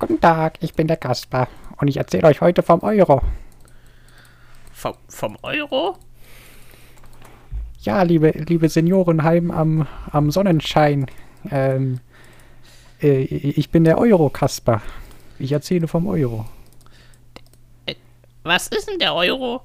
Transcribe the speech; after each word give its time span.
Guten 0.00 0.18
Tag, 0.18 0.54
ich 0.62 0.72
bin 0.72 0.86
der 0.86 0.96
Kasper 0.96 1.46
und 1.76 1.86
ich 1.86 1.98
erzähle 1.98 2.26
euch 2.26 2.40
heute 2.40 2.62
vom 2.62 2.82
Euro. 2.82 3.20
Vom, 4.72 4.94
vom 5.08 5.36
Euro? 5.42 5.98
Ja, 7.82 8.02
liebe, 8.02 8.30
liebe 8.30 8.70
Seniorenheim 8.70 9.50
am, 9.50 9.86
am 10.10 10.30
Sonnenschein. 10.30 11.04
Ähm, 11.50 12.00
äh, 13.02 13.24
ich 13.24 13.68
bin 13.68 13.84
der 13.84 13.98
Euro-Kasper. 13.98 14.80
Ich 15.38 15.52
erzähle 15.52 15.86
vom 15.86 16.06
Euro. 16.06 16.46
Was 18.42 18.68
ist 18.68 18.88
denn 18.88 19.00
der 19.00 19.14
Euro? 19.14 19.60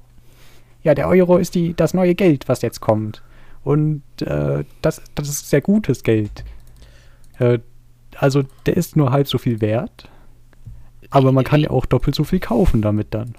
Ja, 0.82 0.94
der 0.94 1.08
Euro 1.08 1.38
ist 1.38 1.54
die, 1.54 1.72
das 1.72 1.94
neue 1.94 2.14
Geld, 2.14 2.46
was 2.46 2.60
jetzt 2.60 2.80
kommt. 2.80 3.22
Und 3.64 4.02
äh, 4.20 4.66
das, 4.82 5.00
das 5.14 5.30
ist 5.30 5.48
sehr 5.48 5.62
gutes 5.62 6.02
Geld. 6.02 6.44
Äh, 7.38 7.60
also 8.18 8.42
der 8.66 8.76
ist 8.76 8.96
nur 8.96 9.12
halb 9.12 9.28
so 9.28 9.38
viel 9.38 9.62
wert. 9.62 10.10
Aber 11.10 11.32
man 11.32 11.44
kann 11.44 11.60
ja 11.60 11.70
auch 11.70 11.86
doppelt 11.86 12.14
so 12.14 12.24
viel 12.24 12.40
kaufen 12.40 12.82
damit 12.82 13.14
dann. 13.14 13.34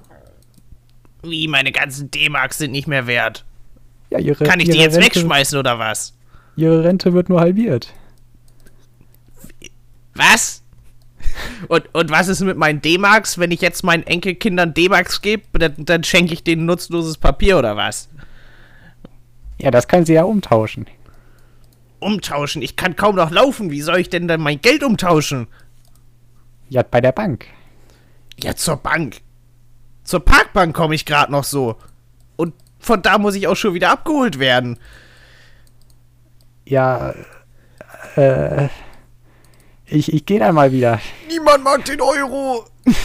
Wie, 1.23 1.48
meine 1.48 1.71
ganzen 1.71 2.12
D-Marks 2.12 2.58
sind 2.59 2.71
nicht 2.71 2.88
mehr 2.88 3.08
wert. 3.08 3.45
Ja, 4.09 4.20
ihre, 4.20 4.45
Kann 4.45 4.59
ich 4.59 4.70
die 4.70 4.77
jetzt 4.77 4.95
Rente, 4.95 5.16
wegschmeißen 5.16 5.59
oder 5.59 5.80
was? 5.80 6.13
Ihre 6.55 6.84
Rente 6.84 7.13
wird 7.13 7.30
nur 7.30 7.41
halbiert. 7.41 7.94
Was? 10.16 10.63
Und, 11.67 11.94
und 11.94 12.09
was 12.09 12.27
ist 12.27 12.41
mit 12.41 12.58
meinen 12.58 12.81
D-Marks? 12.81 13.38
Wenn 13.38 13.52
ich 13.52 13.61
jetzt 13.61 13.84
meinen 13.84 14.03
Enkelkindern 14.03 14.73
D-Marks 14.73 15.22
gebe, 15.22 15.44
dann, 15.59 15.73
dann 15.77 16.03
schenke 16.03 16.34
ich 16.34 16.44
denen 16.44 16.66
nutzloses 16.66 17.17
Papier 17.17 17.58
oder 17.58 17.75
was? 17.75 18.09
Ja, 19.59 19.72
das 19.72 19.88
können 19.88 20.05
sie 20.05 20.13
ja 20.13 20.23
umtauschen. 20.23 20.86
Umtauschen? 21.99 22.61
Ich 22.61 22.75
kann 22.75 22.95
kaum 22.95 23.16
noch 23.16 23.31
laufen. 23.31 23.72
Wie 23.72 23.81
soll 23.81 23.99
ich 23.99 24.09
denn 24.09 24.27
dann 24.27 24.41
mein 24.41 24.61
Geld 24.61 24.84
umtauschen? 24.84 25.47
Ja, 26.70 26.84
bei 26.84 27.02
der 27.02 27.11
Bank. 27.11 27.45
Ja, 28.39 28.55
zur 28.55 28.77
Bank. 28.77 29.21
Zur 30.03 30.23
Parkbank 30.23 30.75
komme 30.75 30.95
ich 30.95 31.05
gerade 31.05 31.31
noch 31.31 31.43
so. 31.43 31.75
Und 32.35 32.53
von 32.79 33.02
da 33.02 33.17
muss 33.17 33.35
ich 33.35 33.47
auch 33.47 33.55
schon 33.55 33.73
wieder 33.73 33.91
abgeholt 33.91 34.39
werden. 34.39 34.79
Ja, 36.66 37.13
äh, 38.16 38.69
ich, 39.85 40.13
ich 40.13 40.25
gehe 40.25 40.39
dann 40.39 40.55
mal 40.55 40.71
wieder. 40.71 40.99
Niemand 41.27 41.63
mag 41.63 41.85
den 41.85 42.02
Euro. 42.02 42.66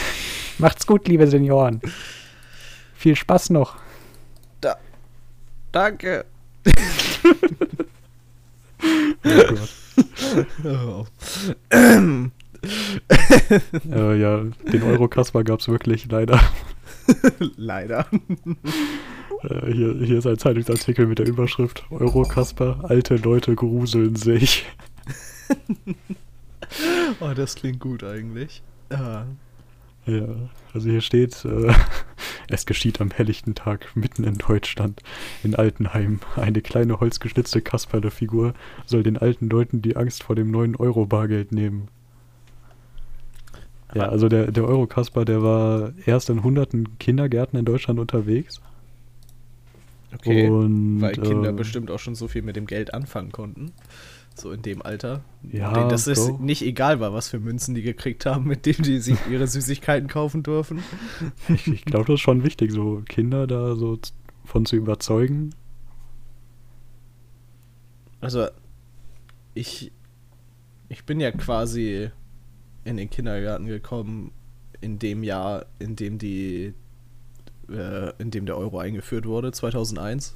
Macht's 0.57 0.85
gut, 0.85 1.07
liebe 1.07 1.27
Senioren. 1.27 1.81
Viel 2.93 3.15
Spaß 3.15 3.49
noch. 3.49 3.77
Da. 4.61 4.77
Danke. 5.71 6.25
äh, 13.91 14.19
ja, 14.19 14.43
den 14.71 14.83
Euro-Kasper 14.83 15.43
gab's 15.43 15.67
wirklich 15.67 16.09
leider. 16.09 16.39
Leider. 17.57 18.07
Äh, 19.43 19.73
hier, 19.73 19.93
hier 19.95 20.19
ist 20.19 20.25
ein 20.25 20.37
Zeitungsartikel 20.37 21.05
mit 21.05 21.19
der 21.19 21.27
Überschrift 21.27 21.83
Euro-Kasper, 21.89 22.85
alte 22.87 23.17
Leute 23.17 23.55
gruseln 23.55 24.15
sich. 24.15 24.65
Oh, 27.19 27.33
das 27.35 27.55
klingt 27.55 27.81
gut 27.81 28.05
eigentlich. 28.05 28.63
Ah. 28.89 29.25
Ja, 30.05 30.27
also 30.73 30.89
hier 30.89 31.01
steht, 31.01 31.45
äh, 31.45 31.73
es 32.49 32.65
geschieht 32.65 32.99
am 32.99 33.11
helllichten 33.11 33.55
Tag 33.55 33.95
mitten 33.95 34.23
in 34.23 34.35
Deutschland, 34.35 35.01
in 35.43 35.55
Altenheim. 35.55 36.19
Eine 36.35 36.61
kleine 36.61 36.99
holzgeschnitzte 36.99 37.61
Kasperle-Figur 37.61 38.53
soll 38.85 39.03
den 39.03 39.17
alten 39.17 39.49
Leuten 39.49 39.81
die 39.81 39.95
Angst 39.95 40.23
vor 40.23 40.35
dem 40.35 40.51
neuen 40.51 40.75
Euro-Bargeld 40.75 41.51
nehmen. 41.51 41.87
Ja, 43.95 44.09
also 44.09 44.27
der, 44.27 44.51
der 44.51 44.65
Euro-Kasper, 44.65 45.25
der 45.25 45.43
war 45.43 45.93
erst 46.05 46.29
in 46.29 46.43
hunderten 46.43 46.97
Kindergärten 46.97 47.59
in 47.59 47.65
Deutschland 47.65 47.99
unterwegs. 47.99 48.61
Okay. 50.13 50.47
Und, 50.47 51.01
weil 51.01 51.13
Kinder 51.13 51.49
äh, 51.49 51.53
bestimmt 51.53 51.91
auch 51.91 51.99
schon 51.99 52.15
so 52.15 52.27
viel 52.27 52.41
mit 52.41 52.55
dem 52.55 52.67
Geld 52.67 52.93
anfangen 52.93 53.31
konnten. 53.31 53.71
So 54.35 54.51
in 54.51 54.63
dem 54.63 54.81
Alter. 54.81 55.23
Ja, 55.43 55.73
denen 55.73 55.89
das 55.89 56.07
ist 56.07 56.27
Bro. 56.27 56.39
nicht 56.39 56.63
egal 56.63 56.99
war, 56.99 57.13
was 57.13 57.29
für 57.29 57.39
Münzen 57.39 57.75
die 57.75 57.83
gekriegt 57.83 58.25
haben, 58.25 58.45
mit 58.45 58.65
denen 58.65 58.81
die 58.81 58.99
sich 58.99 59.17
ihre 59.29 59.47
Süßigkeiten 59.47 60.07
kaufen 60.07 60.41
dürfen. 60.41 60.83
Ich, 61.49 61.67
ich 61.67 61.85
glaube, 61.85 62.05
das 62.05 62.15
ist 62.15 62.21
schon 62.21 62.43
wichtig, 62.43 62.71
so 62.71 63.03
Kinder 63.07 63.45
da 63.45 63.75
so 63.75 63.99
von 64.43 64.65
zu 64.65 64.75
überzeugen. 64.75 65.53
Also, 68.21 68.47
ich, 69.53 69.91
ich 70.89 71.03
bin 71.03 71.19
ja 71.19 71.31
quasi 71.31 72.09
in 72.85 72.97
den 72.97 73.09
Kindergarten 73.09 73.65
gekommen 73.65 74.31
in 74.81 74.99
dem 74.99 75.23
Jahr, 75.23 75.65
in 75.79 75.95
dem 75.95 76.17
die, 76.17 76.73
äh, 77.69 78.11
in 78.17 78.31
dem 78.31 78.45
der 78.45 78.57
Euro 78.57 78.79
eingeführt 78.79 79.25
wurde, 79.25 79.51
2001. 79.51 80.35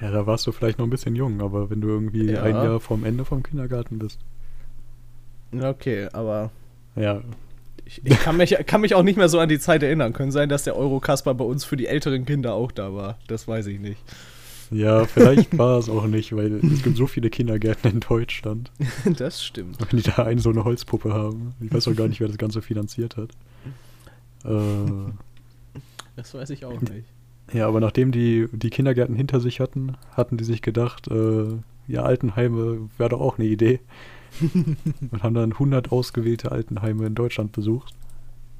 Ja, 0.00 0.10
da 0.10 0.26
warst 0.26 0.46
du 0.46 0.52
vielleicht 0.52 0.78
noch 0.78 0.86
ein 0.86 0.90
bisschen 0.90 1.16
jung, 1.16 1.40
aber 1.40 1.70
wenn 1.70 1.80
du 1.80 1.88
irgendwie 1.88 2.30
Ja. 2.32 2.42
ein 2.42 2.54
Jahr 2.54 2.80
vom 2.80 3.04
Ende 3.04 3.24
vom 3.24 3.42
Kindergarten 3.42 3.98
bist. 3.98 4.18
Okay, 5.58 6.08
aber 6.12 6.50
Ja, 6.96 7.22
ich, 7.84 8.00
ich 8.04 8.18
kann, 8.20 8.36
mich, 8.36 8.56
kann 8.66 8.82
mich 8.82 8.94
auch 8.94 9.02
nicht 9.02 9.16
mehr 9.16 9.28
so 9.28 9.38
an 9.40 9.48
die 9.48 9.58
Zeit 9.58 9.82
erinnern. 9.82 10.12
Können 10.12 10.30
sein, 10.32 10.48
dass 10.48 10.64
der 10.64 10.76
Euro-Kasper 10.76 11.34
bei 11.34 11.44
uns 11.44 11.64
für 11.64 11.76
die 11.76 11.86
älteren 11.86 12.24
Kinder 12.24 12.54
auch 12.54 12.70
da 12.72 12.94
war. 12.94 13.18
Das 13.26 13.48
weiß 13.48 13.66
ich 13.66 13.80
nicht. 13.80 14.00
Ja, 14.70 15.04
vielleicht 15.06 15.56
war 15.58 15.78
es 15.78 15.88
auch 15.88 16.06
nicht, 16.06 16.34
weil 16.34 16.54
es 16.64 16.82
gibt 16.82 16.96
so 16.96 17.06
viele 17.06 17.30
Kindergärten 17.30 17.90
in 17.90 18.00
Deutschland. 18.00 18.70
Das 19.16 19.44
stimmt. 19.44 19.78
Wenn 19.80 20.00
die 20.00 20.08
da 20.10 20.24
einen 20.24 20.40
so 20.40 20.50
eine 20.50 20.64
Holzpuppe 20.64 21.12
haben. 21.12 21.54
Ich 21.60 21.72
weiß 21.72 21.88
auch 21.88 21.96
gar 21.96 22.08
nicht, 22.08 22.20
wer 22.20 22.28
das 22.28 22.38
Ganze 22.38 22.62
finanziert 22.62 23.16
hat. 23.16 23.30
Äh, 24.44 25.10
Das 26.16 26.34
weiß 26.34 26.50
ich 26.50 26.64
auch 26.64 26.80
nicht. 26.80 27.04
ja, 27.52 27.66
aber 27.66 27.80
nachdem 27.80 28.12
die 28.12 28.48
die 28.52 28.70
Kindergärten 28.70 29.14
hinter 29.16 29.40
sich 29.40 29.60
hatten, 29.60 29.96
hatten 30.12 30.36
die 30.36 30.44
sich 30.44 30.62
gedacht, 30.62 31.08
äh, 31.08 31.46
ja, 31.88 32.02
Altenheime 32.02 32.88
wäre 32.98 33.10
doch 33.10 33.20
auch 33.20 33.38
eine 33.38 33.48
Idee. 33.48 33.80
Und 35.10 35.22
haben 35.24 35.34
dann 35.34 35.52
100 35.52 35.90
ausgewählte 35.90 36.52
Altenheime 36.52 37.04
in 37.06 37.16
Deutschland 37.16 37.50
besucht. 37.50 37.94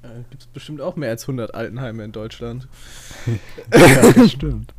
Äh, 0.03 0.09
Gibt 0.31 0.43
es 0.43 0.49
bestimmt 0.49 0.81
auch 0.81 0.97
mehr 0.97 1.11
als 1.11 1.23
100 1.25 1.55
Altenheime 1.55 2.03
in 2.05 2.11
Deutschland. 2.13 2.67
ja, 3.73 4.13
das 4.13 4.33
stimmt. 4.33 4.75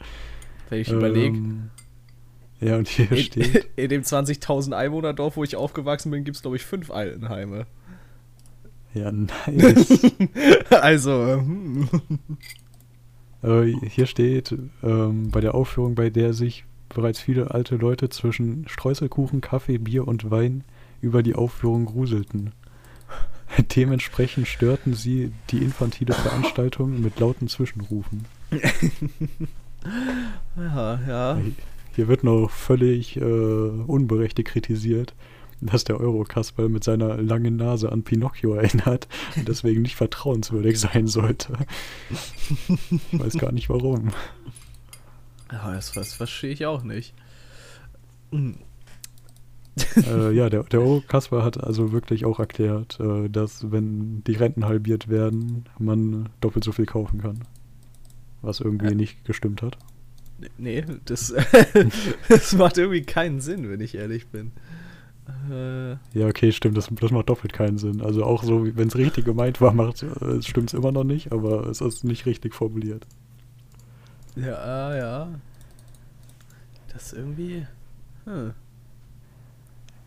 Wenn 0.71 0.79
ich 0.79 0.89
überlege, 0.89 1.37
Ähm, 1.37 1.69
ja, 2.61 2.77
und 2.77 2.87
hier 2.87 3.11
in, 3.11 3.17
steht. 3.17 3.67
in 3.75 3.89
dem 3.89 4.03
20.000 4.03 4.71
Einwohner-Dorf, 4.71 5.35
wo 5.35 5.43
ich 5.43 5.57
aufgewachsen 5.57 6.11
bin, 6.11 6.23
gibt 6.23 6.37
es, 6.37 6.41
glaube 6.41 6.55
ich, 6.55 6.63
fünf 6.63 6.89
Altenheime. 6.91 7.65
Ja, 8.93 9.11
nice. 9.11 10.13
also, 10.69 11.41
hm. 11.41 11.89
äh, 13.43 13.73
hier 13.89 14.05
steht, 14.05 14.55
ähm, 14.81 15.29
bei 15.29 15.41
der 15.41 15.55
Aufführung, 15.55 15.95
bei 15.95 16.09
der 16.09 16.33
sich 16.33 16.63
bereits 16.87 17.19
viele 17.19 17.51
alte 17.51 17.75
Leute 17.75 18.09
zwischen 18.09 18.65
Streuselkuchen, 18.69 19.41
Kaffee, 19.41 19.77
Bier 19.77 20.07
und 20.07 20.31
Wein 20.31 20.63
über 21.01 21.21
die 21.21 21.35
Aufführung 21.35 21.85
gruselten. 21.85 22.53
Dementsprechend 23.75 24.47
störten 24.47 24.93
sie 24.93 25.33
die 25.49 25.57
infantile 25.57 26.13
Veranstaltung 26.13 27.01
mit 27.01 27.19
lauten 27.19 27.49
Zwischenrufen. 27.49 28.25
Ja, 30.55 30.99
ja. 31.07 31.41
Hier 31.95 32.07
wird 32.07 32.23
noch 32.23 32.49
völlig 32.49 33.17
äh, 33.17 33.21
unberechtigt 33.21 34.47
kritisiert, 34.47 35.13
dass 35.59 35.83
der 35.83 35.99
Eurokasper 35.99 36.69
mit 36.69 36.83
seiner 36.83 37.17
langen 37.17 37.57
Nase 37.57 37.91
an 37.91 38.03
Pinocchio 38.03 38.53
erinnert 38.53 39.07
und 39.35 39.47
deswegen 39.47 39.81
nicht 39.81 39.95
vertrauenswürdig 39.95 40.79
sein 40.79 41.07
sollte. 41.07 41.53
Weiß 43.11 43.33
gar 43.37 43.51
nicht 43.51 43.69
warum. 43.69 44.09
Ja, 45.51 45.73
das, 45.73 45.91
das 45.91 46.13
verstehe 46.13 46.51
ich 46.51 46.65
auch 46.65 46.83
nicht. 46.83 47.13
Äh, 49.95 50.31
ja, 50.33 50.49
der, 50.49 50.63
der 50.63 50.79
Eurokasper 50.81 51.43
hat 51.43 51.61
also 51.61 51.91
wirklich 51.91 52.25
auch 52.25 52.39
erklärt, 52.39 52.99
äh, 52.99 53.29
dass 53.29 53.71
wenn 53.71 54.23
die 54.25 54.33
Renten 54.33 54.65
halbiert 54.65 55.09
werden, 55.09 55.65
man 55.77 56.29
doppelt 56.39 56.63
so 56.63 56.71
viel 56.71 56.85
kaufen 56.85 57.21
kann. 57.21 57.39
Was 58.41 58.59
irgendwie 58.59 58.87
Ja. 58.87 58.93
nicht 58.95 59.23
gestimmt 59.25 59.61
hat. 59.61 59.77
Nee, 60.57 60.83
das, 61.05 61.33
das 62.29 62.53
macht 62.53 62.77
irgendwie 62.77 63.03
keinen 63.03 63.39
Sinn, 63.41 63.69
wenn 63.69 63.79
ich 63.81 63.93
ehrlich 63.95 64.27
bin. 64.27 64.51
Äh, 65.51 65.91
Ja, 66.17 66.27
okay, 66.27 66.51
stimmt, 66.51 66.75
das, 66.77 66.89
das 66.91 67.11
macht 67.11 67.29
doppelt 67.29 67.53
keinen 67.53 67.77
Sinn. 67.77 68.01
Also 68.01 68.23
auch 68.23 68.43
so, 68.43 68.65
wenn 68.75 68.87
es 68.87 68.95
richtig 68.95 69.25
gemeint 69.25 69.61
war, 69.61 69.77
äh, 69.79 70.41
stimmt 70.41 70.69
es 70.69 70.73
immer 70.73 70.91
noch 70.91 71.03
nicht, 71.03 71.31
aber 71.31 71.67
es 71.67 71.79
ist 71.81 72.03
nicht 72.03 72.25
richtig 72.25 72.55
formuliert. 72.55 73.05
ja, 74.35 74.95
ja. 74.95 75.27
Das 76.91 77.13
irgendwie. 77.13 77.65
Hm. 78.25 78.51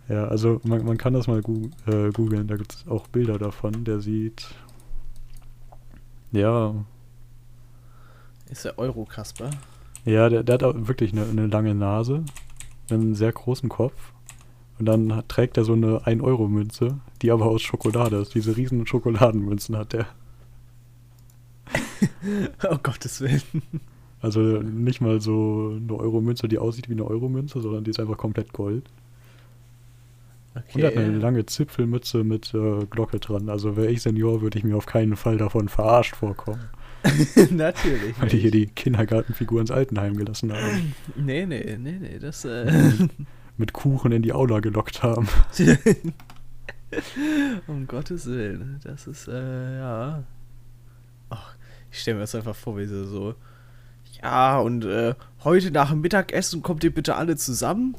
Ja, 0.08 0.26
also 0.26 0.60
man, 0.64 0.84
man 0.84 0.98
kann 0.98 1.14
das 1.14 1.28
mal 1.28 1.40
gu 1.40 1.70
äh, 1.86 2.10
googeln, 2.10 2.46
da 2.46 2.56
gibt 2.56 2.74
es 2.74 2.86
auch 2.88 3.06
Bilder 3.08 3.38
davon. 3.38 3.84
Der 3.84 4.00
sieht. 4.00 4.46
Ja. 6.32 6.74
Ist 8.54 8.64
der 8.64 8.78
Euro-Kasper? 8.78 9.50
Ja, 10.04 10.28
der, 10.28 10.44
der 10.44 10.54
hat 10.54 10.62
auch 10.62 10.74
wirklich 10.76 11.12
eine, 11.12 11.24
eine 11.24 11.48
lange 11.48 11.74
Nase, 11.74 12.22
einen 12.88 13.16
sehr 13.16 13.32
großen 13.32 13.68
Kopf 13.68 14.12
Und 14.78 14.86
dann 14.86 15.12
hat, 15.12 15.28
trägt 15.28 15.56
er 15.56 15.64
so 15.64 15.72
eine 15.72 16.02
1-Euro-Münze, 16.02 17.00
die 17.20 17.32
aber 17.32 17.46
aus 17.46 17.62
Schokolade 17.62 18.14
ist. 18.18 18.32
Diese 18.32 18.56
riesen 18.56 18.86
Schokoladenmünzen 18.86 19.76
hat 19.76 19.94
er. 19.94 20.06
oh 22.70 22.78
Gottes 22.80 23.22
Willen. 23.22 23.60
Also 24.20 24.40
nicht 24.40 25.00
mal 25.00 25.20
so 25.20 25.76
eine 25.76 25.98
Euro-Münze, 25.98 26.46
die 26.46 26.58
aussieht 26.58 26.88
wie 26.88 26.92
eine 26.92 27.06
Euro-Münze, 27.06 27.60
sondern 27.60 27.82
die 27.82 27.90
ist 27.90 27.98
einfach 27.98 28.18
komplett 28.18 28.52
Gold. 28.52 28.84
Und 30.54 30.80
er 30.80 30.90
hat 30.90 30.96
eine 30.96 31.18
lange 31.18 31.44
Zipfelmütze 31.44 32.22
mit 32.22 32.54
äh, 32.54 32.86
Glocke 32.88 33.18
dran. 33.18 33.48
Also 33.48 33.76
wäre 33.76 33.90
ich 33.90 34.02
Senior, 34.02 34.42
würde 34.42 34.58
ich 34.58 34.64
mir 34.64 34.76
auf 34.76 34.86
keinen 34.86 35.16
Fall 35.16 35.38
davon 35.38 35.68
verarscht 35.68 36.14
vorkommen. 36.14 36.68
Natürlich. 37.50 38.18
Weil 38.18 38.28
die 38.28 38.38
hier 38.38 38.50
die 38.50 38.66
Kindergartenfigur 38.66 39.60
ins 39.60 39.70
Altenheim 39.70 40.16
gelassen 40.16 40.52
haben. 40.52 40.94
Nee, 41.16 41.46
nee, 41.46 41.76
nee, 41.78 41.98
nee, 42.00 42.18
das. 42.18 42.44
Äh 42.44 43.08
mit 43.56 43.72
Kuchen 43.72 44.12
in 44.12 44.22
die 44.22 44.32
Aula 44.32 44.60
gelockt 44.60 45.02
haben. 45.02 45.28
um 47.66 47.86
Gottes 47.86 48.26
Willen. 48.26 48.80
Das 48.82 49.06
ist, 49.06 49.28
äh, 49.28 49.78
ja. 49.78 50.24
Ach, 51.30 51.54
ich 51.90 52.00
stelle 52.00 52.16
mir 52.16 52.22
das 52.22 52.34
einfach 52.34 52.56
vor, 52.56 52.76
wie 52.76 52.86
sie 52.86 53.06
so. 53.06 53.34
Ja, 54.22 54.58
und 54.58 54.84
äh, 54.84 55.14
heute 55.44 55.70
nach 55.70 55.90
dem 55.90 56.00
Mittagessen 56.00 56.62
kommt 56.62 56.82
ihr 56.82 56.94
bitte 56.94 57.16
alle 57.16 57.36
zusammen 57.36 57.94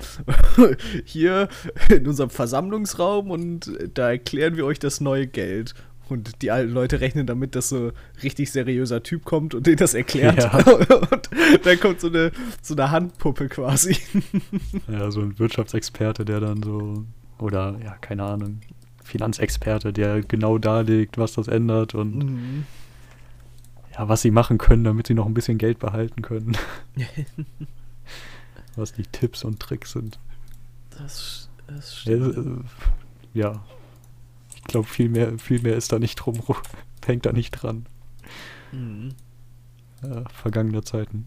hier 1.05 1.49
in 1.89 2.07
unserem 2.07 2.29
Versammlungsraum 2.29 3.29
und 3.31 3.71
da 3.93 4.09
erklären 4.09 4.55
wir 4.55 4.65
euch 4.65 4.79
das 4.79 5.01
neue 5.01 5.27
Geld. 5.27 5.75
Und 6.07 6.41
die 6.43 6.51
alten 6.51 6.71
Leute 6.71 7.01
rechnen 7.01 7.25
damit, 7.25 7.55
dass 7.55 7.69
so 7.69 7.87
ein 7.87 7.91
richtig 8.21 8.51
seriöser 8.51 9.01
Typ 9.01 9.25
kommt 9.25 9.55
und 9.55 9.65
denen 9.65 9.77
das 9.77 9.93
erklärt. 9.95 10.37
Ja. 10.37 10.57
Und 11.11 11.29
dann 11.65 11.79
kommt 11.79 11.99
so 11.99 12.07
eine, 12.07 12.31
so 12.61 12.75
eine 12.75 12.91
Handpuppe 12.91 13.49
quasi. 13.49 13.97
Ja, 14.87 15.09
so 15.09 15.21
ein 15.21 15.37
Wirtschaftsexperte, 15.39 16.25
der 16.25 16.39
dann 16.39 16.61
so, 16.61 17.05
oder 17.39 17.77
ja, 17.83 17.95
keine 18.01 18.23
Ahnung, 18.23 18.61
Finanzexperte, 19.03 19.93
der 19.93 20.21
genau 20.21 20.57
darlegt, 20.57 21.17
was 21.17 21.33
das 21.33 21.47
ändert 21.47 21.95
und 21.95 22.15
mhm. 22.15 22.65
ja, 23.93 24.07
was 24.07 24.21
sie 24.21 24.31
machen 24.31 24.57
können, 24.57 24.83
damit 24.83 25.07
sie 25.07 25.13
noch 25.13 25.25
ein 25.25 25.33
bisschen 25.33 25.57
Geld 25.57 25.79
behalten 25.79 26.21
können. 26.21 26.55
was 28.75 28.93
die 28.93 29.03
Tipps 29.03 29.43
und 29.43 29.59
Tricks 29.59 29.93
sind. 29.93 30.19
Das, 30.97 31.49
das 31.67 31.97
stimmt. 31.97 32.35
Ja, 33.33 33.51
äh, 33.51 33.53
ja 33.53 33.63
ich 34.65 34.71
glaube, 34.71 34.87
viel 34.87 35.09
mehr, 35.09 35.37
viel 35.37 35.61
mehr 35.61 35.75
ist 35.75 35.91
da 35.91 35.99
nicht 35.99 36.15
drum, 36.15 36.41
hängt 37.05 37.25
da 37.25 37.31
nicht 37.31 37.51
dran. 37.51 37.85
Mhm. 38.71 39.09
Ja, 40.03 40.23
vergangene 40.29 40.83
Zeiten. 40.83 41.25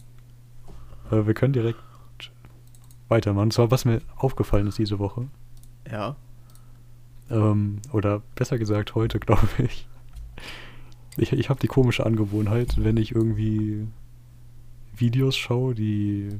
Aber 1.10 1.26
wir 1.26 1.34
können 1.34 1.52
direkt 1.52 1.78
weitermachen. 3.08 3.44
Und 3.44 3.52
zwar, 3.52 3.70
was 3.70 3.84
mir 3.84 4.02
aufgefallen 4.16 4.66
ist 4.66 4.78
diese 4.78 4.98
Woche. 4.98 5.28
Ja. 5.90 6.16
Ähm, 7.30 7.80
oder 7.92 8.22
besser 8.34 8.58
gesagt 8.58 8.94
heute, 8.94 9.18
glaube 9.20 9.48
ich. 9.58 9.88
Ich, 11.16 11.32
ich 11.32 11.48
habe 11.48 11.60
die 11.60 11.66
komische 11.66 12.06
Angewohnheit, 12.06 12.76
wenn 12.78 12.96
ich 12.96 13.14
irgendwie 13.14 13.86
Videos 14.94 15.36
schaue, 15.36 15.74
die 15.74 16.38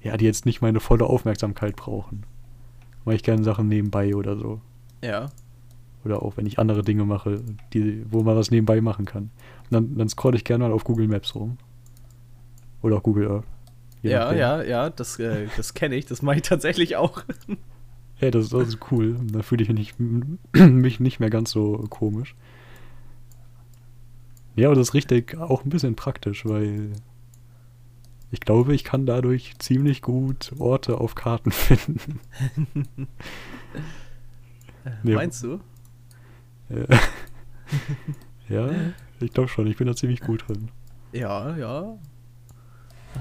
ja, 0.00 0.16
die 0.16 0.24
jetzt 0.24 0.46
nicht 0.46 0.60
meine 0.60 0.80
volle 0.80 1.06
Aufmerksamkeit 1.06 1.76
brauchen. 1.76 2.24
Mache 3.04 3.16
ich 3.16 3.22
gerne 3.22 3.42
Sachen 3.42 3.68
nebenbei 3.68 4.14
oder 4.14 4.36
so. 4.36 4.60
Ja. 5.02 5.30
Oder 6.04 6.22
auch 6.22 6.36
wenn 6.36 6.46
ich 6.46 6.58
andere 6.58 6.82
Dinge 6.82 7.04
mache, 7.04 7.42
die, 7.72 8.04
wo 8.10 8.22
man 8.22 8.36
was 8.36 8.50
nebenbei 8.50 8.80
machen 8.80 9.04
kann. 9.04 9.24
Und 9.64 9.72
dann, 9.72 9.96
dann 9.96 10.08
scroll 10.08 10.34
ich 10.34 10.44
gerne 10.44 10.64
mal 10.64 10.72
auf 10.72 10.84
Google 10.84 11.08
Maps 11.08 11.34
rum. 11.34 11.58
Oder 12.82 12.96
auch 12.96 13.02
Google 13.02 13.28
Earth. 13.28 13.44
Ja, 14.02 14.20
nachdem. 14.20 14.38
ja, 14.38 14.62
ja, 14.62 14.90
das, 14.90 15.18
äh, 15.18 15.48
das 15.56 15.74
kenne 15.74 15.96
ich, 15.96 16.06
das 16.06 16.22
mache 16.22 16.36
ich 16.36 16.42
tatsächlich 16.42 16.96
auch. 16.96 17.24
ja, 18.20 18.30
das, 18.30 18.50
das 18.50 18.68
ist 18.68 18.78
cool. 18.92 19.16
Da 19.32 19.42
fühle 19.42 19.62
ich 19.62 19.68
mich 19.68 19.96
nicht, 19.98 20.00
mich 20.72 21.00
nicht 21.00 21.18
mehr 21.18 21.30
ganz 21.30 21.50
so 21.50 21.84
komisch. 21.90 22.36
Ja, 24.54 24.68
aber 24.68 24.76
das 24.76 24.88
ist 24.88 24.94
richtig 24.94 25.36
auch 25.36 25.64
ein 25.64 25.70
bisschen 25.70 25.96
praktisch, 25.96 26.44
weil 26.44 26.92
ich 28.30 28.40
glaube, 28.40 28.74
ich 28.74 28.84
kann 28.84 29.06
dadurch 29.06 29.54
ziemlich 29.58 30.02
gut 30.02 30.52
Orte 30.58 31.00
auf 31.00 31.14
Karten 31.14 31.50
finden. 31.52 32.20
Meinst 35.02 35.42
du? 35.44 35.60
ja, 38.48 38.70
ich 39.20 39.32
glaube 39.32 39.48
schon. 39.48 39.66
Ich 39.66 39.76
bin 39.76 39.86
da 39.86 39.94
ziemlich 39.94 40.20
gut 40.20 40.48
drin. 40.48 40.70
Ja, 41.12 41.56
ja. 41.56 41.98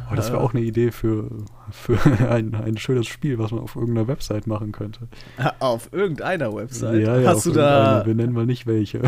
Aber 0.06 0.16
das 0.16 0.32
wäre 0.32 0.42
auch 0.42 0.54
eine 0.54 0.64
Idee 0.64 0.92
für, 0.92 1.30
für 1.72 1.98
ein, 2.30 2.56
ein 2.56 2.78
schönes 2.78 3.08
Spiel, 3.08 3.40
was 3.40 3.52
man 3.52 3.62
auf 3.62 3.76
irgendeiner 3.76 4.08
Website 4.08 4.48
machen 4.48 4.72
könnte. 4.72 5.08
Auf 5.60 5.90
irgendeiner 5.92 6.54
Website? 6.54 7.02
Ja, 7.02 7.18
ja, 7.20 7.30
hast 7.30 7.46
du 7.46 7.52
da. 7.52 8.06
Wir 8.06 8.16
nennen 8.16 8.34
mal 8.34 8.46
nicht 8.46 8.68
welche. 8.68 9.02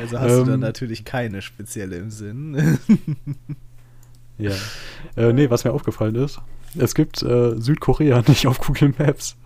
also 0.00 0.18
hast 0.18 0.32
ähm, 0.32 0.44
du 0.44 0.50
da 0.52 0.56
natürlich 0.56 1.04
keine 1.04 1.42
spezielle 1.42 1.96
im 1.96 2.10
Sinn. 2.10 2.78
ja. 4.38 4.52
Äh, 5.16 5.32
nee, 5.32 5.50
was 5.50 5.64
mir 5.64 5.72
aufgefallen 5.72 6.16
ist, 6.16 6.40
es 6.76 6.94
gibt 6.94 7.22
äh, 7.22 7.56
Südkorea 7.56 8.22
nicht 8.26 8.46
auf 8.46 8.58
Google 8.58 8.94
Maps. 8.98 9.36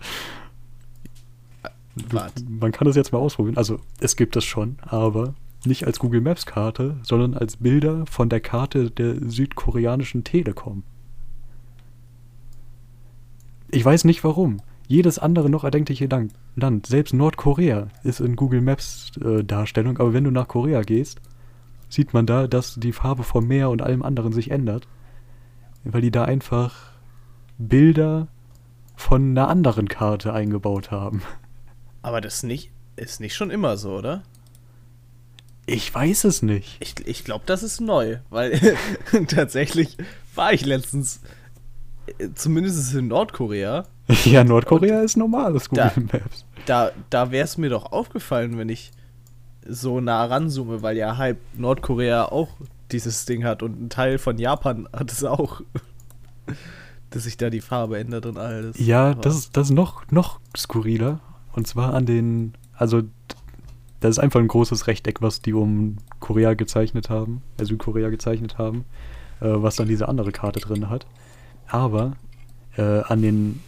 Wart. 2.11 2.33
Man 2.47 2.71
kann 2.71 2.85
das 2.85 2.95
jetzt 2.95 3.11
mal 3.11 3.19
ausprobieren. 3.19 3.57
Also, 3.57 3.79
es 3.99 4.15
gibt 4.15 4.35
das 4.35 4.45
schon, 4.45 4.77
aber 4.81 5.35
nicht 5.65 5.85
als 5.85 5.99
Google 5.99 6.21
Maps 6.21 6.45
Karte, 6.45 6.97
sondern 7.03 7.33
als 7.33 7.57
Bilder 7.57 8.05
von 8.05 8.29
der 8.29 8.39
Karte 8.39 8.91
der 8.91 9.15
südkoreanischen 9.29 10.23
Telekom. 10.23 10.83
Ich 13.71 13.83
weiß 13.83 14.05
nicht 14.05 14.23
warum. 14.23 14.61
Jedes 14.87 15.19
andere 15.19 15.49
noch 15.51 15.63
erdenkliche 15.63 16.09
Land, 16.55 16.87
selbst 16.87 17.13
Nordkorea, 17.13 17.89
ist 18.03 18.19
in 18.19 18.35
Google 18.35 18.61
Maps 18.61 19.11
äh, 19.23 19.43
Darstellung, 19.43 19.99
aber 19.99 20.13
wenn 20.13 20.23
du 20.23 20.31
nach 20.31 20.47
Korea 20.47 20.81
gehst, 20.81 21.21
sieht 21.89 22.13
man 22.13 22.25
da, 22.25 22.47
dass 22.47 22.75
die 22.75 22.91
Farbe 22.91 23.21
vom 23.21 23.47
Meer 23.47 23.69
und 23.69 23.83
allem 23.83 24.01
anderen 24.01 24.33
sich 24.33 24.49
ändert, 24.49 24.87
weil 25.83 26.01
die 26.01 26.09
da 26.09 26.23
einfach 26.23 26.93
Bilder 27.59 28.29
von 28.95 29.29
einer 29.29 29.47
anderen 29.47 29.87
Karte 29.87 30.33
eingebaut 30.33 30.89
haben. 30.89 31.21
Aber 32.01 32.21
das 32.21 32.43
nicht, 32.43 32.71
ist 32.95 33.19
nicht 33.19 33.35
schon 33.35 33.51
immer 33.51 33.77
so, 33.77 33.95
oder? 33.95 34.23
Ich 35.65 35.93
weiß 35.93 36.23
es 36.23 36.41
nicht. 36.41 36.77
Ich, 36.79 36.95
ich 37.05 37.23
glaube, 37.23 37.43
das 37.45 37.61
ist 37.61 37.79
neu, 37.79 38.17
weil 38.29 38.59
tatsächlich 39.27 39.97
war 40.33 40.51
ich 40.53 40.65
letztens, 40.65 41.21
äh, 42.17 42.29
zumindest 42.33 42.93
in 42.93 43.07
Nordkorea. 43.07 43.85
Ja, 44.25 44.43
Nordkorea 44.43 45.01
ist 45.01 45.17
normales 45.17 45.69
Google 45.69 45.91
da, 45.95 46.17
Maps. 46.17 46.43
Da, 46.65 46.91
da 47.11 47.29
wäre 47.29 47.45
es 47.45 47.59
mir 47.59 47.69
doch 47.69 47.91
aufgefallen, 47.91 48.57
wenn 48.57 48.67
ich 48.67 48.89
so 49.67 50.01
nah 50.01 50.25
ranzoome, 50.25 50.81
weil 50.81 50.97
ja 50.97 51.17
halb 51.17 51.37
Nordkorea 51.55 52.25
auch 52.25 52.49
dieses 52.91 53.25
Ding 53.25 53.43
hat 53.43 53.61
und 53.61 53.79
ein 53.79 53.89
Teil 53.91 54.17
von 54.17 54.39
Japan 54.39 54.89
hat 54.91 55.11
es 55.11 55.23
auch. 55.23 55.61
dass 57.09 57.23
sich 57.23 57.37
da 57.37 57.49
die 57.49 57.61
Farbe 57.61 57.97
ändert 57.99 58.25
und 58.25 58.37
alles. 58.37 58.77
Ja, 58.79 59.13
das 59.13 59.35
ist, 59.35 59.57
das 59.57 59.67
ist 59.67 59.73
noch, 59.73 60.03
noch 60.11 60.39
skurriler. 60.55 61.19
Und 61.53 61.67
zwar 61.67 61.93
an 61.93 62.05
den, 62.05 62.53
also 62.73 63.01
das 63.99 64.11
ist 64.11 64.19
einfach 64.19 64.39
ein 64.39 64.47
großes 64.47 64.87
Rechteck, 64.87 65.21
was 65.21 65.41
die 65.41 65.53
um 65.53 65.97
Korea 66.19 66.53
gezeichnet 66.53 67.09
haben, 67.09 67.41
äh, 67.57 67.65
Südkorea 67.65 68.09
gezeichnet 68.09 68.57
haben, 68.57 68.85
äh, 69.41 69.47
was 69.49 69.75
dann 69.75 69.87
diese 69.87 70.07
andere 70.07 70.31
Karte 70.31 70.59
drin 70.59 70.89
hat. 70.89 71.05
Aber 71.67 72.13
äh, 72.77 73.01
an 73.01 73.21
den, 73.21 73.59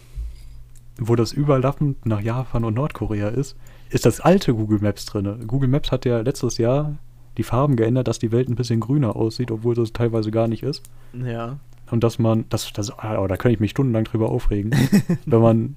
wo 0.98 1.16
das 1.16 1.32
überlappend 1.32 2.06
nach 2.06 2.20
Japan 2.20 2.64
und 2.64 2.74
Nordkorea 2.74 3.28
ist, 3.28 3.56
ist 3.90 4.06
das 4.06 4.20
alte 4.20 4.54
Google 4.54 4.80
Maps 4.80 5.04
drin. 5.04 5.46
Google 5.46 5.68
Maps 5.68 5.92
hat 5.92 6.04
ja 6.04 6.20
letztes 6.20 6.58
Jahr 6.58 6.96
die 7.36 7.42
Farben 7.42 7.76
geändert, 7.76 8.08
dass 8.08 8.18
die 8.18 8.32
Welt 8.32 8.48
ein 8.48 8.56
bisschen 8.56 8.80
grüner 8.80 9.16
aussieht, 9.16 9.50
obwohl 9.50 9.74
das 9.74 9.92
teilweise 9.92 10.30
gar 10.30 10.48
nicht 10.48 10.62
ist. 10.62 10.82
Ja. 11.12 11.58
Und 11.90 12.02
dass 12.02 12.18
man, 12.18 12.46
das, 12.48 12.72
das, 12.72 12.90
oh, 12.90 13.26
da 13.26 13.36
könnte 13.36 13.54
ich 13.54 13.60
mich 13.60 13.72
stundenlang 13.72 14.04
drüber 14.04 14.30
aufregen, 14.30 14.74
wenn 15.26 15.40
man 15.40 15.76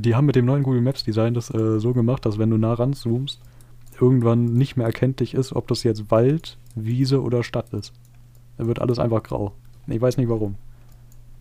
die 0.00 0.14
haben 0.14 0.26
mit 0.26 0.36
dem 0.36 0.46
neuen 0.46 0.62
Google 0.62 0.80
Maps 0.80 1.04
Design 1.04 1.34
das 1.34 1.52
äh, 1.52 1.78
so 1.78 1.92
gemacht, 1.92 2.26
dass 2.26 2.38
wenn 2.38 2.50
du 2.50 2.56
nah 2.56 2.74
ranzoomst, 2.74 3.40
irgendwann 4.00 4.54
nicht 4.54 4.76
mehr 4.76 4.86
erkenntlich 4.86 5.34
ist, 5.34 5.52
ob 5.52 5.68
das 5.68 5.82
jetzt 5.82 6.10
Wald, 6.10 6.56
Wiese 6.74 7.22
oder 7.22 7.42
Stadt 7.42 7.72
ist. 7.72 7.92
Dann 8.56 8.66
wird 8.66 8.80
alles 8.80 8.98
einfach 8.98 9.22
grau. 9.22 9.52
Ich 9.86 10.00
weiß 10.00 10.16
nicht 10.16 10.28
warum. 10.28 10.56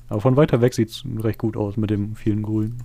Aber 0.09 0.21
von 0.21 0.35
weiter 0.35 0.61
weg 0.61 0.73
sieht 0.73 0.89
es 0.89 1.03
recht 1.19 1.39
gut 1.39 1.55
aus 1.55 1.77
mit 1.77 1.89
dem 1.89 2.15
vielen 2.15 2.43
Grün. 2.43 2.77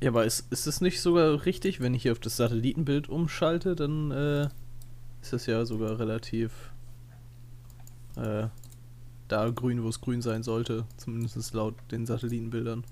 Ja, 0.00 0.10
aber 0.10 0.24
ist, 0.24 0.52
ist 0.52 0.66
es 0.66 0.80
nicht 0.80 1.00
sogar 1.00 1.44
richtig, 1.46 1.80
wenn 1.80 1.94
ich 1.94 2.02
hier 2.02 2.12
auf 2.12 2.18
das 2.18 2.36
Satellitenbild 2.36 3.08
umschalte, 3.08 3.76
dann 3.76 4.10
äh, 4.10 4.48
ist 5.20 5.32
das 5.32 5.46
ja 5.46 5.64
sogar 5.64 5.98
relativ 5.98 6.72
äh, 8.16 8.48
da 9.28 9.50
grün, 9.50 9.82
wo 9.82 9.88
es 9.88 10.00
grün 10.00 10.22
sein 10.22 10.42
sollte. 10.42 10.84
Zumindest 10.96 11.54
laut 11.54 11.74
den 11.90 12.06
Satellitenbildern. 12.06 12.84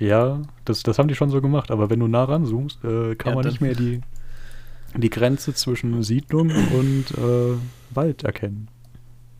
Ja, 0.00 0.40
das, 0.64 0.82
das 0.82 0.98
haben 0.98 1.06
die 1.08 1.14
schon 1.14 1.30
so 1.30 1.40
gemacht, 1.40 1.70
aber 1.70 1.88
wenn 1.90 2.00
du 2.00 2.08
nah 2.08 2.24
ranzoomst, 2.24 2.82
äh, 2.84 3.14
kann 3.14 3.30
ja, 3.32 3.34
man 3.36 3.46
nicht 3.46 3.60
mehr 3.60 3.74
die, 3.74 4.00
die 4.96 5.10
Grenze 5.10 5.54
zwischen 5.54 6.02
Siedlung 6.02 6.50
und 6.50 7.04
äh, 7.16 7.54
Wald 7.94 8.24
erkennen. 8.24 8.66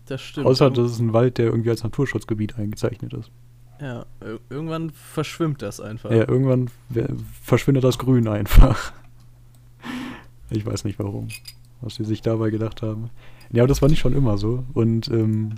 Das 0.07 0.21
stimmt. 0.21 0.47
Außer, 0.47 0.71
dass 0.71 0.93
es 0.93 0.99
ein 1.01 1.13
Wald, 1.13 1.39
der 1.39 1.47
irgendwie 1.47 1.71
als 1.71 1.83
Naturschutzgebiet 1.83 2.59
eingezeichnet 2.59 3.15
ist. 3.15 3.31
Ja, 3.81 4.05
ir- 4.21 4.39
irgendwann 4.51 4.91
verschwimmt 4.91 5.63
das 5.63 5.81
einfach. 5.81 6.11
Ja, 6.11 6.29
irgendwann 6.29 6.69
verschwindet 7.43 7.83
das 7.83 7.99
Grün 7.99 8.29
einfach. 8.29 8.93
Ich 10.53 10.67
weiß 10.67 10.83
nicht 10.85 10.99
warum. 10.99 11.29
Was 11.81 11.95
sie 11.95 12.05
sich 12.05 12.23
dabei 12.23 12.51
gedacht 12.51 12.83
haben. 12.83 13.11
Ja, 13.53 13.63
aber 13.63 13.69
das 13.69 13.83
war 13.83 13.89
nicht 13.89 14.01
schon 14.01 14.15
immer 14.15 14.37
so. 14.37 14.65
Und 14.75 15.09
ähm, 15.09 15.55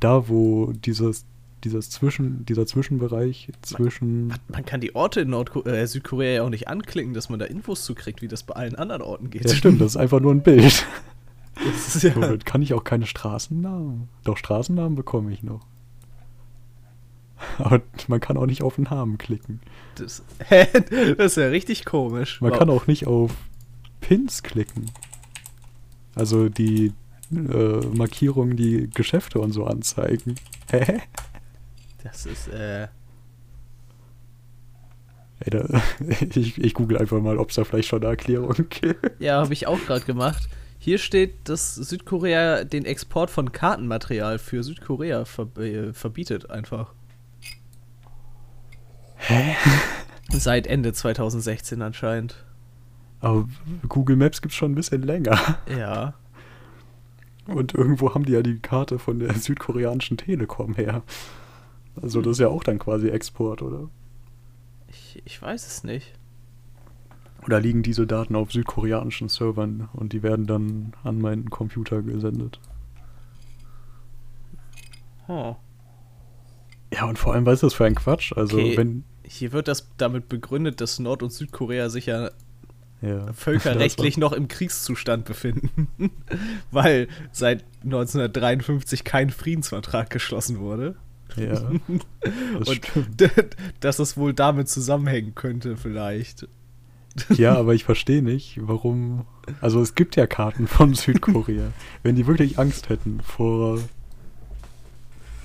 da, 0.00 0.28
wo 0.28 0.72
dieses, 0.72 1.24
dieses 1.66 1.90
Zwischen, 1.90 2.46
dieser 2.46 2.64
Zwischenbereich 2.66 3.48
zwischen. 3.62 4.32
Man 4.48 4.64
kann 4.64 4.80
die 4.80 4.94
Orte 4.94 5.20
in 5.22 5.30
Nordko 5.30 5.64
äh, 5.64 5.86
Südkorea 5.86 6.34
ja 6.36 6.42
auch 6.44 6.48
nicht 6.50 6.68
anklicken, 6.68 7.12
dass 7.12 7.28
man 7.28 7.38
da 7.38 7.44
Infos 7.46 7.84
zu 7.84 7.94
kriegt, 7.94 8.22
wie 8.22 8.28
das 8.28 8.44
bei 8.44 8.54
allen 8.54 8.76
anderen 8.76 9.02
Orten 9.02 9.30
geht. 9.30 9.44
Ja, 9.44 9.54
stimmt, 9.54 9.80
das 9.80 9.88
ist 9.92 9.96
einfach 9.96 10.20
nur 10.20 10.32
ein 10.32 10.42
Bild. 10.42 10.86
Das 11.64 11.96
ist 11.96 12.02
ja, 12.02 12.12
Somit 12.12 12.44
kann 12.44 12.60
ich 12.60 12.74
auch 12.74 12.84
keine 12.84 13.06
Straßennamen. 13.06 14.10
Doch, 14.24 14.36
Straßennamen 14.36 14.94
bekomme 14.94 15.32
ich 15.32 15.42
noch. 15.42 15.66
Aber 17.56 17.80
man 18.08 18.20
kann 18.20 18.36
auch 18.36 18.44
nicht 18.44 18.60
auf 18.62 18.76
Namen 18.76 19.16
klicken. 19.16 19.62
das, 19.94 20.22
hä? 20.48 20.66
das 21.16 21.32
ist 21.32 21.36
ja 21.38 21.46
richtig 21.48 21.86
komisch. 21.86 22.42
Man 22.42 22.50
Wow. 22.50 22.58
kann 22.58 22.68
auch 22.68 22.86
nicht 22.86 23.06
auf 23.06 23.32
Pins 24.02 24.42
klicken. 24.42 24.90
Also 26.14 26.50
die 26.50 26.92
äh, 27.32 27.86
Markierungen, 27.86 28.56
die 28.58 28.90
Geschäfte 28.90 29.40
und 29.40 29.52
so 29.52 29.64
anzeigen. 29.64 30.34
Hä? 30.70 31.00
Das 32.06 32.26
ist, 32.26 32.48
äh. 32.48 32.88
Ey, 35.40 35.50
da, 35.50 35.82
ich, 36.34 36.58
ich 36.58 36.74
google 36.74 36.98
einfach 36.98 37.20
mal, 37.20 37.38
ob 37.38 37.50
es 37.50 37.56
da 37.56 37.64
vielleicht 37.64 37.88
schon 37.88 38.00
eine 38.02 38.10
Erklärung 38.10 38.54
gibt. 38.68 39.20
Ja, 39.20 39.40
habe 39.40 39.52
ich 39.52 39.66
auch 39.66 39.80
gerade 39.80 40.04
gemacht. 40.04 40.48
Hier 40.78 40.98
steht, 40.98 41.48
dass 41.48 41.74
Südkorea 41.74 42.64
den 42.64 42.84
Export 42.84 43.30
von 43.30 43.52
Kartenmaterial 43.52 44.38
für 44.38 44.62
Südkorea 44.62 45.24
ver 45.24 45.48
äh, 45.56 45.92
verbietet, 45.92 46.50
einfach. 46.50 46.92
Hä? 49.16 49.56
Seit 50.30 50.66
Ende 50.66 50.92
2016 50.92 51.82
anscheinend. 51.82 52.44
Aber 53.20 53.48
Google 53.88 54.16
Maps 54.16 54.42
gibt 54.42 54.52
es 54.52 54.56
schon 54.56 54.72
ein 54.72 54.74
bisschen 54.74 55.02
länger. 55.02 55.58
Ja. 55.68 56.14
Und 57.46 57.74
irgendwo 57.74 58.14
haben 58.14 58.24
die 58.24 58.32
ja 58.32 58.42
die 58.42 58.58
Karte 58.58 58.98
von 58.98 59.20
der 59.20 59.34
südkoreanischen 59.34 60.16
Telekom 60.16 60.74
her. 60.74 61.02
Also 62.00 62.20
das 62.20 62.32
ist 62.32 62.40
ja 62.40 62.48
auch 62.48 62.62
dann 62.62 62.78
quasi 62.78 63.08
Export, 63.08 63.62
oder? 63.62 63.88
Ich, 64.88 65.22
ich 65.24 65.40
weiß 65.40 65.66
es 65.66 65.84
nicht. 65.84 66.12
Oder 67.44 67.60
liegen 67.60 67.82
diese 67.82 68.06
Daten 68.06 68.34
auf 68.34 68.52
südkoreanischen 68.52 69.28
Servern 69.28 69.88
und 69.92 70.12
die 70.12 70.22
werden 70.22 70.46
dann 70.46 70.92
an 71.04 71.20
meinen 71.20 71.48
Computer 71.48 72.02
gesendet? 72.02 72.60
Oh. 75.28 75.56
Ja, 76.92 77.04
und 77.04 77.18
vor 77.18 77.34
allem, 77.34 77.46
was 77.46 77.54
ist 77.54 77.62
das 77.62 77.74
für 77.74 77.84
ein 77.84 77.94
Quatsch? 77.94 78.32
Also, 78.36 78.56
Okay. 78.56 78.76
wenn. 78.76 79.04
Hier 79.24 79.50
wird 79.52 79.66
das 79.66 79.88
damit 79.96 80.28
begründet, 80.28 80.80
dass 80.80 80.98
Nord- 81.00 81.22
und 81.22 81.32
Südkorea 81.32 81.88
sich 81.88 82.06
ja 82.06 82.30
Ja, 83.02 83.32
völkerrechtlich 83.32 84.16
noch 84.18 84.32
im 84.32 84.46
Kriegszustand 84.46 85.24
befinden, 85.24 85.88
weil 86.70 87.08
seit 87.32 87.64
1953 87.82 89.02
kein 89.04 89.30
Friedensvertrag 89.30 90.10
geschlossen 90.10 90.58
wurde. 90.60 90.94
Ja, 91.36 91.52
das 92.58 92.68
Und 92.68 92.76
stimmt. 92.76 93.30
dass 93.80 93.98
es 93.98 94.16
wohl 94.16 94.32
damit 94.32 94.68
zusammenhängen 94.68 95.34
könnte, 95.34 95.76
vielleicht. 95.76 96.48
Ja, 97.30 97.54
aber 97.58 97.74
ich 97.74 97.84
verstehe 97.84 98.22
nicht, 98.22 98.58
warum. 98.62 99.26
Also, 99.60 99.80
es 99.80 99.94
gibt 99.94 100.16
ja 100.16 100.26
Karten 100.26 100.66
von 100.66 100.94
Südkorea. 100.94 101.72
Wenn 102.02 102.16
die 102.16 102.26
wirklich 102.26 102.58
Angst 102.58 102.88
hätten 102.88 103.20
vor. 103.20 103.80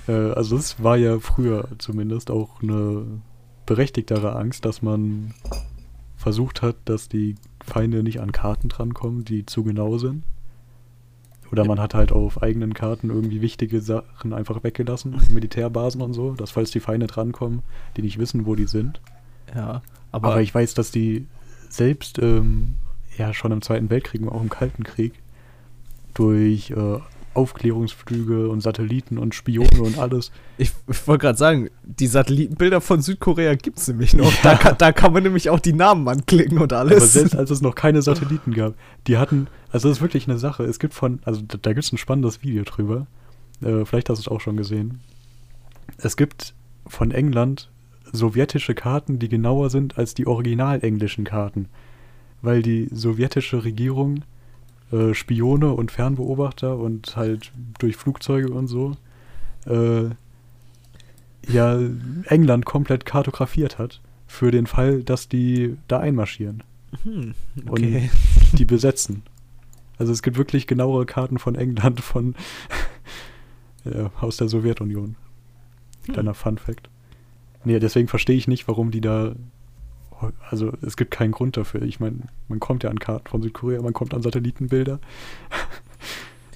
Äh, 0.08 0.12
also, 0.12 0.56
es 0.56 0.82
war 0.82 0.96
ja 0.96 1.18
früher 1.18 1.68
zumindest 1.78 2.30
auch 2.30 2.62
eine 2.62 3.04
berechtigtere 3.66 4.36
Angst, 4.36 4.64
dass 4.64 4.82
man 4.82 5.34
versucht 6.16 6.62
hat, 6.62 6.76
dass 6.84 7.08
die 7.08 7.36
Feinde 7.64 8.02
nicht 8.02 8.20
an 8.20 8.32
Karten 8.32 8.68
drankommen, 8.68 9.24
die 9.24 9.46
zu 9.46 9.64
genau 9.64 9.98
sind. 9.98 10.24
Oder 11.52 11.66
man 11.66 11.78
hat 11.78 11.92
halt 11.92 12.12
auf 12.12 12.42
eigenen 12.42 12.72
Karten 12.72 13.10
irgendwie 13.10 13.42
wichtige 13.42 13.82
Sachen 13.82 14.32
einfach 14.32 14.64
weggelassen, 14.64 15.20
Militärbasen 15.32 16.00
und 16.00 16.14
so, 16.14 16.32
dass 16.32 16.50
falls 16.50 16.70
die 16.70 16.80
Feinde 16.80 17.06
drankommen, 17.06 17.62
die 17.96 18.02
nicht 18.02 18.18
wissen, 18.18 18.46
wo 18.46 18.54
die 18.54 18.66
sind. 18.66 19.02
Ja, 19.54 19.82
Aber, 20.10 20.28
aber, 20.28 20.40
ich 20.40 20.54
weiß, 20.54 20.72
dass 20.72 20.90
die 20.90 21.26
selbst 21.68 22.18
ähm, 22.18 22.76
ja 23.18 23.34
schon 23.34 23.52
im 23.52 23.60
Zweiten 23.60 23.90
Weltkrieg 23.90 24.22
und 24.22 24.30
auch 24.30 24.40
im 24.40 24.48
Kalten 24.48 24.82
Krieg 24.82 25.12
durch 26.14 26.70
äh, 26.70 26.98
Aufklärungsflüge 27.34 28.48
und 28.48 28.60
Satelliten 28.60 29.18
und 29.18 29.34
Spione 29.34 29.80
und 29.80 29.98
alles. 29.98 30.32
ich, 30.58 30.72
ich 30.88 31.08
wollte 31.08 31.22
gerade 31.22 31.38
sagen, 31.38 31.70
die 31.82 32.06
Satellitenbilder 32.06 32.80
von 32.80 33.00
Südkorea 33.00 33.54
gibt 33.54 33.78
es 33.78 33.88
nämlich 33.88 34.14
noch. 34.14 34.32
Ja. 34.32 34.38
Da, 34.42 34.54
kann, 34.56 34.74
da 34.78 34.92
kann 34.92 35.12
man 35.12 35.22
nämlich 35.22 35.50
auch 35.50 35.60
die 35.60 35.72
Namen 35.72 36.06
anklicken 36.08 36.58
und 36.58 36.72
alles. 36.72 36.96
Aber 36.96 37.06
selbst 37.06 37.36
als 37.36 37.50
es 37.50 37.62
noch 37.62 37.74
keine 37.74 38.02
Satelliten 38.02 38.52
gab, 38.52 38.74
die 39.06 39.18
hatten, 39.18 39.48
also 39.70 39.88
das 39.88 39.98
ist 39.98 40.02
wirklich 40.02 40.28
eine 40.28 40.38
Sache. 40.38 40.64
Es 40.64 40.78
gibt 40.78 40.94
von, 40.94 41.20
also 41.24 41.42
da, 41.42 41.58
da 41.60 41.72
gibt 41.72 41.84
es 41.84 41.92
ein 41.92 41.98
spannendes 41.98 42.42
Video 42.42 42.64
drüber. 42.64 43.06
Äh, 43.62 43.84
vielleicht 43.84 44.08
hast 44.10 44.18
du 44.18 44.22
es 44.22 44.28
auch 44.28 44.40
schon 44.40 44.56
gesehen. 44.56 45.00
Es 45.98 46.16
gibt 46.16 46.54
von 46.86 47.10
England 47.10 47.70
sowjetische 48.12 48.74
Karten, 48.74 49.18
die 49.18 49.28
genauer 49.28 49.70
sind 49.70 49.98
als 49.98 50.14
die 50.14 50.26
original 50.26 50.82
englischen 50.82 51.24
Karten. 51.24 51.68
Weil 52.42 52.62
die 52.62 52.88
sowjetische 52.90 53.64
Regierung 53.64 54.24
äh, 54.92 55.14
Spione 55.14 55.72
und 55.72 55.90
Fernbeobachter 55.90 56.76
und 56.76 57.16
halt 57.16 57.52
durch 57.78 57.96
Flugzeuge 57.96 58.52
und 58.52 58.68
so 58.68 58.92
äh, 59.66 60.10
ja 61.48 61.78
England 62.26 62.64
komplett 62.64 63.04
kartografiert 63.04 63.78
hat 63.78 64.00
für 64.26 64.50
den 64.50 64.66
Fall, 64.66 65.02
dass 65.02 65.28
die 65.28 65.76
da 65.88 65.98
einmarschieren 65.98 66.62
Hm, 67.04 67.34
und 67.66 67.70
okay. 67.70 68.10
die 68.52 68.64
besetzen. 68.64 69.22
Also 69.98 70.12
es 70.12 70.22
gibt 70.22 70.36
wirklich 70.36 70.66
genauere 70.66 71.06
Karten 71.06 71.38
von 71.38 71.54
England 71.54 72.00
von 72.00 72.34
ja, 73.84 74.10
aus 74.20 74.36
der 74.36 74.48
Sowjetunion. 74.48 75.16
Kleiner 76.04 76.34
Fun 76.34 76.58
Fact. 76.58 76.88
Nee, 77.64 77.78
deswegen 77.78 78.08
verstehe 78.08 78.36
ich 78.36 78.48
nicht, 78.48 78.66
warum 78.66 78.90
die 78.90 79.00
da. 79.00 79.34
Also 80.50 80.72
es 80.82 80.96
gibt 80.96 81.10
keinen 81.10 81.32
Grund 81.32 81.56
dafür. 81.56 81.82
Ich 81.82 82.00
meine, 82.00 82.18
man 82.48 82.60
kommt 82.60 82.84
ja 82.84 82.90
an 82.90 82.98
Karten 82.98 83.28
von 83.28 83.42
Südkorea, 83.42 83.82
man 83.82 83.92
kommt 83.92 84.14
an 84.14 84.22
Satellitenbilder. 84.22 85.00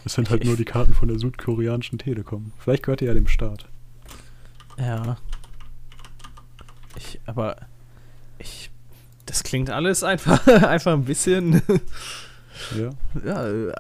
Das 0.04 0.14
sind 0.14 0.30
halt 0.30 0.44
nur 0.44 0.54
die 0.54 0.64
Karten 0.64 0.94
von 0.94 1.08
der 1.08 1.18
südkoreanischen 1.18 1.98
Telekom. 1.98 2.52
Vielleicht 2.58 2.84
gehört 2.84 3.00
die 3.00 3.06
ja 3.06 3.12
dem 3.12 3.26
Staat. 3.26 3.66
Ja. 4.78 5.16
Ich, 6.96 7.20
aber 7.26 7.56
ich. 8.38 8.70
Das 9.26 9.42
klingt 9.42 9.68
alles 9.68 10.04
einfach, 10.04 10.46
einfach 10.62 10.92
ein 10.92 11.06
bisschen. 11.06 11.60
Ja. 12.78 12.90
Ja, 13.24 13.72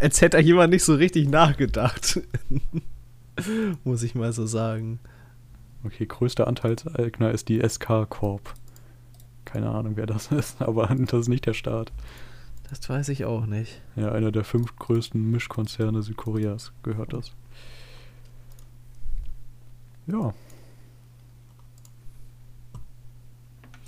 als 0.00 0.20
hätte 0.20 0.38
jemand 0.40 0.74
nicht 0.74 0.84
so 0.84 0.94
richtig 0.94 1.28
nachgedacht. 1.30 2.20
Muss 3.82 4.02
ich 4.02 4.14
mal 4.14 4.34
so 4.34 4.44
sagen. 4.44 4.98
Okay, 5.84 6.04
größter 6.04 6.46
Anteilseigner 6.46 7.30
ist 7.30 7.48
die 7.48 7.66
SK 7.66 8.10
Corp. 8.10 8.54
Keine 9.52 9.70
Ahnung, 9.70 9.96
wer 9.96 10.06
das 10.06 10.26
ist, 10.32 10.60
aber 10.62 10.86
das 10.86 11.12
ist 11.20 11.28
nicht 11.28 11.46
der 11.46 11.54
Staat. 11.54 11.92
Das 12.70 12.88
weiß 12.88 13.10
ich 13.10 13.24
auch 13.26 13.44
nicht. 13.46 13.82
Ja, 13.96 14.12
einer 14.12 14.32
der 14.32 14.44
fünf 14.44 14.74
größten 14.76 15.30
Mischkonzerne 15.30 16.02
Südkoreas 16.02 16.72
gehört 16.82 17.12
das. 17.12 17.32
Ja. 20.06 20.32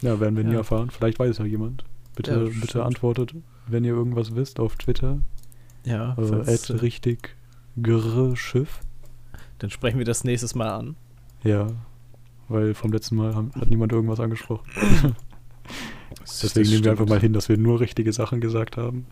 Ja, 0.03 0.21
werden 0.21 0.37
wir 0.37 0.45
nie 0.45 0.53
Ja. 0.53 0.59
erfahren. 0.59 0.91
Vielleicht 0.91 1.19
weiß 1.19 1.39
ja 1.39 1.45
jemand. 1.47 1.85
Bitte, 2.15 2.33
Ja, 2.33 2.39
bitte 2.45 2.67
stimmt. 2.69 2.85
antwortet, 2.85 3.35
wenn 3.67 3.85
ihr 3.85 3.95
irgendwas 3.95 4.35
wisst, 4.35 4.61
auf 4.61 4.77
Twitter. 4.77 5.19
Ja, 5.85 6.15
Äh, 6.17 6.73
richtig 6.75 7.35
Grr 7.83 8.37
Schiff. 8.37 8.81
dann 9.59 9.71
sprechen 9.71 9.99
wir 9.99 10.05
das 10.05 10.25
nächstes 10.25 10.55
Mal 10.55 10.69
an. 10.69 10.97
Ja. 11.43 11.69
Weil 12.49 12.75
vom 12.75 12.93
letzten 12.93 13.17
Mal 13.17 13.35
hat 13.35 13.71
niemand 13.71 13.93
irgendwas 13.93 14.21
angesprochen. 14.21 14.67
Deswegen 16.43 16.71
nehmen 16.71 16.85
wir 16.85 16.91
einfach 16.93 17.07
mal 17.07 17.21
hin, 17.21 17.33
dass 17.33 17.49
wir 17.49 17.57
nur 17.57 17.81
richtige 17.81 18.13
Sachen 18.13 18.41
gesagt 18.41 18.77
haben. 18.77 19.07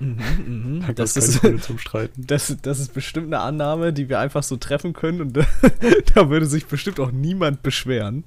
Mhm. 0.00 0.82
Da 0.86 0.92
Das, 0.94 1.16
ist, 1.16 1.42
zum 1.62 1.78
Streiten. 1.78 2.24
das, 2.26 2.56
das 2.62 2.80
ist 2.80 2.94
bestimmt 2.94 3.26
eine 3.26 3.40
Annahme, 3.40 3.92
die 3.92 4.08
wir 4.08 4.18
einfach 4.18 4.42
so 4.42 4.56
treffen 4.56 4.94
können 4.94 5.20
und 5.20 5.38
da 6.14 6.30
würde 6.30 6.46
sich 6.46 6.66
bestimmt 6.66 7.00
auch 7.00 7.12
niemand 7.12 7.62
beschweren. 7.62 8.24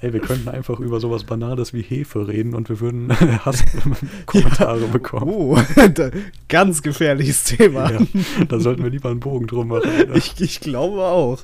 Ey, 0.00 0.12
wir 0.12 0.20
könnten 0.20 0.48
einfach 0.48 0.78
über 0.80 1.00
sowas 1.00 1.24
Banales 1.24 1.72
wie 1.72 1.82
Hefe 1.82 2.28
reden 2.28 2.54
und 2.54 2.68
wir 2.68 2.80
würden 2.80 3.10
Hasskommentare 3.44 4.86
bekommen. 4.88 5.30
Oh, 5.30 5.58
da, 5.94 6.10
ganz 6.48 6.82
gefährliches 6.82 7.44
Thema. 7.44 7.92
Ja, 7.92 8.00
da 8.48 8.60
sollten 8.60 8.82
wir 8.82 8.90
lieber 8.90 9.10
einen 9.10 9.20
Bogen 9.20 9.46
drum 9.46 9.68
machen. 9.68 9.90
Ich, 10.14 10.34
Ich, 10.34 10.40
ich 10.40 10.60
glaube 10.60 11.02
auch. 11.02 11.40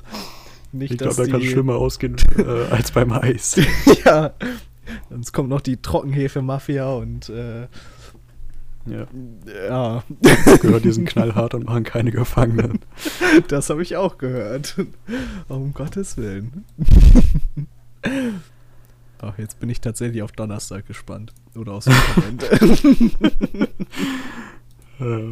Nicht, 0.71 0.97
glaube, 0.97 1.15
dass 1.15 1.15
da 1.15 1.31
kann 1.31 1.41
es 1.41 1.47
schlimmer 1.47 1.75
ausgehen 1.75 2.17
äh, 2.37 2.43
als 2.71 2.91
beim 2.91 3.11
Eis. 3.13 3.59
ja. 4.05 4.33
Sonst 5.09 5.31
kommt 5.33 5.49
noch 5.49 5.61
die 5.61 5.81
Trockenhefe-Mafia 5.81 6.89
und 6.93 7.29
äh, 7.29 7.67
Ja. 8.85 9.07
Ja, 9.67 10.03
Gehört 10.61 10.85
diesen 10.85 11.05
knallhart 11.05 11.53
und 11.53 11.65
machen 11.65 11.83
keine 11.83 12.11
Gefangenen. 12.11 12.79
das 13.47 13.69
habe 13.69 13.81
ich 13.83 13.97
auch 13.97 14.17
gehört. 14.17 14.75
Um 15.47 15.73
Gottes 15.73 16.17
Willen. 16.17 16.65
Ach, 19.19 19.37
jetzt 19.37 19.59
bin 19.59 19.69
ich 19.69 19.81
tatsächlich 19.81 20.21
auf 20.21 20.31
Donnerstag 20.31 20.85
gespannt. 20.87 21.33
Oder 21.55 21.73
aufs 21.73 21.87
Wochenende. 21.87 22.47
Äh, 24.99 25.29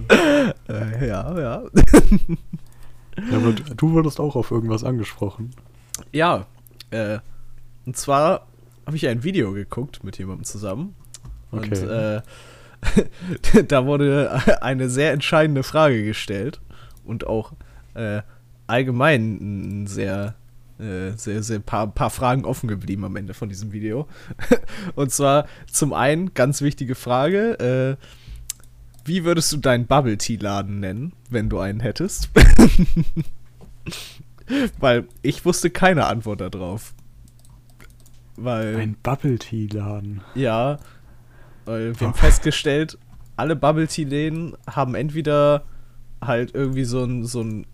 äh, 0.72 1.07
ja, 1.07 1.39
ja. 1.39 1.63
ja, 3.31 3.38
aber 3.38 3.53
du 3.53 3.91
wurdest 3.91 4.19
auch 4.19 4.36
auf 4.36 4.51
irgendwas 4.51 4.84
angesprochen. 4.84 5.51
Ja, 6.12 6.45
äh, 6.91 7.19
und 7.86 7.98
zwar 7.98 8.45
habe 8.86 8.96
ich 8.98 9.08
ein 9.08 9.24
Video 9.24 9.51
geguckt 9.54 10.04
mit 10.04 10.18
jemandem 10.18 10.46
zusammen. 10.46 10.96
Und 11.51 11.72
Okay. 11.72 12.20
äh, 12.20 13.63
da 13.68 13.86
wurde 13.86 14.42
eine 14.62 14.89
sehr 14.89 15.12
entscheidende 15.12 15.63
Frage 15.63 16.04
gestellt 16.04 16.62
und 17.04 17.25
auch 17.27 17.54
äh, 17.94 18.22
allgemein 18.68 19.84
ein 19.84 19.88
sehr, 19.88 20.36
äh, 20.80 21.12
sehr, 21.15 21.42
sehr 21.44 21.60
paar, 21.60 21.88
paar 21.88 22.10
Fragen 22.10 22.46
offen 22.46 22.68
geblieben 22.68 23.06
am 23.06 23.15
Ende 23.15 23.34
von 23.34 23.50
diesem 23.50 23.72
Video. 23.72 24.08
und 24.96 25.12
zwar 25.12 25.48
zum 25.72 25.94
einen, 25.94 26.34
ganz 26.34 26.62
wichtige 26.62 26.96
Frage, 26.96 27.98
äh, 28.00 28.06
wie 29.06 29.24
würdest 29.24 29.51
du 29.54 29.58
deinen 29.58 29.86
Bubble 29.86 30.18
Tea 30.18 30.38
Laden 30.38 30.80
nennen, 30.80 31.13
wenn 31.30 31.48
du 31.48 31.60
einen 31.60 31.80
hättest? 31.80 32.30
Weil 34.80 35.08
ich 35.22 35.46
wusste 35.46 35.70
keine 35.70 36.06
Antwort 36.06 36.42
darauf. 36.42 36.94
Weil, 38.38 38.75
Ein 38.75 38.98
Bubble 39.01 39.39
Tea 39.39 39.68
Laden. 39.68 40.22
ja, 40.36 40.77
weil 41.65 42.00
wir 42.00 42.08
haben 42.08 42.13
festgestellt, 42.13 42.98
alle 43.38 43.56
Bubble 43.56 43.88
Tea 43.88 44.04
Läden 44.04 44.56
haben 44.70 44.96
entweder 44.96 45.63
halt 46.22 46.54
irgendwie 46.54 46.86
so 46.86 47.04
einen 47.04 47.25
so 47.25 47.42
einen 47.42 47.65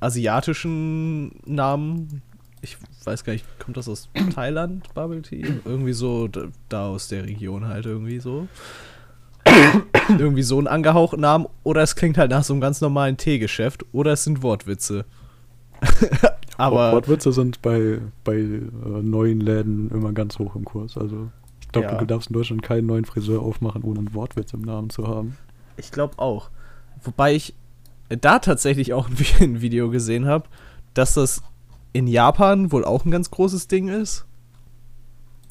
asiatischen 0.00 1.32
Namen. 1.44 2.22
Ich 2.62 2.76
weiß 3.04 3.24
gar 3.24 3.32
nicht, 3.32 3.44
kommt 3.58 3.76
das 3.76 3.88
aus 3.88 4.08
Thailand, 4.34 4.92
Bubble 4.94 5.22
Tea? 5.22 5.44
Irgendwie 5.64 5.92
so, 5.92 6.28
da, 6.28 6.44
da 6.68 6.86
aus 6.88 7.08
der 7.08 7.24
Region 7.24 7.66
halt 7.66 7.86
irgendwie 7.86 8.20
so. 8.20 8.48
irgendwie 10.08 10.42
so 10.42 10.58
einen 10.58 10.66
angehauchten 10.66 11.20
Namen. 11.20 11.46
Oder 11.62 11.82
es 11.82 11.96
klingt 11.96 12.18
halt 12.18 12.30
nach 12.30 12.44
so 12.44 12.52
einem 12.52 12.60
ganz 12.60 12.80
normalen 12.80 13.16
Teegeschäft. 13.16 13.84
Oder 13.92 14.12
es 14.12 14.24
sind 14.24 14.42
Wortwitze. 14.42 15.04
Aber 16.60 16.92
Wortwitze 16.92 17.32
sind 17.32 17.62
bei, 17.62 18.00
bei 18.24 18.34
äh, 18.36 18.60
neuen 19.02 19.40
Läden 19.40 19.90
immer 19.90 20.12
ganz 20.12 20.38
hoch 20.38 20.54
im 20.56 20.64
Kurs. 20.64 20.96
Also 20.96 21.28
ich 21.60 21.68
glaube, 21.68 21.88
Ja. 21.88 21.94
du 21.98 22.06
darfst 22.06 22.30
in 22.30 22.34
Deutschland 22.34 22.62
keinen 22.62 22.86
neuen 22.86 23.04
Friseur 23.04 23.42
aufmachen, 23.42 23.82
ohne 23.82 24.00
einen 24.00 24.14
Wortwitz 24.14 24.52
im 24.52 24.62
Namen 24.62 24.90
zu 24.90 25.06
haben. 25.08 25.36
Ich 25.76 25.90
glaube 25.92 26.18
auch. 26.18 26.50
Wobei 27.02 27.34
ich 27.34 27.54
da 28.08 28.38
tatsächlich 28.40 28.92
auch 28.92 29.08
ein 29.08 29.14
Vi- 29.18 29.42
ein 29.42 29.60
Video 29.60 29.90
gesehen 29.90 30.26
habe, 30.26 30.44
dass 30.94 31.14
das 31.14 31.42
in 31.92 32.06
Japan 32.06 32.70
wohl 32.72 32.84
auch 32.84 33.04
ein 33.04 33.10
ganz 33.10 33.30
großes 33.30 33.68
Ding 33.68 33.88
ist. 33.88 34.24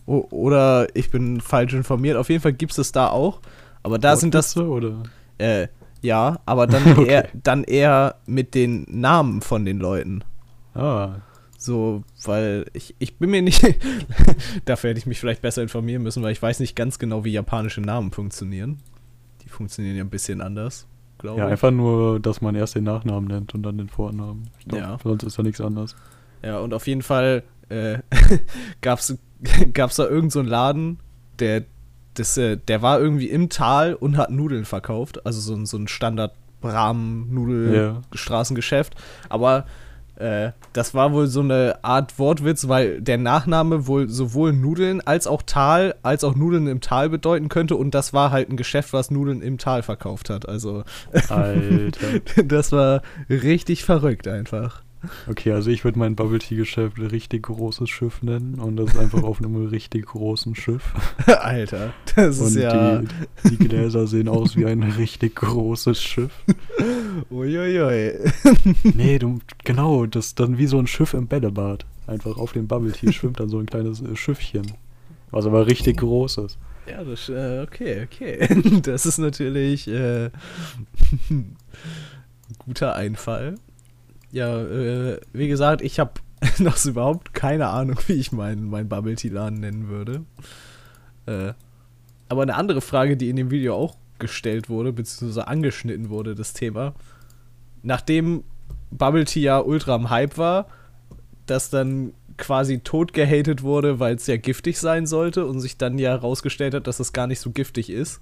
O 0.06 0.26
oder 0.32 0.88
ich 0.96 1.12
bin 1.12 1.40
falsch 1.42 1.74
informiert. 1.74 2.18
Auf 2.18 2.30
jeden 2.30 2.42
Fall 2.42 2.54
gibt 2.54 2.72
es 2.72 2.78
das 2.78 2.92
da 2.92 3.10
auch. 3.10 3.40
Aber 3.84 3.98
da 4.00 4.16
sind 4.16 4.34
das, 4.34 4.58
oder? 4.58 5.04
äh, 5.38 5.68
ja, 6.02 6.40
aber 6.46 6.66
dann, 6.68 6.84
Okay. 6.98 7.08
eher, 7.08 7.28
dann 7.44 7.64
eher 7.64 8.16
mit 8.26 8.56
den 8.56 8.86
Namen 8.90 9.42
von 9.42 9.66
den 9.66 9.80
Leuten. 9.80 10.24
Ah, 10.74 11.16
So, 11.58 12.04
weil 12.24 12.66
ich, 12.74 12.96
ich 13.00 13.18
bin 13.18 13.30
mir 13.32 13.42
nicht. 13.42 13.62
dafür 14.66 14.92
hätte 14.92 15.00
ich 15.00 15.06
mich 15.06 15.20
vielleicht 15.20 15.42
besser 15.42 15.62
informieren 15.62 16.04
müssen, 16.04 16.24
weil 16.24 16.32
ich 16.32 16.42
weiß 16.42 16.60
nicht 16.62 16.76
ganz 16.76 17.00
genau, 17.00 17.26
wie 17.26 17.32
japanische 17.32 17.82
Namen 17.82 18.12
funktionieren. 18.12 18.80
Die 19.44 19.50
funktionieren 19.50 19.96
ja 19.98 20.04
ein 20.04 20.10
bisschen 20.10 20.42
anders, 20.42 20.88
glaube 21.18 21.40
ja, 21.40 21.46
ich. 21.48 21.52
einfach 21.52 21.72
nur, 21.72 22.20
dass 22.20 22.42
man 22.42 22.56
erst 22.56 22.76
den 22.76 22.84
Nachnamen 22.86 23.28
nennt 23.28 23.54
und 23.54 23.64
dann 23.64 23.78
den 23.78 23.90
Vornamen. 23.90 24.50
Ich 24.60 24.68
glaub, 24.68 24.80
Ja. 24.82 24.98
Sonst 25.04 25.24
ist 25.24 25.38
da 25.40 25.44
nichts 25.44 25.60
anderes. 25.62 25.96
Ja, 26.44 26.60
und 26.60 26.74
auf 26.74 26.88
jeden 26.88 27.02
Fall 27.02 27.44
äh, 27.70 28.00
gab's, 28.82 29.18
gab's 29.74 29.98
da 29.98 30.08
irgend 30.08 30.32
so 30.32 30.40
einen 30.40 30.48
Laden, 30.48 31.00
der, 31.40 31.64
das, 32.14 32.38
äh, 32.38 32.58
der 32.58 32.82
war 32.82 33.00
irgendwie 33.00 33.30
im 33.30 33.50
Tal 33.50 33.96
und 33.96 34.18
hat 34.18 34.30
Nudeln 34.30 34.66
verkauft. 34.66 35.26
Also 35.26 35.42
so 35.42 35.54
ein, 35.56 35.66
so 35.66 35.78
ein 35.78 35.88
standard 35.88 36.34
rahmen 36.64 37.34
nudel 37.34 37.74
Ja. 37.74 38.02
straßengeschäft 38.14 38.94
Aber 39.30 39.66
äh, 40.20 40.52
das 40.74 40.94
war 40.94 41.14
wohl 41.14 41.28
so 41.28 41.40
eine 41.40 41.80
Art 41.84 42.20
Wortwitz, 42.20 42.68
weil 42.68 43.02
der 43.02 43.18
Nachname 43.18 43.88
wohl 43.88 44.10
sowohl 44.10 44.54
Nudeln 44.54 45.02
als 45.02 45.28
auch 45.28 45.42
Tal, 45.42 45.96
als 46.04 46.24
auch 46.24 46.36
Nudeln 46.36 46.68
im 46.68 46.82
Tal 46.82 47.10
bedeuten 47.10 47.50
könnte. 47.50 47.76
Und 47.76 47.96
das 47.96 48.14
war 48.14 48.32
halt 48.32 48.50
ein 48.50 48.58
Geschäft, 48.58 48.94
was 48.94 49.12
Nudeln 49.12 49.42
im 49.42 49.58
Tal 49.58 49.82
verkauft 49.82 50.30
hat. 50.30 50.48
Also 50.48 50.84
Alter. 51.30 52.20
das 52.46 52.72
war 52.72 53.02
richtig 53.30 53.84
verrückt 53.86 54.28
einfach. 54.28 54.84
Okay, 55.30 55.52
also 55.52 55.70
ich 55.72 55.84
würde 55.84 55.98
mein 55.98 56.16
Bubble 56.16 56.40
Tea 56.40 56.56
Geschäft 56.56 57.00
richtig 57.00 57.44
großes 57.44 57.90
Schiff 57.90 58.22
nennen 58.22 58.56
und 58.56 58.76
das 58.76 58.92
ist 58.92 58.98
einfach 58.98 59.24
auf 59.24 59.40
einem 59.40 59.68
richtig 59.70 60.08
großen 60.08 60.56
Schiff. 60.56 60.94
Alter, 61.26 61.94
das 62.16 62.40
ist 62.40 62.56
Und 62.56 62.62
ja. 62.62 63.02
die, 63.02 63.08
die 63.50 63.58
Gläser 63.58 64.08
sehen 64.08 64.28
aus 64.28 64.58
wie 64.58 64.66
ein 64.66 64.84
richtig 64.84 65.36
großes 65.36 66.02
Schiff. 66.02 66.32
Uiuiui. 67.32 68.14
Nee, 68.84 69.20
du, 69.20 69.40
genau, 69.64 70.06
das 70.06 70.28
ist 70.28 70.40
dann 70.40 70.58
wie 70.58 70.68
so 70.68 70.80
ein 70.80 70.88
Schiff 70.88 71.14
im 71.14 71.28
Bällebad. 71.28 71.86
Einfach 72.08 72.38
auf 72.38 72.54
dem 72.54 72.68
Bubble 72.68 72.92
Tea 72.92 73.14
schwimmt 73.14 73.40
dann 73.40 73.50
so 73.50 73.60
ein 73.60 73.68
kleines 73.68 74.02
äh, 74.02 74.16
Schiffchen. 74.16 74.74
Was 75.32 75.46
aber 75.46 75.68
richtig 75.68 75.98
groß 75.98 76.40
ist. 76.40 76.58
Ja, 76.90 77.04
das, 77.04 77.30
äh, 77.30 77.62
okay, 77.62 78.04
okay. 78.04 78.80
Das 78.82 79.06
ist 79.06 79.20
natürlich 79.20 79.88
äh, 79.88 80.26
ein 81.30 81.56
guter 82.58 82.96
Einfall. 82.96 83.56
Ja, 84.32 84.62
äh, 84.62 85.20
wie 85.34 85.48
gesagt, 85.48 85.82
ich 85.82 86.00
habe 86.00 86.14
noch 86.60 86.84
überhaupt 86.86 87.34
keine 87.34 87.68
Ahnung, 87.68 87.98
wie 88.08 88.14
ich 88.14 88.32
meinen 88.32 88.70
mein 88.70 88.90
Bubble 88.90 89.16
Tea 89.16 89.30
Laden 89.30 89.60
nennen 89.60 89.90
würde. 89.90 90.24
Äh, 91.26 91.54
aber 92.28 92.44
eine 92.44 92.56
andere 92.56 92.82
Frage, 92.82 93.18
die 93.18 93.30
in 93.30 93.36
dem 93.36 93.52
Video 93.52 93.76
auch 93.76 93.96
gestellt 94.20 94.70
wurde, 94.70 94.94
beziehungsweise 94.94 95.48
angeschnitten 95.48 96.10
wurde, 96.10 96.36
das 96.36 96.54
Thema. 96.54 96.94
Nachdem 97.82 98.44
Bubble 98.92 99.26
Tea 99.26 99.42
ja 99.42 99.60
ultra 99.60 99.96
am 99.96 100.10
Hype 100.10 100.38
war, 100.38 100.68
das 101.46 101.70
dann 101.70 102.14
quasi 102.38 102.80
tot 102.80 103.14
gehatet 103.14 103.64
wurde, 103.64 104.00
weil 104.00 104.16
es 104.16 104.28
ja 104.28 104.38
giftig 104.38 104.80
sein 104.80 105.06
sollte 105.06 105.46
und 105.46 105.60
sich 105.60 105.78
dann 105.78 105.98
ja 105.98 106.12
herausgestellt 106.12 106.74
hat, 106.74 106.88
dass 106.88 107.00
es 107.00 107.14
gar 107.14 107.28
nicht 107.28 107.40
so 107.40 107.52
giftig 107.52 107.90
ist. 107.90 108.22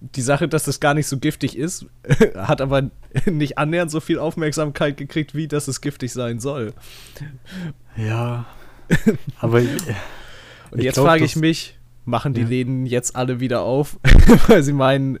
Die 0.00 0.22
Sache, 0.22 0.46
dass 0.48 0.66
es 0.68 0.78
gar 0.80 0.94
nicht 0.94 1.06
so 1.08 1.18
giftig 1.18 1.56
ist, 1.56 1.86
hat 2.36 2.60
aber 2.60 2.90
nicht 3.26 3.58
annähernd 3.58 3.90
so 3.90 3.98
viel 4.00 4.18
Aufmerksamkeit 4.18 4.96
gekriegt, 4.96 5.34
wie 5.34 5.48
dass 5.48 5.66
es 5.68 5.80
giftig 5.80 6.12
sein 6.12 6.38
soll. 6.38 6.72
Ja. 7.96 8.46
Aber 9.40 9.60
ich, 9.60 9.68
Und 10.70 10.78
Ich 10.78 10.84
jetzt 10.84 10.98
frage 10.98 11.24
ich 11.24 11.32
das- 11.34 11.40
mich, 11.40 11.78
machen 12.04 12.32
die 12.32 12.42
Ja. 12.42 12.48
Läden 12.48 12.86
jetzt 12.86 13.16
alle 13.16 13.40
wieder 13.40 13.62
auf, 13.62 13.98
weil 14.46 14.62
sie 14.62 14.72
meinen, 14.72 15.18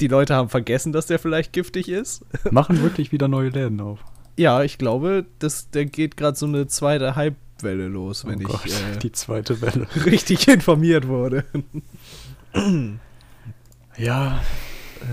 die 0.00 0.08
Leute 0.08 0.34
haben 0.34 0.48
vergessen, 0.48 0.92
dass 0.92 1.06
der 1.06 1.18
vielleicht 1.18 1.52
giftig 1.52 1.88
ist? 1.88 2.24
machen 2.50 2.82
wirklich 2.82 3.12
wieder 3.12 3.28
neue 3.28 3.50
Läden 3.50 3.80
auf. 3.80 4.00
Ja, 4.36 4.62
ich 4.64 4.78
glaube, 4.78 5.26
das, 5.38 5.70
da 5.70 5.84
geht 5.84 6.16
gerade 6.16 6.36
so 6.36 6.46
eine 6.46 6.66
zweite 6.66 7.14
Hype-Welle 7.14 7.86
los, 7.86 8.26
wenn 8.26 8.40
oh 8.44 8.48
Gott, 8.48 8.62
ich 8.64 8.72
äh, 8.74 8.98
die 9.00 9.12
zweite 9.12 9.60
Welle. 9.60 9.86
richtig 10.06 10.48
informiert 10.48 11.06
wurde. 11.06 11.44
Ja, 13.96 14.40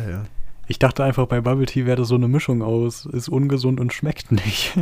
ja. 0.10 0.26
ich 0.68 0.80
dachte 0.80 1.04
einfach, 1.04 1.28
bei 1.28 1.42
Bubble 1.42 1.66
Tea 1.66 1.86
wäre 1.86 1.98
das 1.98 2.08
so 2.08 2.16
eine 2.16 2.28
Mischung 2.28 2.62
aus, 2.62 3.06
ist 3.06 3.30
ungesund 3.30 3.80
und 3.80 3.94
schmeckt 3.94 4.32
nicht. 4.32 4.74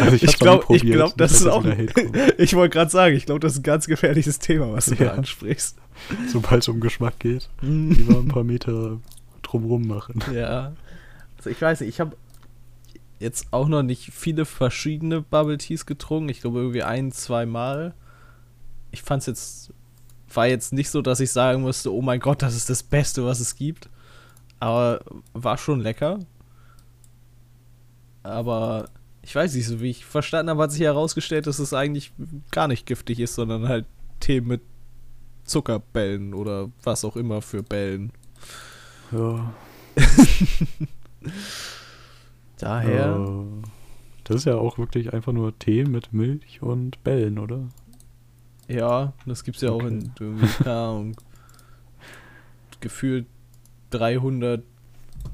also 0.00 0.16
Ich 0.16 0.22
nie 0.22 0.32
glaube, 0.34 0.74
ich 0.74 0.82
das 1.16 1.32
ist 1.32 1.46
auch. 1.46 1.64
Ich 2.38 2.54
wollte 2.54 2.72
gerade 2.72 2.90
sagen, 2.90 3.14
ich 3.16 3.26
glaube, 3.26 3.40
das 3.40 3.52
ist 3.54 3.58
ein 3.60 3.64
ganz 3.64 3.86
gefährliches 3.86 4.38
Thema, 4.38 4.72
was 4.72 4.86
du 4.86 4.94
Ja. 4.94 5.06
da 5.06 5.14
ansprichst. 5.14 5.76
Sobald 6.28 6.62
es 6.62 6.68
um 6.68 6.80
Geschmack 6.80 7.18
geht, 7.18 7.48
lieber 7.60 8.18
ein 8.18 8.28
paar 8.28 8.44
Meter 8.44 8.98
drumrum 9.42 9.86
machen. 9.86 10.22
Ja. 10.32 10.72
Also 11.36 11.50
ich 11.50 11.60
weiß 11.60 11.80
nicht, 11.80 11.90
ich 11.90 12.00
habe 12.00 12.16
jetzt 13.18 13.48
auch 13.50 13.68
noch 13.68 13.82
nicht 13.82 14.12
viele 14.12 14.44
verschiedene 14.46 15.20
Bubble 15.20 15.58
Teas 15.58 15.84
getrunken. 15.86 16.30
Ich 16.30 16.40
glaube 16.40 16.58
irgendwie 16.60 16.82
ein, 16.82 17.12
zwei 17.12 17.44
Mal. 17.46 17.94
Ich 18.92 19.02
fand 19.02 19.20
es 19.22 19.26
jetzt, 19.26 19.72
war 20.34 20.46
jetzt 20.46 20.72
nicht 20.72 20.90
so, 20.90 21.02
dass 21.02 21.20
ich 21.20 21.32
sagen 21.32 21.62
musste, 21.62 21.92
oh 21.92 22.02
mein 22.02 22.20
Gott, 22.20 22.42
das 22.42 22.54
ist 22.54 22.70
das 22.70 22.82
Beste, 22.82 23.24
was 23.24 23.40
es 23.40 23.56
gibt. 23.56 23.88
Aber 24.58 25.00
war 25.32 25.58
schon 25.58 25.80
lecker. 25.80 26.18
Aber 28.22 28.88
ich 29.22 29.34
weiß 29.34 29.54
nicht, 29.54 29.66
so 29.66 29.80
wie 29.80 29.90
ich 29.90 30.04
verstanden 30.04 30.50
habe, 30.50 30.62
hat 30.62 30.72
sich 30.72 30.82
herausgestellt, 30.82 31.46
dass 31.46 31.58
es 31.58 31.74
eigentlich 31.74 32.12
gar 32.50 32.68
nicht 32.68 32.86
giftig 32.86 33.20
ist, 33.20 33.34
sondern 33.34 33.68
halt 33.68 33.86
Tee 34.20 34.40
mit 34.40 34.60
Zuckerbällen 35.44 36.34
oder 36.34 36.70
was 36.82 37.04
auch 37.04 37.16
immer 37.16 37.42
für 37.42 37.62
Bällen. 37.62 38.12
Ja. 39.10 39.52
Daher. 42.58 43.16
Äh, 43.16 43.66
das 44.24 44.36
ist 44.36 44.44
ja 44.44 44.56
auch 44.56 44.78
wirklich 44.78 45.12
einfach 45.12 45.32
nur 45.32 45.58
Tee 45.58 45.84
mit 45.84 46.12
Milch 46.12 46.62
und 46.62 47.02
Bällen, 47.02 47.38
oder? 47.38 47.68
Ja, 48.70 49.14
das 49.26 49.42
gibt's 49.42 49.62
ja 49.62 49.70
auch 49.70 49.82
in 49.82 50.12
Okay. 50.12 50.46
keine 50.62 50.76
Ahnung, 50.76 51.16
gefühlt 52.80 53.26
300 53.90 54.62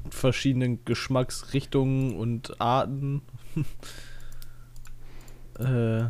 verschiedenen 0.09 0.83
Geschmacksrichtungen 0.85 2.17
und 2.17 2.59
Arten. 2.59 3.21
äh, 5.59 6.05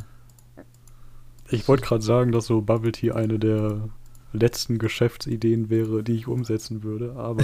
Ich 1.49 1.67
wollte 1.67 1.83
gerade 1.83 2.03
sagen, 2.03 2.31
dass 2.31 2.45
so 2.45 2.61
Bubble 2.61 2.93
Tea 2.93 3.11
eine 3.11 3.39
der 3.39 3.89
letzten 4.31 4.77
Geschäftsideen 4.77 5.69
wäre, 5.69 6.03
die 6.03 6.13
ich 6.13 6.27
umsetzen 6.27 6.83
würde, 6.83 7.15
aber 7.17 7.43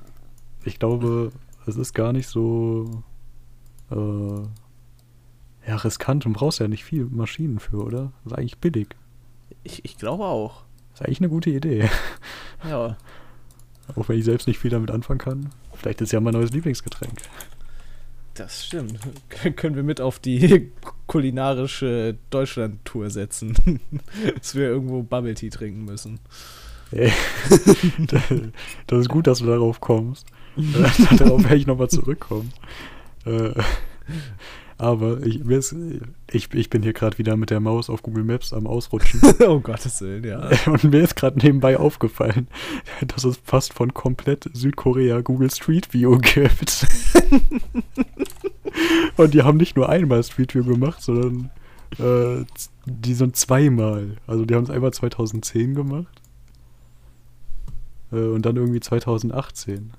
ich 0.64 0.80
glaube, 0.80 1.30
es 1.66 1.76
ist 1.76 1.94
gar 1.94 2.12
nicht 2.12 2.26
so 2.26 3.04
äh, 3.90 5.68
ja, 5.68 5.76
riskant 5.76 6.26
und 6.26 6.32
brauchst 6.32 6.58
ja 6.58 6.66
nicht 6.66 6.84
viel 6.84 7.04
Maschinen 7.06 7.60
für, 7.60 7.84
oder? 7.84 8.12
Das 8.24 8.32
ist 8.32 8.38
eigentlich 8.38 8.58
billig. 8.58 8.88
Ich, 9.64 9.84
ich 9.84 9.96
glaube 9.96 10.24
auch. 10.24 10.62
Das 10.92 11.00
ist 11.00 11.06
eigentlich 11.06 11.20
eine 11.20 11.28
gute 11.28 11.50
Idee. 11.50 11.88
Ja. 12.68 12.96
Auch 13.96 14.08
wenn 14.08 14.20
ich 14.20 14.24
selbst 14.24 14.46
nicht 14.46 14.60
viel 14.60 14.70
damit 14.70 14.92
anfangen 14.92 15.18
kann. 15.18 15.50
Vielleicht 15.74 16.00
ist 16.00 16.12
ja 16.12 16.20
mein 16.20 16.34
neues 16.34 16.52
Lieblingsgetränk. 16.52 17.18
Das 18.34 18.64
stimmt. 18.64 19.00
Können 19.56 19.74
wir 19.74 19.82
mit 19.82 20.00
auf 20.00 20.20
die 20.20 20.70
kulinarische 21.08 22.16
Deutschland-Tour 22.30 23.10
setzen. 23.10 23.80
dass 24.36 24.54
wir 24.54 24.68
irgendwo 24.68 25.02
Bubble 25.02 25.34
Tea 25.34 25.50
trinken 25.50 25.84
müssen. 25.84 26.20
Ey, 26.92 27.12
das 28.86 29.00
ist 29.00 29.08
gut, 29.08 29.26
dass 29.26 29.40
du 29.40 29.46
darauf 29.46 29.80
kommst. 29.80 30.26
Darauf 31.18 31.42
werde 31.42 31.56
ich 31.56 31.66
nochmal 31.66 31.88
zurückkommen. 31.88 32.52
Äh, 33.24 33.54
aber 34.82 35.24
ich, 35.24 35.40
ich, 36.32 36.52
ich 36.52 36.68
bin 36.68 36.82
hier 36.82 36.92
gerade 36.92 37.16
wieder 37.16 37.36
mit 37.36 37.50
der 37.50 37.60
Maus 37.60 37.88
auf 37.88 38.02
Google 38.02 38.24
Maps 38.24 38.52
am 38.52 38.66
Ausrutschen. 38.66 39.20
oh 39.46 39.60
Gottes 39.62 40.00
Willen, 40.00 40.24
ja. 40.24 40.50
Und 40.66 40.82
mir 40.82 41.02
ist 41.02 41.14
gerade 41.14 41.38
nebenbei 41.38 41.78
aufgefallen, 41.78 42.48
dass 43.06 43.22
es 43.22 43.36
fast 43.44 43.74
von 43.74 43.94
komplett 43.94 44.50
Südkorea 44.52 45.20
Google 45.20 45.52
Street 45.52 45.94
View 45.94 46.18
gibt. 46.34 46.84
Und 49.16 49.34
die 49.34 49.42
haben 49.42 49.56
nicht 49.56 49.76
nur 49.76 49.88
einmal 49.88 50.24
Street 50.24 50.52
View 50.52 50.64
gemacht, 50.64 51.00
sondern 51.00 51.50
äh, 52.00 52.44
die 52.84 53.14
sind 53.14 53.36
zweimal. 53.36 54.16
Also 54.26 54.44
die 54.44 54.56
haben 54.56 54.64
es 54.64 54.70
einmal 54.70 54.92
2010 54.92 55.76
gemacht 55.76 56.20
äh, 58.10 58.16
und 58.16 58.44
dann 58.44 58.56
irgendwie 58.56 58.80
2018. 58.80 59.92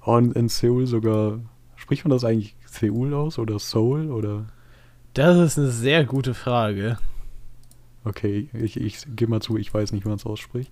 Und 0.00 0.34
in 0.34 0.48
Seoul 0.48 0.88
sogar, 0.88 1.38
spricht 1.76 2.04
man 2.04 2.10
das 2.10 2.24
eigentlich 2.24 2.56
Seoul 2.78 3.14
aus 3.14 3.38
oder 3.38 3.58
Seoul 3.58 4.10
oder? 4.10 4.46
Das 5.14 5.36
ist 5.38 5.58
eine 5.58 5.70
sehr 5.70 6.04
gute 6.04 6.34
Frage. 6.34 6.98
Okay, 8.04 8.48
ich, 8.52 8.80
ich 8.80 9.04
gebe 9.16 9.30
mal 9.30 9.40
zu, 9.40 9.56
ich 9.56 9.72
weiß 9.72 9.92
nicht, 9.92 10.04
wie 10.04 10.08
man 10.08 10.18
es 10.18 10.26
ausspricht. 10.26 10.70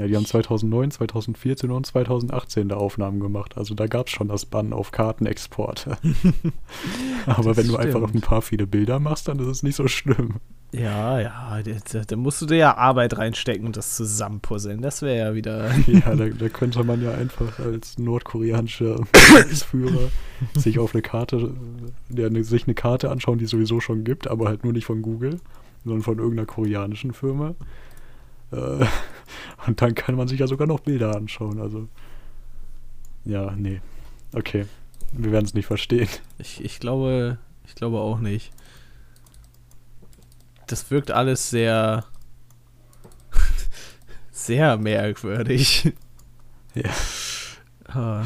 Ja, 0.00 0.06
die 0.06 0.16
haben 0.16 0.24
2009, 0.24 0.90
2014 0.92 1.70
und 1.70 1.84
2018 1.86 2.68
da 2.70 2.76
Aufnahmen 2.76 3.20
gemacht. 3.20 3.56
Also 3.58 3.74
da 3.74 3.86
gab 3.86 4.06
es 4.06 4.12
schon 4.12 4.28
das 4.28 4.46
Bann 4.46 4.72
auf 4.72 4.92
Kartenexporte. 4.92 5.98
Aber 7.26 7.50
Das 7.50 7.56
wenn 7.58 7.68
du 7.68 7.76
einfach 7.76 8.00
stimmt. 8.08 8.14
ein 8.14 8.20
paar 8.22 8.42
viele 8.42 8.66
Bilder 8.66 8.98
machst, 8.98 9.28
dann 9.28 9.38
ist 9.38 9.46
es 9.46 9.62
nicht 9.62 9.76
so 9.76 9.86
schlimm. 9.88 10.36
Ja, 10.72 11.18
ja, 11.20 11.60
da, 11.92 12.00
da- 12.06 12.16
musst 12.16 12.40
du 12.40 12.46
dir 12.46 12.56
ja 12.56 12.76
Arbeit 12.76 13.18
reinstecken 13.18 13.66
und 13.66 13.76
das 13.76 13.96
zusammenpuzzeln. 13.96 14.80
Das 14.82 15.02
wäre 15.02 15.18
ja 15.18 15.34
wieder. 15.34 15.70
Ja, 15.86 16.14
da, 16.14 16.28
da 16.28 16.48
könnte 16.48 16.82
man 16.84 17.02
ja 17.02 17.12
einfach 17.12 17.58
als 17.58 17.98
nordkoreanischer 17.98 19.00
Führer 19.68 20.10
sich 20.56 20.78
auf 20.78 20.94
eine 20.94 21.02
Karte, 21.02 21.52
ja, 22.16 22.26
eine, 22.26 22.44
sich 22.44 22.66
eine 22.66 22.74
Karte 22.74 23.10
anschauen, 23.10 23.38
die 23.38 23.44
es 23.44 23.50
sowieso 23.50 23.80
schon 23.80 24.04
gibt, 24.04 24.28
aber 24.28 24.46
halt 24.48 24.62
nur 24.64 24.72
nicht 24.72 24.86
von 24.86 25.02
Google, 25.02 25.40
sondern 25.84 26.02
von 26.02 26.18
irgendeiner 26.18 26.46
koreanischen 26.46 27.12
Firma. 27.12 27.54
Äh, 28.52 28.84
und 29.66 29.80
dann 29.80 29.94
kann 29.94 30.14
man 30.14 30.28
sich 30.28 30.40
ja 30.40 30.46
sogar 30.46 30.66
noch 30.66 30.80
Bilder 30.80 31.16
anschauen. 31.16 31.60
Also, 31.60 31.88
ja, 33.24 33.52
nee. 33.56 33.80
Okay. 34.32 34.66
Wir 35.12 35.32
werden 35.32 35.44
es 35.44 35.54
nicht 35.54 35.66
verstehen. 35.66 36.08
Ich, 36.38 36.64
ich 36.64 36.80
glaube, 36.80 37.38
ich 37.66 37.74
glaube 37.74 37.98
auch 37.98 38.18
nicht. 38.18 38.50
Das 40.66 40.90
wirkt 40.90 41.10
alles 41.10 41.50
sehr. 41.50 42.06
sehr 44.30 44.78
merkwürdig. 44.78 45.92
Ja. 46.74 46.90
Ah. 47.86 48.24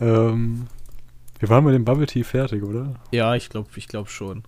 Ähm, 0.00 0.66
wir 1.38 1.48
waren 1.48 1.64
mit 1.64 1.74
dem 1.74 1.84
Bubble 1.84 2.06
Tea 2.06 2.24
fertig, 2.24 2.62
oder? 2.62 2.94
Ja, 3.12 3.34
ich 3.34 3.48
glaube, 3.48 3.68
ich 3.76 3.86
glaube 3.86 4.08
schon. 4.08 4.42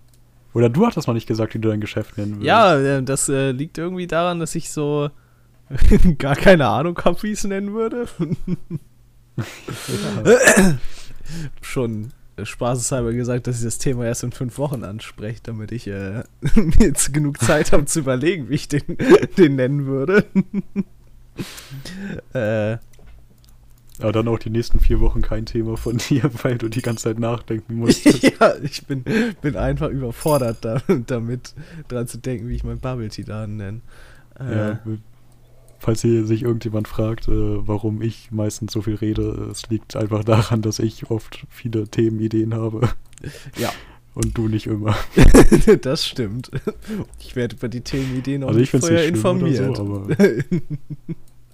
Oder 0.57 0.69
du 0.69 0.87
hattest 0.87 1.07
mal 1.07 1.13
nicht 1.13 1.27
gesagt, 1.27 1.53
wie 1.53 1.59
du 1.59 1.69
dein 1.69 1.81
Geschäft 1.81 2.17
nennen 2.17 2.37
würdest. 2.37 2.47
Ja, 2.47 2.79
äh, 2.79 3.03
das 3.03 3.29
äh, 3.29 3.51
liegt 3.51 3.77
irgendwie 3.77 4.07
daran, 4.07 4.39
dass 4.39 4.55
ich 4.55 4.71
so 4.71 5.11
gar 6.17 6.35
keine 6.35 6.65
Ahnung 6.65 6.97
habe, 7.05 7.21
wie 7.21 7.27
ich 7.27 7.37
es 7.37 7.43
nennen 7.43 7.75
würde. 7.75 8.07
Ja. 10.25 10.77
Schon 11.61 12.11
spaßeshalber 12.41 13.13
gesagt, 13.13 13.45
dass 13.45 13.59
ich 13.59 13.65
das 13.65 13.77
Thema 13.77 14.05
erst 14.05 14.23
in 14.23 14.31
fünf 14.31 14.57
Wochen 14.57 14.83
anspreche, 14.83 15.41
damit 15.43 15.71
ich 15.71 15.85
äh, 15.85 16.23
mir 16.55 16.87
jetzt 16.87 17.13
genug 17.13 17.39
Zeit 17.39 17.71
habe 17.71 17.85
zu 17.85 17.99
überlegen, 17.99 18.49
wie 18.49 18.55
ich 18.55 18.67
den, 18.67 18.81
den 19.37 19.57
nennen 19.57 19.85
würde. 19.85 20.25
äh, 22.33 22.79
Aber 23.99 24.11
dann 24.11 24.27
auch 24.27 24.39
die 24.39 24.49
nächsten 24.49 24.79
vier 24.79 24.99
Wochen 24.99 25.21
kein 25.21 25.45
Thema 25.45 25.77
von 25.77 25.97
dir, 26.09 26.29
weil 26.43 26.57
du 26.57 26.69
die 26.69 26.81
ganze 26.81 27.05
Zeit 27.05 27.19
nachdenken 27.19 27.75
musst. 27.75 28.05
ja, 28.39 28.55
ich 28.61 28.85
bin, 28.85 29.03
bin 29.41 29.55
einfach 29.55 29.89
überfordert 29.89 30.57
da, 30.61 30.81
damit, 31.07 31.53
dran 31.87 32.07
zu 32.07 32.17
denken, 32.17 32.47
wie 32.47 32.55
ich 32.55 32.63
mein 32.63 32.79
Bubble 32.79 33.09
Tea 33.09 33.23
da 33.23 33.47
nenne. 33.47 33.81
Äh, 34.39 34.55
Ja, 34.55 34.79
falls 35.79 36.01
hier 36.01 36.25
sich 36.25 36.43
irgendjemand 36.43 36.87
fragt, 36.87 37.27
äh, 37.27 37.31
warum 37.67 38.01
ich 38.01 38.31
meistens 38.31 38.73
so 38.73 38.81
viel 38.81 38.95
rede, 38.95 39.47
es 39.51 39.69
liegt 39.69 39.95
einfach 39.95 40.23
daran, 40.23 40.61
dass 40.61 40.79
ich 40.79 41.09
oft 41.09 41.45
viele 41.49 41.87
Themenideen 41.87 42.53
habe 42.53 42.89
ja, 43.57 43.71
und 44.13 44.37
du 44.37 44.47
nicht 44.47 44.67
immer. 44.67 44.95
das 45.81 46.05
stimmt. 46.05 46.49
Ich 47.19 47.35
werde 47.35 47.55
über 47.55 47.69
die 47.69 47.81
Themenideen 47.81 48.43
auch 48.43 48.49
Also 48.49 48.59
ich 48.59 48.71
nicht 48.73 48.81
finde 48.81 48.87
es 48.87 48.91
vorher 48.91 49.07
informiert. 49.07 49.77
so, 49.77 49.81
aber 49.83 50.07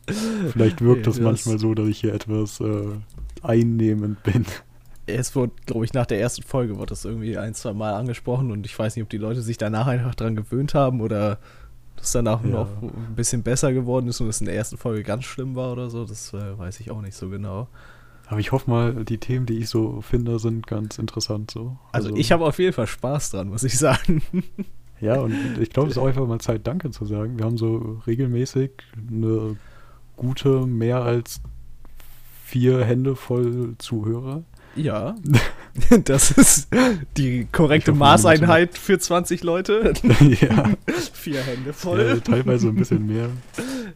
vielleicht 0.07 0.81
wirkt 0.81 1.07
das- 1.07 1.19
manchmal 1.19 1.59
so, 1.59 1.73
dass 1.73 1.87
ich 1.87 1.99
hier 1.99 2.13
etwas 2.13 2.59
äh, 2.59 2.87
einnehmend 3.41 4.21
bin. 4.23 4.45
es 5.05 5.35
wurde, 5.35 5.51
glaube 5.65 5.85
ich, 5.85 5.93
nach 5.93 6.05
der 6.05 6.19
ersten 6.19 6.43
Folge 6.43 6.75
wurde 6.77 6.87
das 6.89 7.05
irgendwie 7.05 7.37
ein, 7.37 7.53
zwei 7.53 7.73
Mal 7.73 7.93
angesprochen 7.93 8.51
und 8.51 8.65
ich 8.65 8.77
weiß 8.77 8.95
nicht, 8.95 9.03
ob 9.03 9.09
die 9.09 9.17
Leute 9.17 9.41
sich 9.41 9.57
danach 9.57 9.87
einfach 9.87 10.15
dran 10.15 10.35
gewöhnt 10.35 10.73
haben 10.73 11.01
oder 11.01 11.39
das 11.97 12.11
danach 12.11 12.43
Ja. 12.43 12.49
noch 12.49 12.81
ein 12.81 13.15
bisschen 13.15 13.43
besser 13.43 13.71
geworden 13.73 14.07
ist 14.07 14.19
und 14.21 14.27
es 14.29 14.39
in 14.41 14.45
der 14.45 14.55
ersten 14.55 14.77
Folge 14.77 15.03
ganz 15.03 15.23
schlimm 15.25 15.55
war 15.55 15.71
oder 15.71 15.89
so. 15.89 16.05
Das 16.05 16.33
äh, 16.33 16.57
weiß 16.57 16.79
ich 16.79 16.91
auch 16.91 17.01
nicht 17.01 17.15
so 17.15 17.29
genau. 17.29 17.67
Aber 18.27 18.39
ich 18.39 18.51
hoffe 18.53 18.69
mal, 18.69 19.03
die 19.05 19.17
Themen, 19.17 19.45
die 19.45 19.57
ich 19.59 19.69
so 19.69 20.01
finde, 20.01 20.39
sind 20.39 20.65
ganz 20.67 20.97
interessant 20.97 21.51
so. 21.51 21.77
Also, 21.91 22.15
ich 22.15 22.31
habe 22.31 22.45
auf 22.45 22.57
jeden 22.57 22.73
Fall 22.73 22.87
Spaß 22.87 23.31
dran, 23.31 23.49
muss 23.49 23.63
ich 23.63 23.77
sagen. 23.77 24.21
Ja, 25.01 25.19
und 25.19 25.33
ich 25.59 25.69
glaube, 25.69 25.89
es 25.89 25.97
ist 25.97 26.01
auch 26.01 26.07
einfach 26.07 26.25
mal 26.25 26.39
Zeit, 26.39 26.65
Danke 26.65 26.89
zu 26.91 27.03
sagen. 27.05 27.37
Wir 27.37 27.45
haben 27.45 27.57
so 27.57 28.01
regelmäßig 28.07 28.71
eine 29.09 29.57
gute, 30.23 30.65
mehr 30.65 31.01
als 31.01 31.41
vier 32.45 32.83
Hände 32.85 33.15
voll 33.15 33.75
Zuhörer. 33.77 34.43
Ja, 34.75 35.15
das 36.05 36.31
ist 36.31 36.69
die 37.17 37.45
korrekte 37.51 37.91
hoffe, 37.91 37.99
Maßeinheit 37.99 38.77
für 38.77 38.97
20 38.97 39.43
Leute. 39.43 39.93
ja, 40.41 40.71
Vier 41.13 41.41
Hände 41.43 41.67
ja, 41.67 41.73
voll. 41.73 42.21
teilweise 42.21 42.69
ein 42.69 42.75
bisschen 42.75 43.05
mehr. 43.05 43.29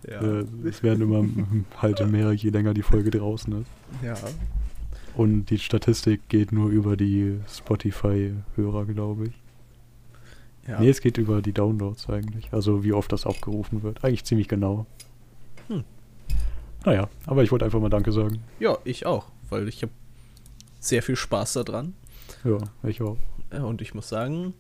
Ja, 0.07 0.21
Äh, 0.21 0.45
es 0.65 0.83
werden 0.83 1.01
immer 1.01 1.25
halt 1.81 2.05
mehr, 2.11 2.31
je 2.31 2.51
länger 2.51 2.73
die 2.75 2.83
Folge 2.83 3.09
draußen 3.09 3.61
ist. 3.61 3.71
ja. 4.03 4.13
Und 5.15 5.45
die 5.49 5.57
Statistik 5.57 6.29
geht 6.29 6.51
nur 6.51 6.69
über 6.69 6.95
die 6.95 7.39
Spotify-Hörer, 7.47 8.85
glaube 8.85 9.27
ich. 9.29 9.33
ja. 10.67 10.79
Nee, 10.79 10.89
es 10.89 11.01
geht 11.01 11.17
über 11.17 11.41
die 11.41 11.53
Downloads 11.53 12.07
eigentlich. 12.09 12.53
Also 12.53 12.83
wie 12.83 12.93
oft 12.93 13.11
das 13.11 13.25
aufgerufen 13.25 13.81
wird. 13.81 14.03
Eigentlich 14.03 14.25
ziemlich 14.25 14.47
genau. 14.47 14.85
Hm. 15.67 15.83
Naja, 16.85 17.09
aber 17.25 17.43
ich 17.43 17.51
wollte 17.51 17.65
einfach 17.65 17.79
mal 17.79 17.89
Danke 17.89 18.11
sagen. 18.11 18.39
ja, 18.59 18.77
ich 18.85 19.05
auch, 19.05 19.25
weil 19.49 19.67
ich 19.67 19.81
habe 19.81 19.91
sehr 20.79 21.01
viel 21.03 21.15
Spaß 21.15 21.53
daran. 21.53 21.93
Ja, 22.43 22.57
ich 22.83 23.01
auch. 23.01 23.17
Und 23.51 23.81
ich 23.81 23.93
muss 23.93 24.09
sagen, 24.09 24.53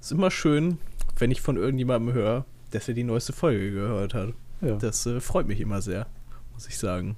es 0.00 0.06
ist 0.06 0.12
immer 0.12 0.30
schön, 0.30 0.78
wenn 1.18 1.30
ich 1.30 1.40
von 1.40 1.56
irgendjemandem 1.56 2.14
höre, 2.14 2.44
dass 2.70 2.88
er 2.88 2.94
die 2.94 3.04
neueste 3.04 3.32
Folge 3.32 3.70
gehört 3.72 4.14
hat. 4.14 4.32
Ja, 4.60 4.76
Das 4.76 5.04
äh, 5.06 5.20
freut 5.20 5.46
mich 5.46 5.60
immer 5.60 5.80
sehr, 5.82 6.06
muss 6.54 6.66
ich 6.68 6.78
sagen. 6.78 7.16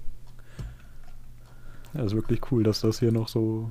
ja, 1.94 2.02
ist 2.04 2.14
wirklich 2.14 2.40
cool, 2.50 2.62
dass 2.62 2.80
das 2.80 2.98
hier 3.00 3.12
noch 3.12 3.28
so. 3.28 3.70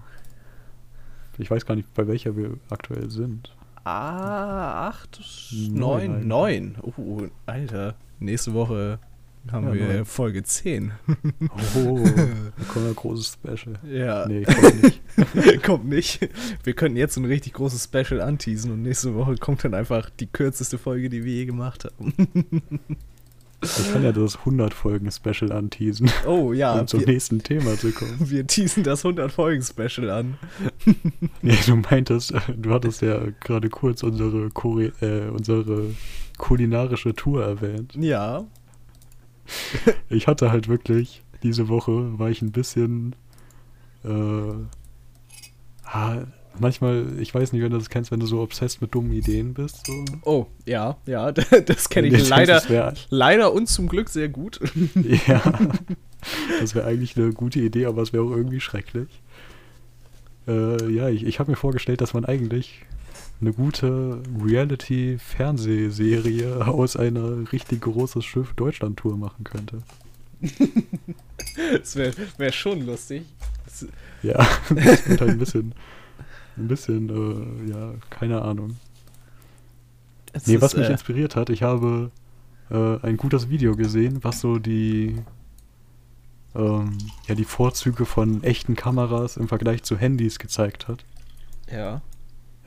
Ich 1.38 1.50
weiß 1.50 1.66
gar 1.66 1.76
nicht, 1.76 1.92
bei 1.94 2.08
welcher 2.08 2.36
wir 2.36 2.58
aktuell 2.70 3.10
sind. 3.10 3.56
Ah, 3.84 4.90
acht, 4.90 5.20
Neun, 5.52 5.74
neun, 5.74 6.12
Alter. 6.12 6.26
neun. 6.26 6.76
Oh, 6.98 7.24
Alter. 7.48 7.96
Nächste 8.20 8.54
Woche 8.54 9.00
haben 9.52 9.68
Ja, 9.68 9.74
wir 9.74 9.88
neun. 9.88 10.06
Folge 10.06 10.44
10. 10.44 10.92
Oh, 11.76 12.00
da 12.06 12.64
kommt 12.68 12.88
ein 12.88 12.96
großes 12.96 13.38
Special. 13.42 13.80
Ja, 13.90 14.28
Nee, 14.28 14.44
kommt 14.44 14.84
nicht. 14.84 15.64
kommt 15.64 15.86
nicht. 15.90 16.30
Wir 16.64 16.74
könnten 16.74 16.98
jetzt 16.98 17.18
ein 17.18 17.26
richtig 17.26 17.54
großes 17.54 17.84
Special 17.86 18.22
anteasen 18.22 18.72
und 18.72 18.82
nächste 18.84 19.16
Woche 19.16 19.36
kommt 19.36 19.64
dann 19.64 19.74
einfach 19.74 20.10
die 20.10 20.28
kürzeste 20.28 20.78
Folge, 20.78 21.10
die 21.10 21.24
wir 21.24 21.34
je 21.34 21.46
gemacht 21.46 21.86
haben. 21.86 22.14
Ich 23.64 23.94
kann 23.94 24.04
ja 24.04 24.12
das 24.12 24.40
100-Folgen-Special 24.40 25.52
anteasen, 25.52 26.10
Oh 26.26 26.52
ja, 26.52 26.80
um 26.80 26.88
zum 26.88 27.02
wir, 27.02 27.08
nächsten 27.08 27.44
Thema 27.44 27.78
zu 27.78 27.92
kommen. 27.92 28.18
wir 28.20 28.48
teasen 28.48 28.84
das 28.84 29.06
100-Folgen-Special 29.06 30.10
an. 30.10 30.38
Nee, 31.44 31.58
du 31.68 31.76
meintest, 31.76 32.34
du 32.58 32.72
hattest 32.72 33.04
ja 33.04 33.20
gerade 33.40 33.70
kurz 33.70 34.02
unsere, 34.02 34.50
äh, 35.02 35.30
unsere 35.30 35.92
kulinarische 36.40 37.14
Tour 37.14 37.44
erwähnt. 37.44 37.96
Ja. 38.00 38.46
Ich 40.10 40.28
hatte 40.28 40.52
halt 40.52 40.68
wirklich, 40.68 41.24
diese 41.44 41.68
Woche 41.68 42.20
war 42.20 42.30
ich 42.30 42.42
ein 42.42 42.52
bisschen, 42.52 43.16
äh, 44.04 44.54
ah, 45.86 46.26
manchmal, 46.60 47.20
ich 47.20 47.34
weiß 47.34 47.54
nicht, 47.54 47.62
wenn 47.62 47.72
du 47.72 47.78
das 47.78 47.90
kennst, 47.90 48.12
wenn 48.12 48.20
du 48.20 48.26
so 48.26 48.42
obsessed 48.42 48.82
mit 48.82 48.94
dummen 48.94 49.12
Ideen 49.12 49.54
bist. 49.54 49.88
So. 49.88 50.06
Oh, 50.24 50.48
ja, 50.66 50.98
ja, 51.06 51.32
das 51.66 51.90
kenne 51.90 52.08
ich 52.08 52.30
leider, 52.30 52.62
wäre 52.68 52.94
leider 53.10 53.54
und 53.54 53.68
zum 53.68 53.88
Glück 53.88 54.10
sehr 54.10 54.30
gut. 54.30 54.60
ja, 55.28 55.42
das 56.60 56.76
wäre 56.76 56.86
eigentlich 56.86 57.18
eine 57.18 57.32
gute 57.34 57.60
Idee, 57.60 57.86
aber 57.86 58.02
es 58.02 58.14
wäre 58.14 58.24
auch 58.24 58.32
irgendwie 58.32 58.60
schrecklich. 58.60 59.22
Äh, 60.48 60.92
ja, 60.92 61.10
ich, 61.10 61.24
ich 61.26 61.40
habe 61.40 61.52
mir 61.52 61.58
vorgestellt, 61.58 62.02
dass 62.02 62.14
man 62.14 62.26
eigentlich 62.26 62.86
eine 63.42 63.54
gute 63.54 64.22
Reality-Fernsehserie 64.44 66.68
aus 66.68 66.96
einer 66.96 67.52
richtig 67.52 67.82
großes 67.82 68.24
Schiff 68.24 68.54
Deutschland-Tour 68.54 69.18
machen 69.18 69.44
könnte. 69.44 69.82
Das 71.74 71.96
wäre 71.98 72.14
wär 72.38 72.52
schon 72.52 72.86
lustig. 72.86 73.24
Das- 73.66 73.86
Ja, 74.24 74.38
das 74.70 75.08
wird 75.10 75.20
halt 75.22 75.32
ein 75.32 75.38
bisschen, 75.40 75.74
ein 76.56 76.68
bisschen, 76.68 77.10
äh, 77.10 77.70
ja, 77.72 77.94
keine 78.10 78.42
Ahnung. 78.44 78.78
es 80.34 80.48
Nee, 80.48 80.56
ist, 80.56 80.62
was 80.62 80.78
mich 80.78 80.88
äh, 80.88 80.92
inspiriert 80.94 81.36
hat, 81.36 81.50
ich 81.50 81.64
habe 81.64 82.12
äh, 82.70 83.00
ein 83.02 83.18
gutes 83.18 83.50
Video 83.50 83.76
gesehen, 83.76 84.24
was 84.24 84.40
so 84.40 84.60
die, 84.60 85.18
ähm, 86.56 86.98
ja, 87.28 87.36
die 87.36 87.44
Vorzüge 87.46 88.06
von 88.06 88.44
echten 88.44 88.76
Kameras 88.76 89.36
im 89.36 89.48
Vergleich 89.50 89.84
zu 89.84 89.98
Handys 89.98 90.40
gezeigt 90.40 90.88
hat. 90.88 91.04
Ja, 91.72 92.02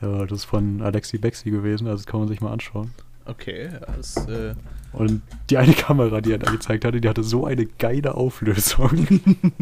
Ja, 0.01 0.25
das 0.25 0.39
ist 0.39 0.45
von 0.45 0.81
Alexi 0.81 1.17
Bexi 1.17 1.51
gewesen, 1.51 1.87
also 1.87 1.97
das 2.03 2.05
kann 2.05 2.19
man 2.19 2.29
sich 2.29 2.41
mal 2.41 2.51
anschauen. 2.51 2.91
okay. 3.25 3.69
Das, 3.95 4.17
äh, 4.27 4.53
Und 4.93 5.21
die 5.49 5.57
eine 5.57 5.73
Kamera, 5.87 6.21
die 6.21 6.31
er 6.31 6.37
da 6.37 6.51
gezeigt 6.51 6.85
hatte, 6.85 7.01
die 7.01 7.07
hatte 7.09 7.23
so 7.23 7.45
eine 7.45 7.65
geile 7.65 8.15
Auflösung, 8.15 9.07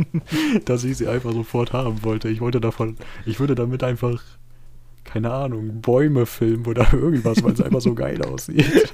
dass 0.65 0.83
ich 0.83 0.97
sie 0.97 1.07
einfach 1.07 1.31
sofort 1.33 1.73
haben 1.73 2.03
wollte. 2.03 2.29
Ich 2.29 2.41
wollte 2.41 2.59
davon, 2.59 2.97
ich 3.25 3.39
würde 3.39 3.55
damit 3.55 3.83
einfach, 3.83 4.21
keine 5.03 5.31
Ahnung, 5.31 5.81
Bäume 5.81 6.25
filmen 6.25 6.65
oder 6.65 6.91
irgendwas, 6.93 7.43
weil 7.43 7.53
es 7.53 7.61
einfach 7.61 7.81
so 7.81 7.93
geil 7.93 8.21
aussieht. 8.23 8.93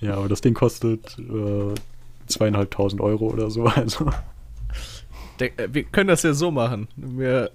ja, 0.00 0.14
aber 0.16 0.28
das 0.28 0.40
Ding 0.42 0.54
kostet 0.54 1.18
äh, 1.18 1.74
zweieinhalbtausend 2.26 3.00
Euro 3.00 3.26
oder 3.30 3.50
so, 3.50 3.64
also. 3.64 4.10
äh, 5.38 5.50
wir 5.72 5.84
können 5.84 6.08
das 6.08 6.22
ja 6.22 6.34
so 6.34 6.50
machen. 6.50 6.88
Wir 6.96 7.50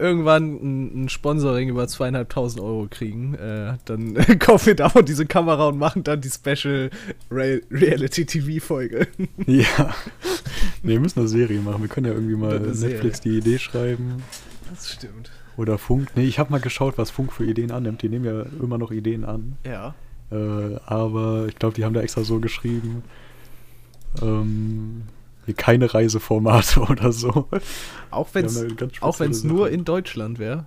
irgendwann 0.00 0.54
ein, 0.54 1.04
ein 1.04 1.08
Sponsoring 1.08 1.68
über 1.68 1.86
zweieinhalbtausend 1.86 2.60
Euro 2.60 2.88
kriegen, 2.90 3.34
äh, 3.34 3.76
dann 3.84 4.14
kaufen 4.38 4.66
wir 4.66 4.74
davon 4.74 5.04
diese 5.04 5.26
Kamera 5.26 5.68
und 5.68 5.78
machen 5.78 6.02
dann 6.02 6.20
die 6.20 6.30
Special 6.30 6.90
Real 7.30 7.62
Reality 7.70 8.24
TV 8.24 8.64
Folge. 8.64 9.06
ja. 9.46 9.94
Nee, 10.82 10.92
wir 10.92 11.00
müssen 11.00 11.20
eine 11.20 11.28
Serie 11.28 11.60
machen. 11.60 11.82
Wir 11.82 11.88
können 11.88 12.06
ja 12.06 12.12
irgendwie 12.12 12.36
mal. 12.36 12.58
Netflix 12.60 13.20
die 13.20 13.38
Idee 13.38 13.58
schreiben. 13.58 14.22
Das 14.70 14.90
stimmt. 14.90 15.30
Oder 15.56 15.78
Funk. 15.78 16.08
Nee, 16.14 16.24
ich 16.24 16.38
habe 16.38 16.50
mal 16.50 16.60
geschaut, 16.60 16.96
was 16.96 17.10
Funk 17.10 17.32
für 17.32 17.44
Ideen 17.44 17.70
annimmt. 17.70 18.02
Die 18.02 18.08
nehmen 18.08 18.24
ja 18.24 18.44
immer 18.62 18.78
noch 18.78 18.90
Ideen 18.90 19.24
an. 19.24 19.56
Ja. 19.64 19.94
Äh, 20.30 20.76
aber 20.86 21.46
ich 21.48 21.56
glaube, 21.56 21.74
die 21.74 21.84
haben 21.84 21.92
da 21.92 22.00
extra 22.00 22.22
so 22.22 22.38
geschrieben, 22.40 23.02
ähm, 24.22 25.02
hier 25.46 25.54
keine 25.54 25.92
Reiseformate 25.92 26.80
oder 26.88 27.12
so. 27.12 27.48
Auch 28.10 28.28
wenn 28.34 28.44
es 28.46 29.44
nur 29.44 29.70
in 29.70 29.84
Deutschland 29.84 30.38
wäre. 30.38 30.66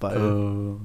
Weil 0.00 0.78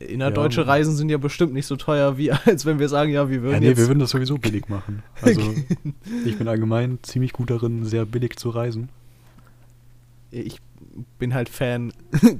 Äh, 0.00 0.04
innerdeutsche 0.12 0.60
ja. 0.62 0.66
Reisen 0.66 0.94
sind 0.96 1.08
ja 1.10 1.18
bestimmt 1.18 1.52
nicht 1.52 1.66
so 1.66 1.76
teuer, 1.76 2.16
wie 2.16 2.30
als 2.46 2.64
wenn 2.64 2.78
wir 2.78 2.88
sagen, 2.88 3.10
ja, 3.12 3.28
wir 3.28 3.42
würden 3.42 3.54
ja, 3.62 3.70
nee, 3.70 3.76
wir 3.76 3.86
würden 3.88 3.98
das 3.98 4.10
sowieso 4.10 4.38
billig 4.38 4.68
machen. 4.68 5.02
Also, 5.20 5.40
ich 6.24 6.38
bin 6.38 6.48
allgemein 6.48 6.98
ziemlich 7.02 7.32
gut 7.32 7.50
darin, 7.50 7.84
sehr 7.84 8.04
billig 8.06 8.36
zu 8.36 8.50
reisen. 8.50 8.88
ich 10.30 10.60
bin 11.18 11.34
halt 11.34 11.48
Fan 11.48 11.92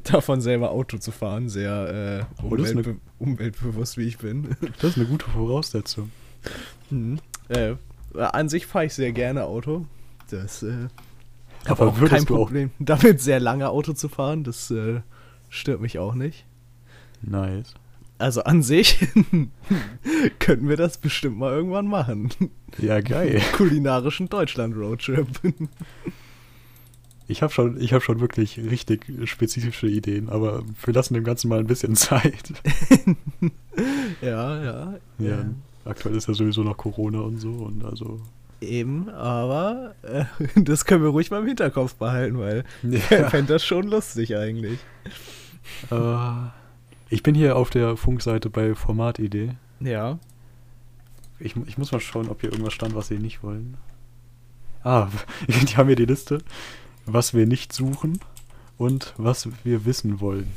davon, 0.05 0.41
selber 0.41 0.71
Auto 0.71 0.99
zu 0.99 1.11
fahren, 1.13 1.49
sehr 1.49 2.27
äh, 2.41 2.43
Oh, 2.45 2.55
ist 2.57 2.71
eine- 2.71 2.81
umweltbe 2.81 2.97
umweltbewusst, 3.19 3.99
wie 3.99 4.05
ich 4.05 4.19
bin. 4.19 4.57
Das 4.81 4.91
ist 4.93 4.97
eine 4.97 5.07
gute 5.07 5.29
Voraussetzung. 5.29 6.11
Mhm. 6.91 7.19
Äh, 7.49 7.75
an 8.15 8.49
sich 8.49 8.67
fahre 8.67 8.87
ich 8.87 8.95
sehr 8.95 9.13
gerne 9.13 9.45
Auto. 9.45 9.87
Das 10.31 10.63
äh, 10.63 10.89
Aber 11.67 11.89
auch 11.89 12.05
kein 12.05 12.25
du 12.25 12.35
auch- 12.35 12.39
Problem, 12.47 12.71
damit 12.79 13.21
sehr 13.21 13.41
lange 13.41 13.69
Auto 13.71 13.93
zu 13.93 14.09
fahren. 14.09 14.45
Das 14.45 14.71
äh, 14.71 15.01
stört 15.49 15.81
mich 15.81 15.99
auch 15.99 16.15
nicht. 16.15 16.45
Nice. 17.23 17.75
Also 18.19 18.45
an 18.45 18.63
sich 18.63 18.99
könnten 20.39 20.69
wir 20.69 20.77
das 20.77 20.99
bestimmt 20.99 21.39
mal 21.39 21.53
irgendwann 21.53 21.87
machen. 21.87 22.29
Ja, 22.79 23.01
geil. 23.01 23.41
Kulinarischen 23.57 24.29
Deutschland-Roadtrip. 24.29 25.27
Ich 27.29 27.43
habe 27.43 27.53
schon, 27.53 27.81
ich 27.81 27.93
hab 27.95 28.03
schon 28.03 28.21
wirklich 28.21 28.59
richtig 28.59 29.07
spezifische 29.25 29.87
Ideen, 29.87 30.29
aber 30.29 30.63
wir 30.85 30.93
lassen 30.95 31.15
dem 31.15 31.25
Ganzen 31.25 31.49
mal 31.49 31.61
ein 31.61 31.67
bisschen 31.67 31.97
Zeit. 31.97 32.53
ja, 34.21 34.63
ja. 34.63 34.95
Ja, 35.19 35.45
aktuell 35.85 36.17
ist 36.17 36.29
ja 36.29 36.35
sowieso 36.35 36.63
noch 36.63 36.77
Corona 36.77 37.21
und 37.21 37.39
so 37.39 37.51
und 37.51 37.85
also. 37.85 38.21
Eben, 38.61 39.09
aber 39.09 39.95
äh, 40.03 40.25
das 40.57 40.85
können 40.85 41.03
wir 41.03 41.11
ruhig 41.11 41.31
mal 41.31 41.41
im 41.41 41.47
Hinterkopf 41.47 41.95
behalten, 41.95 42.39
weil 42.39 42.65
ich 42.83 43.09
Ja. 43.11 43.29
fände 43.31 43.55
das 43.55 43.65
schon 43.65 43.89
lustig 43.89 44.37
eigentlich. 44.37 44.79
Äh, 45.91 46.25
ich 47.09 47.23
bin 47.23 47.35
hier 47.35 47.57
auf 47.57 47.71
der 47.71 47.97
Funkseite 47.97 48.51
bei 48.51 48.75
Formatidee. 48.75 49.53
Ja. 49.81 50.19
Ich, 51.39 51.57
ich 51.67 51.79
muss 51.79 51.91
mal 51.93 52.01
schauen, 52.01 52.29
ob 52.29 52.41
hier 52.43 52.51
irgendwas 52.53 52.75
stand, 52.75 52.95
was 52.95 53.09
sie 53.09 53.19
nicht 53.19 53.43
wollen. 53.43 53.77
Ah, 54.85 55.09
die 55.49 55.77
haben 55.77 55.87
hier 55.87 55.97
die 55.97 56.05
Liste, 56.07 56.39
was 57.07 57.33
wir 57.35 57.47
nicht 57.47 57.73
suchen 57.73 58.21
und 58.77 59.15
was 59.17 59.49
wir 59.65 59.85
wissen 59.87 60.21
wollen. 60.21 60.49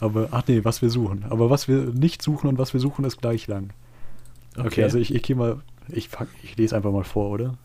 Aber, 0.00 0.28
ach 0.32 0.42
nee, 0.48 0.64
was 0.64 0.82
wir 0.82 0.90
suchen. 0.90 1.24
Aber 1.30 1.48
was 1.48 1.68
wir 1.68 1.78
nicht 1.78 2.22
suchen 2.22 2.48
und 2.48 2.58
was 2.58 2.72
wir 2.74 2.80
suchen, 2.80 3.04
ist 3.04 3.20
gleich 3.20 3.46
lang. 3.46 3.70
Okay, 4.56 4.84
also 4.84 4.98
ich, 4.98 5.14
ich 5.14 5.22
gehe 5.22 5.36
mal, 5.36 5.60
ich, 5.88 6.08
fang, 6.08 6.28
ich 6.42 6.56
lese 6.56 6.76
einfach 6.76 6.92
mal 6.92 7.04
vor, 7.04 7.30
oder? 7.30 7.56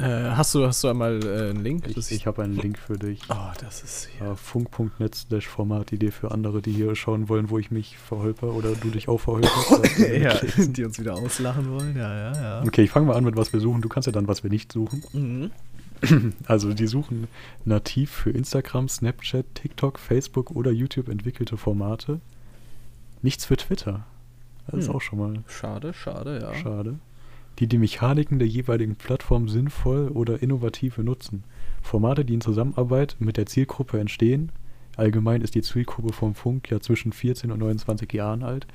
Äh, 0.00 0.30
hast, 0.30 0.54
du, 0.54 0.64
hast 0.64 0.84
du 0.84 0.88
einmal 0.88 1.20
äh, 1.24 1.50
einen 1.50 1.64
Link? 1.64 1.88
Ich, 1.88 2.12
ich 2.12 2.26
habe 2.28 2.44
einen 2.44 2.56
Link 2.56 2.78
für 2.78 2.96
dich. 2.96 3.20
Oh, 3.30 3.50
das 3.60 3.82
ist 3.82 4.08
hier. 4.16 4.28
Ja, 4.28 4.34
Funk.net 4.36 5.14
slash 5.14 5.48
Formatidee 5.48 6.12
für 6.12 6.30
andere, 6.30 6.62
die 6.62 6.70
hier 6.70 6.94
schauen 6.94 7.28
wollen, 7.28 7.50
wo 7.50 7.58
ich 7.58 7.72
mich 7.72 7.98
verholper 7.98 8.54
oder 8.54 8.74
du 8.76 8.90
dich 8.90 9.08
auch 9.08 9.18
verholperst. 9.18 9.98
ja, 9.98 10.34
die 10.66 10.84
uns 10.84 11.00
wieder 11.00 11.14
auslachen 11.14 11.70
wollen. 11.72 11.96
Ja, 11.96 12.14
ja, 12.14 12.32
ja. 12.32 12.62
Okay, 12.62 12.82
ich 12.82 12.90
fange 12.90 13.06
mal 13.06 13.16
an 13.16 13.24
mit 13.24 13.36
was 13.36 13.52
wir 13.52 13.58
suchen. 13.58 13.82
Du 13.82 13.88
kannst 13.88 14.06
ja 14.06 14.12
dann, 14.12 14.28
was 14.28 14.44
wir 14.44 14.50
nicht 14.50 14.72
suchen. 14.72 15.02
Mhm. 15.12 15.50
Also 16.46 16.74
die 16.74 16.86
suchen 16.86 17.26
nativ 17.64 18.12
für 18.12 18.30
Instagram, 18.30 18.88
Snapchat, 18.88 19.46
TikTok, 19.54 19.98
Facebook 19.98 20.52
oder 20.52 20.70
YouTube 20.70 21.08
entwickelte 21.08 21.56
Formate. 21.56 22.20
Nichts 23.20 23.44
für 23.46 23.56
Twitter. 23.56 24.06
Das 24.70 24.80
ist 24.80 24.88
Hm. 24.88 24.94
auch 24.94 25.00
schon 25.00 25.18
mal 25.18 25.34
Schade, 25.46 25.92
schade, 25.94 26.40
ja. 26.42 26.54
schade. 26.54 26.98
Die 27.58 27.66
die 27.66 27.78
Mechaniken 27.78 28.38
der 28.38 28.46
jeweiligen 28.48 28.94
Plattform 28.94 29.48
sinnvoll 29.48 30.08
oder 30.08 30.40
innovativ 30.42 30.96
benutzen. 30.96 31.42
Formate, 31.82 32.24
die 32.24 32.34
in 32.34 32.40
Zusammenarbeit 32.40 33.16
mit 33.18 33.36
der 33.36 33.46
Zielgruppe 33.46 33.98
entstehen. 33.98 34.52
Allgemein 34.96 35.42
ist 35.42 35.54
die 35.54 35.62
Zielgruppe 35.62 36.12
vom 36.12 36.34
Funk 36.34 36.70
ja 36.70 36.80
zwischen 36.80 37.12
14 37.12 37.50
und 37.50 37.58
29 37.60 38.12
Jahren 38.12 38.42
alt. 38.44 38.66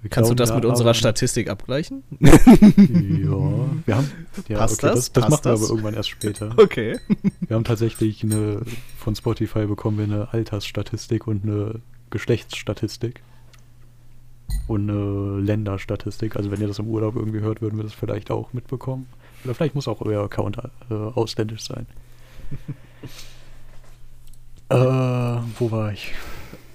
Wir 0.00 0.10
Kannst 0.10 0.30
du 0.30 0.34
das 0.34 0.48
da 0.48 0.56
mit 0.56 0.64
unserer 0.64 0.94
Statistik 0.94 1.48
abgleichen? 1.48 2.02
Ja, 2.20 3.68
wir 3.86 3.96
haben. 3.96 4.10
Ja, 4.48 4.58
Passt 4.58 4.82
okay, 4.82 4.94
das? 4.94 5.10
das? 5.10 5.12
Das 5.12 5.22
Passt 5.24 5.30
machen 5.30 5.44
wir 5.44 5.50
das? 5.52 5.60
aber 5.60 5.70
irgendwann 5.70 5.94
erst 5.94 6.08
später. 6.10 6.54
Okay. 6.58 6.98
Wir 7.46 7.54
haben 7.56 7.64
tatsächlich 7.64 8.24
eine, 8.24 8.62
von 8.98 9.14
Spotify 9.14 9.66
bekommen 9.66 9.98
wir 9.98 10.04
eine 10.04 10.32
Altersstatistik 10.32 11.26
und 11.28 11.44
eine 11.44 11.80
Geschlechtsstatistik. 12.10 13.22
Und 14.68 14.88
eine 14.88 15.40
Länderstatistik. 15.40 16.36
Also 16.36 16.50
wenn 16.50 16.60
ihr 16.60 16.68
das 16.68 16.78
im 16.78 16.86
Urlaub 16.86 17.16
irgendwie 17.16 17.40
hört, 17.40 17.60
würden 17.60 17.76
wir 17.76 17.84
das 17.84 17.92
vielleicht 17.92 18.30
auch 18.30 18.52
mitbekommen. 18.52 19.06
Oder 19.44 19.54
vielleicht 19.54 19.74
muss 19.74 19.88
auch 19.88 20.00
euer 20.00 20.24
Account 20.24 20.58
äh, 20.90 20.94
ausländisch 20.94 21.64
sein. 21.64 21.86
äh, 24.68 24.76
wo 25.58 25.70
war 25.70 25.92
ich? 25.92 26.12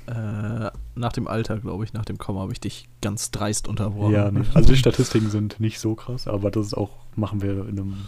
Äh, 0.07 0.71
nach 0.95 1.13
dem 1.13 1.27
Alter, 1.27 1.59
glaube 1.59 1.83
ich, 1.83 1.93
nach 1.93 2.05
dem 2.05 2.17
Komma 2.17 2.41
habe 2.41 2.53
ich 2.53 2.59
dich 2.59 2.87
ganz 3.01 3.31
dreist 3.31 3.67
unterbrochen. 3.67 4.13
Ja, 4.13 4.31
nee. 4.31 4.41
also 4.53 4.69
die 4.69 4.77
Statistiken 4.77 5.29
sind 5.29 5.59
nicht 5.59 5.79
so 5.79 5.95
krass, 5.95 6.27
aber 6.27 6.49
das 6.49 6.67
ist 6.67 6.73
auch, 6.73 6.91
machen 7.15 7.41
wir 7.41 7.67
in 7.67 7.79
einem 7.79 8.07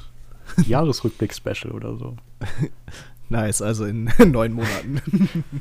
Jahresrückblick-Special 0.65 1.72
oder 1.72 1.98
so. 1.98 2.15
Nice, 3.30 3.62
also 3.62 3.86
in 3.86 4.12
neun 4.26 4.54
Monaten. 4.54 5.02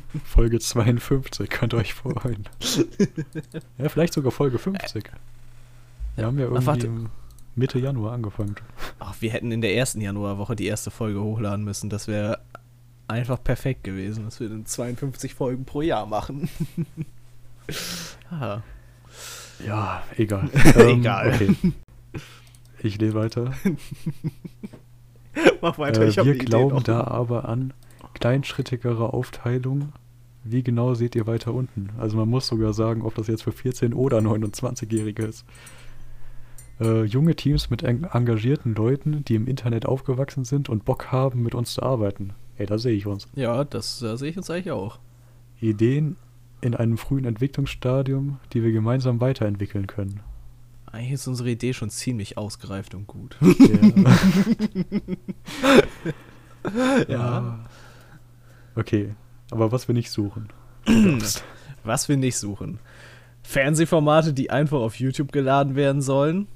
Folge 0.25 0.59
52, 0.59 1.49
könnt 1.49 1.73
ihr 1.73 1.77
euch 1.77 1.93
freuen. 1.93 2.49
ja, 3.77 3.89
vielleicht 3.89 4.13
sogar 4.13 4.31
Folge 4.31 4.57
50. 4.57 5.09
Wir 6.15 6.25
haben 6.25 6.39
ja 6.39 6.45
irgendwie 6.45 7.07
Mitte 7.55 7.79
Januar 7.79 8.13
angefangen. 8.13 8.55
Ach, 8.97 9.15
wir 9.19 9.31
hätten 9.31 9.51
in 9.51 9.61
der 9.61 9.75
ersten 9.75 10.01
Januarwoche 10.01 10.55
die 10.55 10.65
erste 10.65 10.91
Folge 10.91 11.21
hochladen 11.21 11.63
müssen. 11.63 11.89
Das 11.89 12.07
wäre 12.07 12.39
einfach 13.07 13.43
perfekt 13.43 13.83
gewesen, 13.83 14.25
dass 14.25 14.39
wir 14.39 14.49
dann 14.49 14.65
52 14.65 15.35
Folgen 15.35 15.65
pro 15.65 15.81
Jahr 15.81 16.05
machen. 16.05 16.49
ah. 18.31 18.61
Ja, 19.65 20.03
egal. 20.17 20.49
Egal. 20.75 21.33
Okay. 21.33 21.55
Ich 22.81 22.97
lese 22.97 23.13
weiter. 23.13 23.53
Mach 25.61 25.77
weiter, 25.77 26.01
Äh, 26.01 26.07
ich 26.09 26.17
habe 26.17 26.29
wir 26.33 26.37
glauben 26.37 26.75
noch. 26.75 26.83
da 26.83 27.03
aber 27.05 27.47
an 27.47 27.73
kleinschrittigere 28.13 29.13
Aufteilung. 29.13 29.93
Wie 30.43 30.63
genau 30.63 30.93
seht 30.93 31.15
ihr 31.15 31.27
weiter 31.27 31.53
unten? 31.53 31.89
Also 31.97 32.17
man 32.17 32.29
muss 32.29 32.47
sogar 32.47 32.73
sagen, 32.73 33.01
ob 33.01 33.15
das 33.15 33.27
jetzt 33.27 33.43
für 33.43 33.51
14 33.51 33.93
oder 33.93 34.19
29-Jährige 34.19 35.23
ist. 35.25 35.45
Äh, 36.79 37.03
junge 37.03 37.35
Teams 37.35 37.69
mit 37.69 37.83
eng 37.83 38.05
engagierten 38.05 38.73
Leuten, 38.73 39.25
die 39.25 39.35
im 39.35 39.47
Internet 39.47 39.85
aufgewachsen 39.85 40.45
sind 40.45 40.69
und 40.69 40.85
Bock 40.85 41.11
haben, 41.11 41.43
mit 41.43 41.53
uns 41.55 41.73
zu 41.73 41.83
arbeiten. 41.83 42.31
Ey, 42.57 42.65
da 42.65 42.77
sehe 42.77 42.93
ich 42.95 43.05
uns. 43.05 43.27
Ja, 43.35 43.63
das 43.65 44.01
äh, 44.01 44.15
sehe 44.17 44.29
ich 44.29 44.37
uns 44.37 44.49
eigentlich 44.49 44.71
auch. 44.71 44.99
Ideen 45.59 46.15
in 46.61 46.73
einem 46.75 46.97
frühen 46.97 47.25
Entwicklungsstadium, 47.25 48.39
die 48.53 48.63
wir 48.63 48.71
gemeinsam 48.71 49.19
weiterentwickeln 49.19 49.87
können. 49.87 50.21
Eigentlich 50.91 51.13
ist 51.13 51.27
unsere 51.27 51.49
Idee 51.49 51.73
schon 51.73 51.89
ziemlich 51.89 52.37
ausgereift 52.37 52.95
und 52.95 53.07
gut. 53.07 53.37
Ja. 57.07 57.59
Okay, 58.75 59.15
aber 59.51 59.71
was 59.71 59.87
wir 59.87 59.95
nicht 59.95 60.11
suchen. 60.11 60.49
Was 61.83 62.09
wir 62.09 62.17
nicht 62.17 62.37
suchen. 62.37 62.79
Fernsehformate, 63.41 64.33
die 64.33 64.49
einfach 64.49 64.79
auf 64.79 64.99
YouTube 64.99 65.31
geladen 65.31 65.75
werden 65.75 66.01
sollen. 66.01 66.47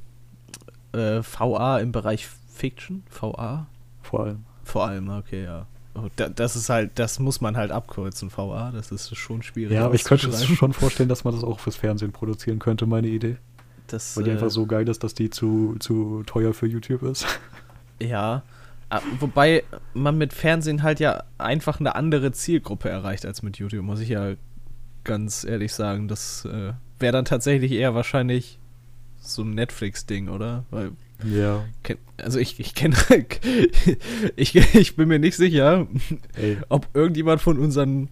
Äh, 0.92 1.22
VA 1.22 1.80
im 1.80 1.94
Bereich 1.94 2.28
Fiction. 2.28 3.04
VA? 3.10 3.68
Vor 4.02 4.26
allem. 4.26 4.46
Vor 4.64 4.86
allem, 4.86 5.10
okay, 5.10 5.46
ja. 5.46 5.66
Oh, 5.96 6.08
da, 6.18 6.28
das 6.28 6.58
ist 6.58 6.70
halt, 6.70 6.92
das 6.96 7.20
muss 7.20 7.40
man 7.40 7.56
halt 7.56 7.72
abkürzen, 7.72 8.30
VA. 8.36 8.72
Das 8.72 8.92
ist 8.92 9.16
schon 9.16 9.44
schwierig. 9.44 9.74
Ja, 9.76 9.86
aber 9.86 9.96
ich 9.96 10.04
könnte 10.04 10.28
es 10.28 10.36
auszuschreiben. 10.36 10.58
schon 10.58 10.74
vorstellen, 10.74 11.10
dass 11.10 11.24
man 11.24 11.34
das 11.34 11.44
auch 11.44 11.60
fürs 11.60 11.78
Fernsehen 11.78 12.12
produzieren 12.12 12.60
könnte, 12.60 12.86
meine 12.86 13.08
Idee. 13.08 13.38
Das, 13.88 14.16
Weil 14.18 14.24
die 14.24 14.30
äh, 14.30 14.34
einfach 14.34 14.50
so 14.50 14.66
geil 14.66 14.88
ist, 14.88 15.04
dass 15.04 15.14
die 15.14 15.30
zu, 15.30 15.76
zu 15.80 16.24
teuer 16.26 16.54
für 16.54 16.68
YouTube 16.68 17.04
ist. 17.04 17.26
Ja. 18.02 18.44
Ah, 18.90 19.02
Wobei 19.20 19.64
man 19.94 20.18
mit 20.18 20.34
Fernsehen 20.34 20.84
halt 20.84 21.00
ja 21.00 21.24
einfach 21.38 21.80
eine 21.80 21.96
andere 21.96 22.32
Zielgruppe 22.34 22.90
erreicht 22.90 23.26
als 23.26 23.42
mit 23.44 23.58
YouTube, 23.58 23.84
muss 23.84 24.02
ich 24.02 24.10
ja 24.10 24.34
ganz 25.06 25.46
ehrlich 25.46 25.74
sagen. 25.74 26.08
Das 26.10 26.44
äh, 26.46 26.74
wäre 27.00 27.14
dann 27.14 27.24
tatsächlich 27.24 27.72
eher 27.72 27.96
wahrscheinlich 27.96 28.60
so 29.22 29.44
ein 29.44 29.52
Netflix-Ding, 29.52 30.28
oder? 30.28 30.66
Weil, 30.70 30.92
Ja. 31.24 31.64
also 32.18 32.40
ich, 32.40 32.60
ich 32.60 32.76
kenne, 32.76 32.96
ich, 34.36 34.56
ich 34.76 34.96
bin 34.98 35.08
mir 35.08 35.20
nicht 35.20 35.38
sicher, 35.38 35.88
Ey, 36.36 36.58
ob 36.68 36.88
irgendjemand 36.94 37.42
von 37.42 37.58
unseren 37.60 38.10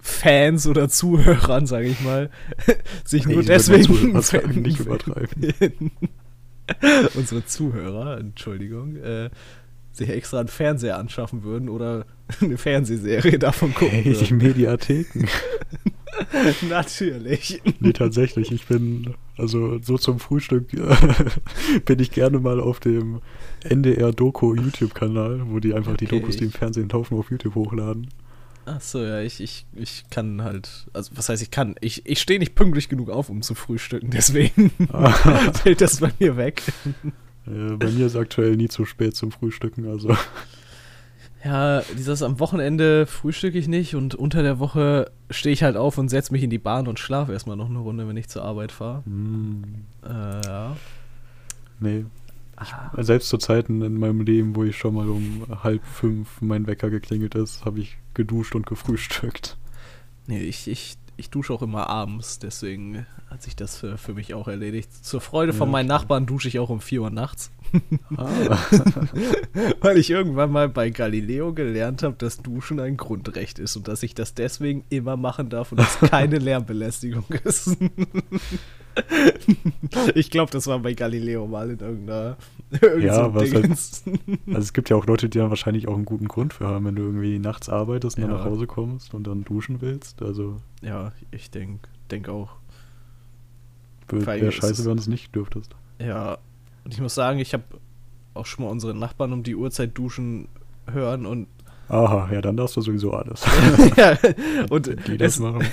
Fans 0.00 0.66
oder 0.66 0.88
Zuhörern, 0.88 1.66
sage 1.66 1.88
ich 1.88 2.00
mal, 2.00 2.30
sich 3.04 3.26
ey, 3.26 3.34
nur 3.34 3.42
deswegen 3.42 4.12
mal 4.12 4.22
Zuhörer 4.22 4.48
nicht 4.54 4.80
übertreiben. 4.80 5.90
unsere 7.14 7.44
Zuhörer, 7.44 8.18
Entschuldigung, 8.18 8.96
äh, 8.96 9.30
sich 9.92 10.10
extra 10.10 10.40
einen 10.40 10.48
Fernseher 10.48 10.98
anschaffen 10.98 11.42
würden 11.42 11.68
oder 11.68 12.06
eine 12.40 12.56
Fernsehserie 12.56 13.38
davon 13.38 13.74
gucken 13.74 14.04
Ey, 14.04 14.14
die. 14.14 14.34
Mediatheken. 14.34 15.26
Natürlich. 16.68 17.60
Nee, 17.80 17.92
tatsächlich, 17.92 18.52
ich 18.52 18.66
bin, 18.66 19.14
also 19.36 19.78
so 19.80 19.98
zum 19.98 20.18
Frühstück 20.18 20.66
bin 21.84 21.98
ich 21.98 22.10
gerne 22.10 22.38
mal 22.38 22.60
auf 22.60 22.80
dem 22.80 23.20
NDR-Doku-YouTube-Kanal, 23.64 25.42
wo 25.46 25.58
die 25.60 25.74
einfach 25.74 25.96
die 25.96 26.06
Okay, 26.06 26.20
Dokus, 26.20 26.36
die 26.36 26.44
im 26.44 26.52
Fernsehen 26.52 26.88
laufen, 26.88 27.16
auf 27.18 27.30
YouTube 27.30 27.54
hochladen. 27.54 28.08
Achso, 28.68 29.02
ja, 29.02 29.20
ich, 29.20 29.40
ich, 29.40 29.66
ich 29.74 30.04
kann 30.10 30.42
halt, 30.42 30.86
also 30.92 31.12
was 31.14 31.28
heißt 31.28 31.42
ich 31.42 31.50
kann, 31.50 31.74
ich, 31.80 32.04
ich 32.06 32.20
stehe 32.20 32.38
nicht 32.38 32.54
pünktlich 32.54 32.88
genug 32.88 33.10
auf, 33.10 33.30
um 33.30 33.42
zu 33.42 33.54
frühstücken, 33.54 34.10
deswegen 34.12 34.70
fällt 35.62 35.80
das 35.80 36.00
bei 36.00 36.12
mir 36.18 36.36
weg. 36.36 36.62
Äh, 37.46 37.76
bei 37.76 37.90
mir 37.90 38.06
ist 38.06 38.16
aktuell 38.16 38.56
nie 38.56 38.68
zu 38.68 38.84
spät 38.84 39.16
zum 39.16 39.32
Frühstücken, 39.32 39.88
also. 39.88 40.16
Ja, 41.44 41.82
dieses 41.96 42.22
am 42.22 42.40
Wochenende 42.40 43.06
frühstücke 43.06 43.58
ich 43.58 43.68
nicht 43.68 43.94
und 43.94 44.14
unter 44.16 44.42
der 44.42 44.58
Woche 44.58 45.10
stehe 45.30 45.52
ich 45.52 45.62
halt 45.62 45.76
auf 45.76 45.96
und 45.96 46.08
setze 46.08 46.32
mich 46.32 46.42
in 46.42 46.50
die 46.50 46.58
Bahn 46.58 46.88
und 46.88 46.98
schlafe 46.98 47.32
erstmal 47.32 47.56
noch 47.56 47.68
eine 47.70 47.78
Runde, 47.78 48.08
wenn 48.08 48.16
ich 48.16 48.28
zur 48.28 48.44
Arbeit 48.44 48.72
fahre. 48.72 49.04
Hm, 49.04 49.62
Äh, 50.04 50.46
ja. 50.46 50.76
nee. 51.80 52.04
Ah, 52.60 53.02
Selbst 53.02 53.28
zu 53.28 53.38
Zeiten 53.38 53.82
in 53.82 53.98
meinem 53.98 54.20
Leben, 54.22 54.56
wo 54.56 54.64
ich 54.64 54.76
schon 54.76 54.94
mal 54.94 55.08
um 55.08 55.44
halb 55.62 55.84
fünf 55.84 56.40
mein 56.40 56.66
Wecker 56.66 56.90
geklingelt 56.90 57.34
ist, 57.34 57.64
habe 57.64 57.80
ich 57.80 57.96
geduscht 58.14 58.54
und 58.54 58.66
gefrühstückt. 58.66 59.56
Nee, 60.26 60.40
ich, 60.42 60.66
ich, 60.68 60.96
ich 61.16 61.30
dusche 61.30 61.52
auch 61.52 61.62
immer 61.62 61.88
abends, 61.88 62.38
deswegen 62.38 63.06
hat 63.30 63.42
sich 63.42 63.54
das 63.56 63.76
für, 63.76 63.96
für 63.98 64.14
mich 64.14 64.34
auch 64.34 64.48
erledigt. 64.48 64.92
Zur 65.04 65.20
Freude 65.20 65.52
von 65.52 65.68
Ja, 65.68 65.72
meinen 65.72 65.86
klar. 65.86 65.98
Nachbarn 66.00 66.26
dusche 66.26 66.48
ich 66.48 66.58
auch 66.58 66.70
um 66.70 66.80
4 66.80 67.02
Uhr 67.02 67.10
nachts, 67.10 67.50
Ah. 68.16 68.28
weil 69.80 69.98
ich 69.98 70.10
irgendwann 70.10 70.50
mal 70.50 70.68
bei 70.68 70.90
Galileo 70.90 71.52
gelernt 71.52 72.02
habe, 72.02 72.14
dass 72.16 72.38
Duschen 72.38 72.80
ein 72.80 72.96
Grundrecht 72.96 73.58
ist 73.58 73.76
und 73.76 73.86
dass 73.88 74.02
ich 74.02 74.14
das 74.14 74.34
deswegen 74.34 74.84
immer 74.88 75.16
machen 75.16 75.48
darf 75.50 75.72
und 75.72 75.80
es 75.80 75.98
keine 76.00 76.38
Lärmbelästigung 76.40 77.24
ist. 77.44 77.76
ich 80.14 80.30
glaube, 80.30 80.50
das 80.52 80.66
war 80.66 80.78
bei 80.80 80.94
Galileo 80.94 81.46
mal 81.46 81.70
in 81.70 81.78
irgendeiner. 81.78 82.36
irgend 82.82 83.04
Ja, 83.04 83.34
was 83.34 83.52
halt-. 83.54 83.68
Also 84.46 84.58
es 84.58 84.72
gibt 84.72 84.90
ja 84.90 84.96
auch 84.96 85.06
Leute, 85.06 85.28
die 85.28 85.38
dann 85.38 85.50
wahrscheinlich 85.50 85.88
auch 85.88 85.94
einen 85.94 86.04
guten 86.04 86.28
Grund 86.28 86.52
für 86.54 86.66
haben, 86.66 86.84
wenn 86.86 86.96
du 86.96 87.02
irgendwie 87.02 87.38
nachts 87.38 87.68
arbeitest 87.68 88.16
und 88.16 88.22
dann 88.22 88.30
Ja. 88.32 88.38
nach 88.38 88.44
Hause 88.44 88.66
kommst 88.66 89.14
und 89.14 89.26
dann 89.26 89.44
duschen 89.44 89.80
willst. 89.80 90.22
Also 90.22 90.56
Ja, 90.82 91.12
ich 91.30 91.50
denke 91.50 91.88
denk 92.10 92.28
auch. 92.28 92.50
wäre 94.08 94.52
scheiße, 94.52 94.84
wenn 94.86 94.96
du 94.96 95.00
es 95.02 95.08
nicht 95.08 95.34
dürftest. 95.34 95.74
Ja, 96.00 96.38
und 96.84 96.94
ich 96.94 97.00
muss 97.00 97.14
sagen, 97.14 97.38
ich 97.38 97.52
habe 97.54 97.64
auch 98.34 98.46
schon 98.46 98.64
mal 98.64 98.70
unsere 98.70 98.94
Nachbarn 98.94 99.32
um 99.32 99.42
die 99.42 99.56
Uhrzeit 99.56 99.96
duschen 99.96 100.48
hören 100.90 101.26
und 101.26 101.48
Aha, 101.90 102.28
ja, 102.30 102.42
dann 102.42 102.54
darfst 102.58 102.76
du 102.76 102.82
sowieso 102.82 103.12
alles. 103.14 103.42
ja, 103.96 104.18
und 104.68 104.86
Die 105.08 105.16
das 105.16 105.34
es, 105.34 105.40
machen. 105.40 105.64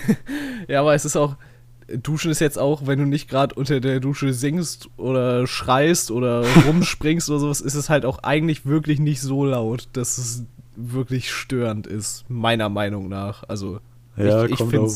ja, 0.70 0.80
aber 0.80 0.96
es 0.96 1.04
ist 1.04 1.18
auch 1.18 1.36
Duschen 1.88 2.32
ist 2.32 2.40
jetzt 2.40 2.58
auch, 2.58 2.88
wenn 2.88 3.00
du 3.00 3.06
nicht 3.06 3.30
gerade 3.30 3.54
unter 3.56 3.80
der 3.80 4.00
Dusche 4.00 4.34
singst 4.34 4.90
oder 4.98 5.46
schreist 5.46 6.10
oder 6.12 6.46
rumspringst 6.66 7.30
oder 7.30 7.40
sowas, 7.40 7.62
ist 7.62 7.76
es 7.76 7.90
halt 7.90 8.06
auch 8.06 8.20
eigentlich 8.20 8.66
wirklich 8.66 9.00
nicht 9.00 9.22
so 9.22 9.46
laut, 9.46 9.88
dass 9.94 10.18
es 10.18 10.44
wirklich 10.76 11.32
störend 11.32 11.88
ist, 11.88 12.26
meiner 12.28 12.70
Meinung 12.70 13.08
nach. 13.08 13.44
Also 13.48 13.80
Ja, 14.18 14.46
ich, 14.46 14.60
ich 14.60 14.64
finde 14.66 14.96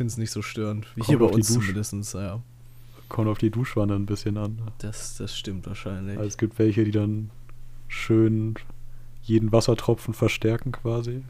es 0.00 0.16
nicht 0.16 0.30
so 0.30 0.42
störend. 0.42 0.86
Wie 0.94 1.00
kommt 1.00 1.08
hier 1.08 1.18
bei 1.18 1.26
uns 1.26 1.52
zumindest, 1.52 2.14
ja. 2.14 2.40
kommt 3.08 3.28
auf 3.28 3.38
die 3.38 3.50
Duschwanne 3.50 3.94
ein 3.94 4.06
bisschen 4.06 4.36
an. 4.36 4.58
Das, 4.78 5.16
das 5.16 5.36
stimmt 5.36 5.66
wahrscheinlich. 5.66 6.16
Also 6.16 6.28
es 6.28 6.38
gibt 6.38 6.58
welche, 6.58 6.84
die 6.84 6.90
dann 6.90 7.30
schön 7.88 8.54
jeden 9.22 9.52
Wassertropfen 9.52 10.14
verstärken 10.14 10.72
quasi. 10.72 11.22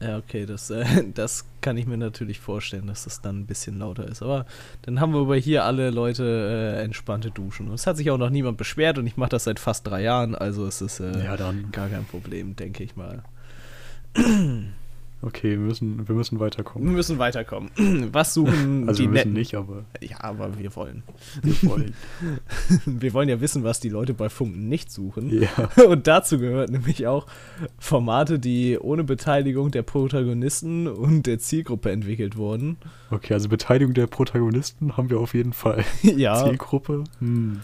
Ja, 0.00 0.18
okay, 0.18 0.44
das, 0.44 0.70
äh, 0.70 0.84
das 1.14 1.46
kann 1.60 1.76
ich 1.76 1.86
mir 1.86 1.96
natürlich 1.96 2.40
vorstellen, 2.40 2.86
dass 2.86 3.04
das 3.04 3.20
dann 3.22 3.40
ein 3.40 3.46
bisschen 3.46 3.78
lauter 3.78 4.06
ist. 4.06 4.22
Aber 4.22 4.44
dann 4.82 5.00
haben 5.00 5.12
wir 5.14 5.20
über 5.20 5.36
hier 5.36 5.64
alle 5.64 5.90
Leute 5.90 6.76
äh, 6.78 6.82
entspannte 6.82 7.30
Duschen. 7.30 7.68
Und 7.68 7.74
es 7.74 7.86
hat 7.86 7.96
sich 7.96 8.10
auch 8.10 8.18
noch 8.18 8.30
niemand 8.30 8.58
beschwert 8.58 8.98
und 8.98 9.06
ich 9.06 9.16
mache 9.16 9.30
das 9.30 9.44
seit 9.44 9.58
fast 9.58 9.86
drei 9.86 10.02
Jahren, 10.02 10.34
also 10.34 10.66
es 10.66 10.80
ist 10.82 11.00
äh, 11.00 11.24
Ja, 11.24 11.36
dann. 11.36 11.70
gar 11.72 11.88
kein 11.88 12.04
Problem, 12.04 12.56
denke 12.56 12.84
ich 12.84 12.96
mal. 12.96 13.22
Okay, 15.26 15.52
wir 15.52 15.58
müssen, 15.58 16.06
wir 16.06 16.14
müssen 16.14 16.36
Wir 16.38 16.44
weiterkommen. 16.46 16.92
müssen 16.92 17.18
weiterkommen. 17.18 17.70
Was 18.12 18.34
suchen 18.34 18.86
Also 18.88 19.02
die 19.02 19.08
wir 19.08 19.12
müssen 19.14 19.32
nicht, 19.32 19.54
aber 19.54 19.84
Ja, 20.02 20.20
aber 20.22 20.58
wir 20.58 20.76
wollen. 20.76 21.02
wir 21.42 21.70
wollen. 21.70 21.94
Wir 22.86 23.12
wollen 23.14 23.28
ja 23.30 23.40
wissen, 23.40 23.64
was 23.64 23.80
die 23.80 23.88
Leute 23.88 24.12
bei 24.14 24.28
Funk 24.28 24.56
nicht 24.56 24.90
suchen. 24.90 25.30
ja. 25.30 25.48
Und 25.88 26.06
dazu 26.06 26.38
gehört 26.38 26.70
nämlich 26.70 27.06
auch 27.06 27.26
Formate, 27.78 28.38
die 28.38 28.78
ohne 28.78 29.04
Beteiligung 29.04 29.70
der 29.70 29.82
Protagonisten 29.82 30.86
und 30.88 31.26
der 31.26 31.38
Zielgruppe 31.38 31.90
entwickelt 31.90 32.36
wurden. 32.36 32.76
Okay, 33.10 33.32
also 33.34 33.48
Beteiligung 33.48 33.94
der 33.94 34.06
Protagonisten 34.06 34.96
haben 34.96 35.08
wir 35.10 35.20
auf 35.20 35.34
jeden 35.34 35.52
Fall. 35.52 35.84
ja. 36.02 36.44
Zielgruppe? 36.44 37.04
Hm. 37.20 37.60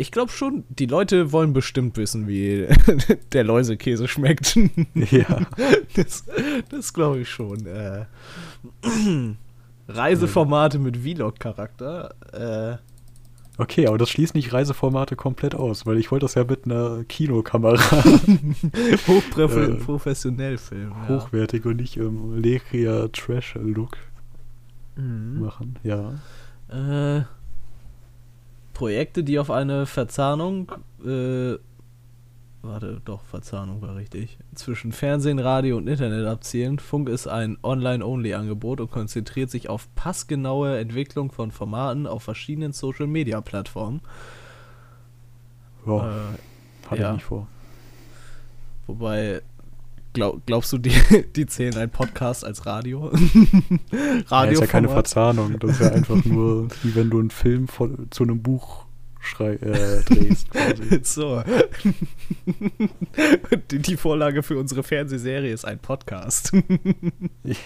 Ich 0.00 0.12
glaube 0.12 0.30
schon, 0.30 0.62
die 0.68 0.86
Leute 0.86 1.32
wollen 1.32 1.52
bestimmt 1.52 1.96
wissen, 1.96 2.28
wie 2.28 2.66
der 3.32 3.44
Läusekäse 3.44 4.06
schmeckt. 4.08 4.56
Ja. 4.94 5.46
Das, 5.96 6.24
das 6.70 6.92
glaube 6.94 7.20
ich 7.20 7.28
schon. 7.28 7.66
Äh, 7.66 8.04
Reiseformate 9.88 10.78
mit 10.78 10.96
Vlog-Charakter. 10.98 12.14
Äh, 12.32 12.76
Okay, 13.60 13.88
aber 13.88 13.98
das 13.98 14.10
schließt 14.10 14.36
nicht 14.36 14.52
Reiseformate 14.52 15.16
komplett 15.16 15.56
aus, 15.56 15.84
weil 15.84 15.98
ich 15.98 16.12
wollte 16.12 16.26
das 16.26 16.34
ja 16.36 16.44
mit 16.44 16.64
einer 16.66 17.02
Kinokamera 17.08 18.04
Hochprofessionell 19.08 20.58
Film. 20.58 20.92
Ja. 20.92 21.08
hochwertig 21.08 21.66
und 21.66 21.78
nicht 21.78 21.96
im 21.96 22.40
Leria 22.40 23.08
Trash-Look 23.08 23.96
Mhm. 24.94 25.40
machen. 25.40 25.76
Ja. 25.82 26.12
Äh, 26.68 27.22
Projekte, 28.78 29.24
die 29.24 29.40
auf 29.40 29.50
eine 29.50 29.86
Verzahnung, 29.86 30.70
äh, 31.04 31.56
warte, 32.62 33.02
doch, 33.04 33.24
Verzahnung 33.24 33.82
war 33.82 33.96
richtig, 33.96 34.38
zwischen 34.54 34.92
Fernsehen, 34.92 35.40
Radio 35.40 35.78
und 35.78 35.88
Internet 35.88 36.24
abzielen. 36.28 36.78
Funk 36.78 37.08
ist 37.08 37.26
ein 37.26 37.58
Online-Only-Angebot 37.64 38.80
und 38.80 38.92
konzentriert 38.92 39.50
sich 39.50 39.68
auf 39.68 39.92
passgenaue 39.96 40.78
Entwicklung 40.78 41.32
von 41.32 41.50
Formaten 41.50 42.06
auf 42.06 42.22
verschiedenen 42.22 42.72
Social-Media-Plattformen. 42.72 44.00
Ja, 45.84 45.96
Äh, 45.96 46.88
hat 46.88 46.98
ja. 47.00 47.06
er 47.08 47.12
nicht 47.14 47.24
vor. 47.24 47.48
wobei, 48.86 49.42
glaub, 50.12 50.44
glaubst 50.46 50.72
du, 50.72 50.78
die, 50.78 50.92
die 51.36 51.46
zählen 51.46 51.76
ein 51.76 51.90
Podcast 51.90 52.44
als 52.44 52.66
Radio? 52.66 53.10
Ja, 54.30 54.44
ist 54.44 54.60
ja 54.60 54.66
keine? 54.66 54.88
Verzahnung. 54.88 55.58
Das 55.58 55.72
ist 55.72 55.80
ja 55.80 55.90
einfach 55.90 56.24
nur, 56.24 56.68
wie 56.82 56.94
wenn 56.94 57.10
du 57.10 57.18
einen 57.18 57.30
Film 57.30 57.68
von, 57.68 58.08
zu 58.10 58.24
einem 58.24 58.42
Buch 58.42 58.84
schrei 59.20 59.54
äh, 59.54 60.02
drehst. 60.02 60.50
Quasi. 60.50 61.00
So. 61.02 61.42
die, 63.70 63.78
die 63.78 63.96
Vorlage 63.96 64.42
für 64.42 64.58
unsere 64.58 64.82
Fernsehserie 64.82 65.52
ist 65.52 65.64
ein 65.64 65.78
Podcast. 65.78 66.52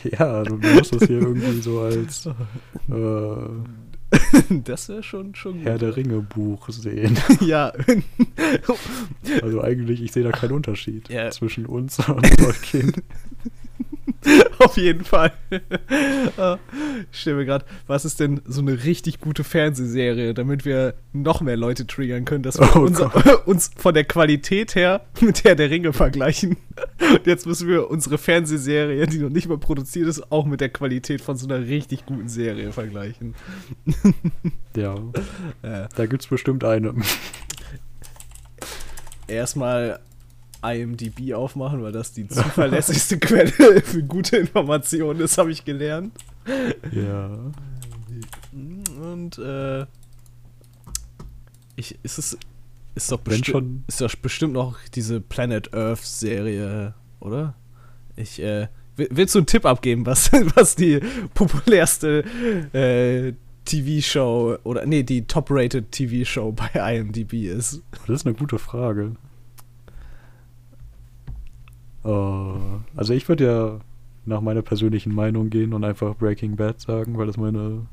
Ja, 0.05 0.43
du 0.43 0.57
musst 0.57 0.95
das 0.95 1.05
hier 1.05 1.21
irgendwie 1.21 1.61
so 1.61 1.81
als 1.81 2.27
äh, 2.27 3.92
das 4.65 4.89
wäre 4.89 5.03
schon, 5.03 5.35
schon 5.35 5.61
Herr 5.61 5.79
der 5.79 5.97
Ringe 5.97 6.21
Buch 6.21 6.69
sehen. 6.71 7.19
Ja. 7.41 7.73
Also 9.43 9.63
eigentlich, 9.63 10.03
ich 10.03 10.13
sehe 10.13 10.23
da 10.25 10.31
keinen 10.31 10.53
Unterschied 10.53 11.09
Ja. 11.09 11.31
zwischen 11.31 11.67
uns 11.67 11.99
und 12.09 12.23
Tolkien. 12.39 12.93
Auf 14.59 14.77
jeden 14.77 15.05
Fall. 15.05 15.33
Ah, 16.39 16.59
ich 17.13 17.21
stelle 17.21 17.37
mir 17.37 17.45
gerade, 17.45 17.67
was 17.87 18.05
ist 18.07 18.19
denn 18.21 18.41
so 18.47 18.63
eine 18.63 18.85
richtig 18.85 19.21
gute 19.21 19.45
Fernsehserie, 19.45 20.33
damit 20.33 20.65
wir 20.65 20.95
noch 21.13 21.43
mehr 21.43 21.57
Leute 21.59 21.87
triggern 21.87 22.25
können, 22.25 22.43
dass 22.43 22.59
wir 22.59 22.75
Oh 22.75 22.81
unser, 22.81 23.47
uns 23.47 23.71
von 23.77 23.93
der 23.93 24.05
Qualität 24.05 24.75
her 24.75 25.03
mit 25.21 25.45
Herr 25.45 25.55
der 25.55 25.69
Ringe 25.69 25.93
vergleichen. 25.93 26.57
Und 27.01 27.27
jetzt 27.27 27.47
müssen 27.47 27.69
wir 27.69 27.91
unsere 27.91 28.17
Fernsehserie, 28.17 29.07
die 29.07 29.19
noch 29.19 29.29
nicht 29.29 29.47
mal 29.49 29.59
produziert 29.59 30.09
ist, 30.09 30.33
auch 30.33 30.47
mit 30.47 30.61
der 30.63 30.71
Qualität 30.71 31.21
von 31.21 31.37
so 31.37 31.47
einer 31.47 31.67
richtig 31.67 32.07
guten 32.07 32.29
Serie 32.29 32.73
vergleichen. 32.73 33.35
Ja, 34.75 34.95
Äh, 35.63 35.89
da 35.95 36.07
gibt's 36.07 36.29
bestimmt 36.29 36.65
eine. 36.65 36.95
erstmal 39.29 40.01
IMDb 40.65 41.35
aufmachen, 41.35 41.83
weil 41.83 41.93
das 41.93 42.13
die 42.13 42.29
zuverlässigste 42.29 43.19
Quelle 43.21 43.81
für 43.83 44.03
gute 44.03 44.37
Informationen 44.37 45.21
ist, 45.21 45.39
habe 45.39 45.51
ich 45.53 45.65
gelernt. 45.65 46.13
Ja. 46.93 47.31
Und 49.03 49.39
äh, 49.39 49.87
ich, 51.77 51.99
ist 52.03 52.19
es 52.19 52.37
ist 52.95 53.11
doch 53.11 53.21
bestimmt 53.21 53.47
schon- 53.47 53.85
ist 53.89 54.01
doch 54.01 54.15
bestimmt 54.17 54.53
noch 54.53 54.77
diese 54.95 55.21
Planet 55.21 55.73
Earth 55.75 56.01
Serie, 56.05 56.95
oder? 57.21 57.55
Ich 58.17 58.41
äh, 58.43 58.69
will- 58.97 59.09
willst 59.11 59.35
du 59.35 59.39
einen 59.39 59.47
Tipp 59.47 59.65
abgeben, 59.65 60.05
was 60.05 60.31
was 60.55 60.77
die 60.77 61.01
populärste 61.35 62.25
äh, 62.75 63.33
TV-Show 63.65 64.59
oder 64.65 64.85
nee, 64.85 65.03
die 65.05 65.25
top-rated 65.27 65.91
TV-Show 65.91 66.53
bei 66.53 66.97
IMDb 66.97 67.33
ist? 67.47 67.81
Das 68.07 68.21
ist 68.21 68.27
eine 68.27 68.35
gute 68.35 68.59
Frage. 68.59 69.13
Äh, 72.05 72.09
also 72.97 73.15
ich 73.15 73.29
würde 73.29 73.45
ja 73.45 73.81
nach 74.25 74.41
meiner 74.41 74.63
persönlichen 74.63 75.15
Meinung 75.15 75.51
gehen 75.51 75.73
und 75.73 75.85
einfach 75.85 76.15
Breaking 76.17 76.57
Bad 76.57 76.81
sagen, 76.81 77.19
weil 77.19 77.27
das 77.27 77.37
meine 77.37 77.87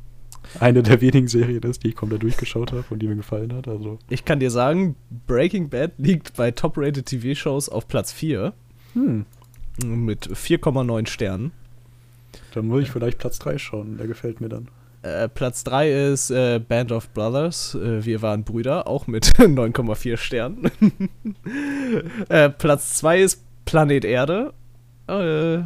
eine 0.60 0.84
der 0.84 1.02
wenigen 1.02 1.28
Serien 1.28 1.64
ist, 1.64 1.84
die 1.84 1.90
ich 1.90 1.96
komplett 1.96 2.24
durchgeschaut 2.24 2.72
habe 2.72 2.86
und 2.90 3.00
die 3.00 3.08
mir 3.08 3.16
gefallen 3.16 3.54
hat. 3.54 3.68
Also 3.68 4.00
Ich 4.10 4.26
kann 4.26 4.40
dir 4.40 4.52
sagen, 4.52 4.96
Breaking 5.28 5.70
Bad 5.70 5.94
liegt 5.98 6.36
bei 6.36 6.52
top-rated 6.52 7.06
TV-Shows 7.06 7.70
auf 7.70 7.88
Platz 7.88 8.12
4 8.12 8.54
hm, 8.94 9.26
mit 9.86 10.30
4,9 10.30 11.08
Sternen. 11.08 11.52
dann 12.54 12.68
muss 12.68 12.84
ich 12.84 12.92
vielleicht 12.92 13.18
Platz 13.18 13.40
3 13.40 13.58
schauen. 13.58 13.98
Der 13.98 14.08
gefällt 14.08 14.42
mir 14.42 14.50
dann. 14.50 14.70
Äh, 15.02 15.30
Platz 15.30 15.64
3 15.64 16.12
ist 16.12 16.30
äh, 16.32 16.60
Band 16.60 16.92
of 16.92 17.10
Brothers. 17.14 17.76
Äh, 17.76 18.06
wir 18.06 18.22
waren 18.22 18.44
Brüder, 18.44 18.88
auch 18.88 19.08
mit 19.08 19.26
9,4 19.38 20.18
Sternen. 20.18 20.72
äh, 22.30 22.50
Platz 22.50 22.96
2 22.96 23.22
ist 23.22 23.44
Planet 23.70 24.04
Erde. 24.04 24.54
Äh, 25.08 25.60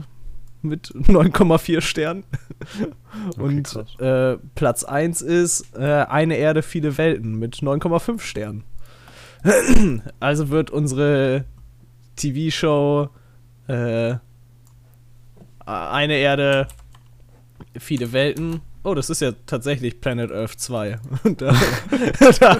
mit 0.61 0.87
9,4 0.87 1.79
Sternen. 1.79 2.25
Und 3.37 3.63
krass. 3.63 3.97
äh, 3.99 4.37
Platz 4.55 4.83
1 4.83 5.21
ist 5.21 5.73
äh, 5.77 6.05
Eine 6.09 6.35
Erde, 6.35 6.63
viele 6.63 6.97
Welten 6.97 7.39
mit 7.39 7.55
9,5 7.55 8.19
Sternen. 8.19 8.65
also 10.19 10.49
wird 10.49 10.69
unsere 10.69 11.45
TV-Show 12.17 13.07
äh, 13.67 14.15
Eine 15.65 16.15
Erde, 16.15 16.67
viele 17.79 18.11
Welten. 18.11 18.61
Oh, 18.85 18.93
das 18.93 19.09
ist 19.09 19.21
ja 19.21 19.31
tatsächlich 19.45 20.01
Planet 20.01 20.31
Earth 20.31 20.59
2. 20.59 20.99
Und 21.23 21.41
da, 21.41 21.51
da 22.39 22.59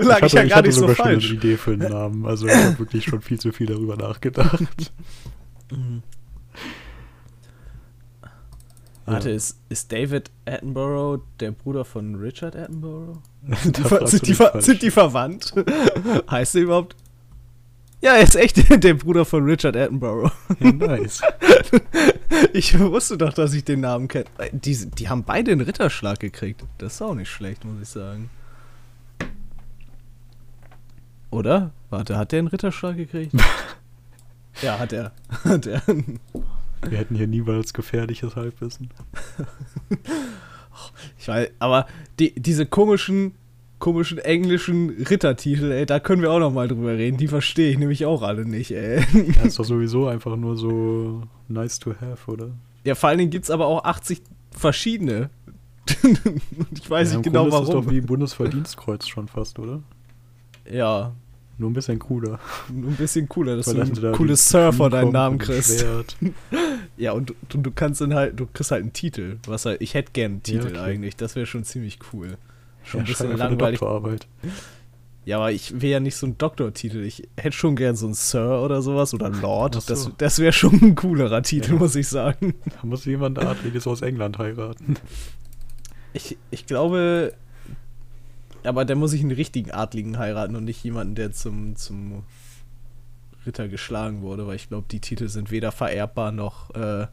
lag 0.00 0.22
ich, 0.22 0.34
hatte, 0.34 0.36
ja 0.36 0.44
gar 0.44 0.58
hatte 0.58 0.66
nicht 0.68 0.74
so 0.74 0.80
sogar 0.82 0.96
schon 0.96 1.04
falsch. 1.06 1.26
eine 1.26 1.34
Idee 1.34 1.56
für 1.56 1.72
einen 1.72 1.88
Namen. 1.90 2.26
Also 2.26 2.46
ich 2.48 2.54
habe 2.54 2.78
wirklich 2.80 3.04
schon 3.04 3.20
viel 3.22 3.38
zu 3.38 3.52
viel 3.52 3.66
darüber 3.68 3.96
nachgedacht. 3.96 4.62
Warte, 9.06 9.28
Ja. 9.28 9.36
ist, 9.36 9.58
ist 9.68 9.92
David 9.92 10.30
Attenborough 10.46 11.20
der 11.38 11.50
Bruder 11.52 11.84
von 11.84 12.14
Richard 12.14 12.56
Attenborough? 12.56 13.18
Sind 13.62 13.76
die, 14.26 14.34
falsch. 14.34 14.64
sind 14.64 14.80
die 14.82 14.90
verwandt? 14.90 15.52
heißt 16.30 16.54
er 16.54 16.62
überhaupt? 16.62 16.96
Ja, 18.04 18.16
er 18.16 18.22
ist 18.22 18.36
echt 18.36 18.68
der 18.84 18.92
Bruder 18.92 19.24
von 19.24 19.46
Richard 19.46 19.74
Attenborough. 19.76 20.30
Ja, 20.60 20.72
nice. 20.72 21.22
Ich 22.52 22.78
wusste 22.78 23.16
doch, 23.16 23.32
dass 23.32 23.54
ich 23.54 23.64
den 23.64 23.80
Namen 23.80 24.08
kenne. 24.08 24.26
Die, 24.52 24.86
die 24.90 25.08
haben 25.08 25.24
beide 25.24 25.52
einen 25.52 25.60
Ritterschlag 25.62 26.18
gekriegt. 26.20 26.64
Das 26.78 26.94
ist 26.94 27.02
auch 27.02 27.14
nicht 27.14 27.30
schlecht, 27.30 27.64
muss 27.64 27.80
ich 27.80 27.88
sagen. 27.88 28.28
Oder? 31.30 31.70
Warte, 31.90 32.18
hat 32.18 32.32
der 32.32 32.40
einen 32.40 32.48
Ritterschlag 32.48 32.96
gekriegt? 32.96 33.32
ja, 34.62 34.78
hat 34.78 34.92
er. 34.92 35.12
Hat 35.44 35.66
er. 35.66 35.82
Wir 35.86 36.98
hätten 36.98 37.14
hier 37.14 37.28
niemals 37.28 37.72
gefährliches 37.72 38.36
Halbwissen. 38.36 38.90
Ich 41.18 41.28
weiß, 41.28 41.50
aber 41.60 41.86
die, 42.18 42.34
diese 42.34 42.66
komischen, 42.66 43.34
komischen 43.84 44.16
englischen 44.16 44.88
Rittertitel, 44.88 45.70
ey, 45.70 45.84
da 45.84 46.00
können 46.00 46.22
wir 46.22 46.32
auch 46.32 46.38
noch 46.38 46.50
mal 46.50 46.68
drüber 46.68 46.92
reden. 46.96 47.18
Die 47.18 47.28
verstehe 47.28 47.70
ich 47.70 47.76
nämlich 47.76 48.06
auch 48.06 48.22
alle 48.22 48.46
nicht, 48.46 48.70
ey. 48.70 49.04
Das 49.36 49.48
ist 49.48 49.58
doch 49.58 49.66
sowieso 49.66 50.06
einfach 50.08 50.36
nur 50.36 50.56
so 50.56 51.20
nice 51.48 51.80
to 51.80 51.92
have, 52.00 52.30
oder? 52.30 52.52
Ja, 52.84 52.94
vor 52.94 53.10
allen 53.10 53.18
Dingen 53.18 53.30
gibt 53.30 53.44
es 53.44 53.50
aber 53.50 53.66
auch 53.66 53.84
80 53.84 54.22
verschiedene. 54.52 55.28
Und 56.02 56.78
ich 56.78 56.88
weiß 56.88 57.10
ja, 57.10 57.18
nicht 57.18 57.26
genau 57.26 57.42
Grunde 57.42 57.56
ist 57.56 57.60
das 57.60 57.68
warum. 57.68 57.84
doch 57.84 57.92
wie 57.92 58.00
Bundesverdienstkreuz 58.00 59.06
schon 59.06 59.28
fast, 59.28 59.58
oder? 59.58 59.82
Ja, 60.66 61.12
Nur 61.58 61.68
ein 61.68 61.74
bisschen 61.74 61.98
cooler. 61.98 62.40
nur 62.72 62.90
ein 62.90 62.96
bisschen 62.96 63.28
cooler, 63.28 63.56
dass 63.56 63.66
Weil 63.66 63.84
du 63.84 64.06
ein 64.08 64.12
cooles 64.14 64.48
Surfer 64.48 64.88
deinen 64.88 65.12
Namen 65.12 65.34
und 65.34 65.42
kriegst. 65.42 65.84
Ja, 66.96 67.12
und 67.12 67.34
du, 67.50 67.58
du, 67.58 67.70
kannst 67.70 68.00
dann 68.00 68.14
halt, 68.14 68.40
du 68.40 68.46
kriegst 68.46 68.70
halt 68.70 68.80
einen 68.80 68.94
Titel. 68.94 69.36
Was 69.46 69.66
halt, 69.66 69.82
ich 69.82 69.92
hätte 69.92 70.12
gern 70.12 70.32
einen 70.32 70.42
Ja, 70.46 70.62
Titel 70.62 70.68
okay. 70.68 70.78
eigentlich. 70.78 71.16
Das 71.16 71.36
wäre 71.36 71.44
schon 71.44 71.64
ziemlich 71.64 71.98
cool. 72.14 72.38
Schon 72.84 73.00
ein 73.00 73.06
Ja, 73.06 73.14
schreib 73.14 73.28
bisschen 73.28 73.38
langweilig. 73.38 73.80
Doktorarbeit. 73.80 74.26
Ja, 75.24 75.38
aber 75.38 75.52
ich 75.52 75.80
will 75.80 75.88
ja 75.90 76.00
nicht 76.00 76.16
so 76.16 76.26
einen 76.26 76.36
Doktortitel. 76.36 76.98
Ich 77.02 77.26
hätte 77.36 77.56
schon 77.56 77.76
gern 77.76 77.96
so 77.96 78.04
einen 78.06 78.14
Sir 78.14 78.60
oder 78.62 78.82
sowas 78.82 79.14
oder 79.14 79.30
Lord. 79.30 79.74
So. 79.74 79.80
Das, 79.88 80.10
das 80.18 80.38
wäre 80.38 80.52
schon 80.52 80.74
ein 80.82 80.94
coolerer 80.94 81.42
Titel, 81.42 81.72
Ja. 81.72 81.78
muss 81.78 81.96
ich 81.96 82.08
sagen. 82.08 82.54
Da 82.66 82.86
muss 82.86 83.04
jemand 83.06 83.38
Adliges 83.38 83.86
aus 83.86 84.02
England 84.02 84.38
heiraten. 84.38 84.96
Ich, 86.12 86.36
ich 86.50 86.66
glaube, 86.66 87.32
aber 88.64 88.84
da 88.84 88.94
muss 88.94 89.12
ich 89.14 89.22
einen 89.22 89.30
richtigen 89.32 89.70
Adligen 89.70 90.18
heiraten 90.18 90.56
und 90.56 90.64
nicht 90.64 90.84
jemanden, 90.84 91.14
der 91.14 91.32
zum, 91.32 91.74
zum 91.76 92.22
Ritter 93.46 93.68
geschlagen 93.68 94.20
wurde, 94.22 94.46
weil 94.46 94.56
ich 94.56 94.68
glaube, 94.68 94.86
die 94.90 95.00
Titel 95.00 95.28
sind 95.28 95.50
weder 95.50 95.72
vererbbar 95.72 96.32
noch, 96.32 96.70
äh, 96.74 97.06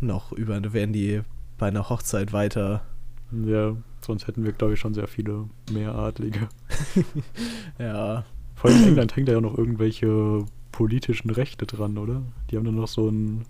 noch 0.00 0.32
über, 0.32 0.60
werden 0.72 0.92
die 0.92 1.20
bei 1.58 1.68
einer 1.68 1.88
Hochzeit 1.88 2.32
weiter. 2.32 2.82
Ja, 3.30 3.76
sonst 4.06 4.26
hätten 4.26 4.44
wir, 4.44 4.52
glaube 4.52 4.74
ich, 4.74 4.80
schon 4.80 4.94
sehr 4.94 5.08
viele 5.08 5.48
mehr 5.70 5.94
Adlige. 5.94 6.48
Ja, 7.78 8.24
Vor 8.54 8.70
allem 8.70 8.80
in 8.80 8.84
England 8.86 9.16
hängt 9.16 9.28
da 9.28 9.32
ja 9.32 9.40
noch 9.40 9.56
irgendwelche 9.56 10.44
politischen 10.72 11.30
Rechte 11.30 11.66
dran, 11.66 11.98
oder? 11.98 12.22
Die 12.50 12.56
haben 12.56 12.64
dann 12.64 12.74
noch 12.76 12.88
so 12.88 13.08
ein, 13.08 13.46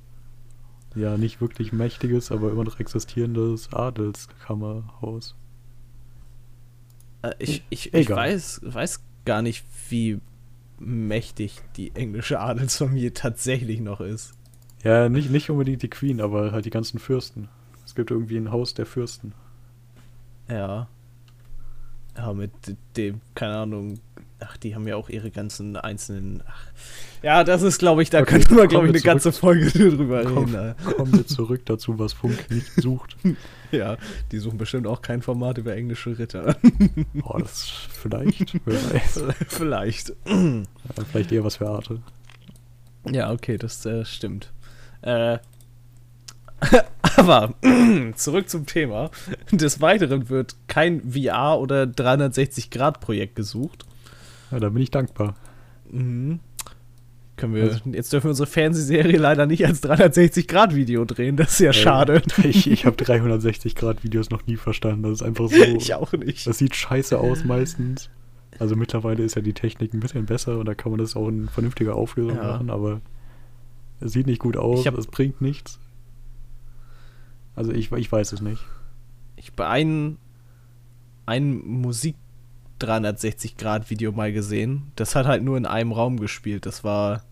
ja, 0.94 1.16
nicht 1.18 1.40
wirklich 1.40 1.72
mächtiges, 1.72 2.32
aber 2.32 2.50
immer 2.52 2.64
noch 2.64 2.80
existierendes 2.80 3.72
Adelskammerhaus. 3.72 5.36
Äh, 7.22 7.34
Ich, 7.38 7.66
ich, 7.70 7.94
ich 7.94 8.14
weiß, 8.14 8.61
weiß 8.64 9.04
gar 9.24 9.42
nicht, 9.42 9.64
wie 9.90 10.20
mächtig 10.78 11.62
die 11.76 11.94
englische 11.94 12.40
Adelsfamilie 12.40 13.12
tatsächlich 13.14 13.80
noch 13.80 14.00
ist. 14.00 14.34
Ja, 14.82 15.09
nicht, 15.11 15.30
nicht 15.30 15.50
unbedingt 15.50 15.82
die 15.82 15.90
Queen, 15.90 16.20
aber 16.20 16.52
halt 16.52 16.64
die 16.64 16.70
ganzen 16.70 16.98
Fürsten. 16.98 17.48
Es 17.84 17.94
gibt 17.94 18.11
irgendwie 18.11 18.36
ein 18.38 18.50
Haus 18.50 18.74
der 18.74 18.86
Fürsten. 18.86 19.34
Ja. 20.49 20.88
Ja, 22.16 22.32
mit 22.32 22.51
dem, 22.97 23.20
keine 23.34 23.57
Ahnung. 23.57 23.99
Ach, 24.38 24.57
die 24.59 24.74
haben 24.74 24.86
ja 24.86 24.97
auch 24.97 25.09
ihre 25.09 25.30
ganzen 25.30 25.76
einzelnen. 25.76 26.42
Ach. 26.47 26.66
Ja, 27.22 27.42
das 27.42 27.62
ist, 27.62 27.78
glaube 27.78 28.03
ich, 28.03 28.11
da 28.11 28.20
Okay, 28.20 28.32
könnte 28.32 28.55
man, 28.55 28.68
glaube 28.68 28.86
ich, 28.86 28.92
eine 28.92 29.03
ganze 29.03 29.32
Folge 29.32 29.66
drüber 29.70 30.24
Komm, 30.24 30.55
reden. 30.55 30.74
kommen 30.97 31.12
wir 31.12 31.26
zurück 31.26 31.62
dazu, 31.64 31.99
was 31.99 32.12
Funk 32.12 32.51
nicht 32.51 32.70
sucht. 32.76 33.16
Ja, 33.72 33.97
die 34.30 34.38
suchen 34.38 34.59
bestimmt 34.59 34.86
auch 34.86 35.03
kein 35.03 35.22
Format 35.22 35.59
über 35.59 35.74
englische 35.74 36.16
Ritter. 36.16 36.55
Oh, 37.24 37.36
das 37.36 37.64
vielleicht, 37.64 38.55
wer 38.64 38.76
weiß. 38.92 39.24
Vielleicht. 39.49 40.11
Ja, 40.24 41.05
vielleicht 41.11 41.32
eher 41.32 41.42
was 41.42 41.57
für 41.57 41.68
Arte. 41.68 42.01
Ja, 43.11 43.32
okay, 43.32 43.59
das 43.59 43.84
äh, 43.84 44.05
stimmt. 44.05 44.53
Äh, 45.03 45.38
aber 47.16 47.54
zurück 48.16 48.48
zum 48.48 48.66
Thema. 48.66 49.10
Des 49.50 49.80
Weiteren 49.80 50.28
wird 50.28 50.56
kein 50.68 51.02
VR- 51.12 51.58
oder 51.58 51.84
360-Grad-Projekt 51.84 53.36
gesucht. 53.36 53.84
Ja, 54.50 54.60
da 54.60 54.68
bin 54.68 54.82
ich 54.82 54.90
dankbar. 54.90 55.34
Mhm. 55.90 56.40
Können 57.36 57.54
wir, 57.54 57.64
Also- 57.64 57.80
jetzt 57.92 58.12
dürfen 58.12 58.24
wir 58.26 58.30
unsere 58.30 58.46
Fernsehserie 58.48 59.18
leider 59.18 59.44
nicht 59.46 59.66
als 59.66 59.82
360-Grad-Video 59.82 61.04
drehen. 61.04 61.36
Das 61.36 61.52
ist 61.52 61.58
ja 61.60 61.72
schade. 61.72 62.22
Ey, 62.42 62.46
Ich, 62.48 62.70
ich 62.70 62.86
habe 62.86 62.96
360-Grad-Videos 62.96 64.30
noch 64.30 64.46
nie 64.46 64.56
verstanden. 64.56 65.02
Das 65.02 65.12
ist 65.12 65.22
einfach 65.22 65.48
so. 65.48 65.54
ich 65.62 65.92
auch 65.94 66.12
nicht. 66.12 66.46
Das 66.46 66.58
sieht 66.58 66.74
scheiße 66.74 67.18
aus 67.18 67.44
meistens. 67.44 68.08
Also 68.58 68.74
mittlerweile 68.74 69.22
ist 69.22 69.36
ja 69.36 69.42
die 69.42 69.52
Technik 69.52 69.92
ein 69.92 70.00
bisschen 70.00 70.24
besser 70.24 70.58
und 70.58 70.64
da 70.64 70.74
kann 70.74 70.90
man 70.92 70.98
das 70.98 71.14
auch 71.14 71.28
in 71.28 71.46
vernünftiger 71.50 71.94
Auflösung 71.94 72.36
Ja. 72.38 72.52
machen, 72.52 72.70
aber 72.70 73.02
es 74.00 74.12
sieht 74.12 74.26
nicht 74.26 74.38
gut 74.40 74.56
aus, 74.56 74.80
Ich 74.80 74.86
hab- 74.86 74.96
es 74.96 75.06
bringt 75.06 75.42
nichts. 75.42 75.78
Also 77.57 77.72
ich, 77.72 77.90
ich 77.90 78.12
weiß 78.12 78.32
es 78.32 78.40
nicht. 78.40 78.62
Ich 79.34 79.50
habe 79.52 79.66
ein, 79.66 80.18
ein 81.24 81.66
Musik 81.66 82.16
360-Grad-Video 82.80 84.12
mal 84.12 84.32
gesehen. 84.32 84.92
Das 84.96 85.14
hat 85.14 85.26
halt 85.26 85.42
nur 85.42 85.57
in 85.57 85.66
einem 85.66 85.92
Raum 85.92 86.20
gespielt. 86.20 86.66
Das 86.66 86.84
war 86.84 87.22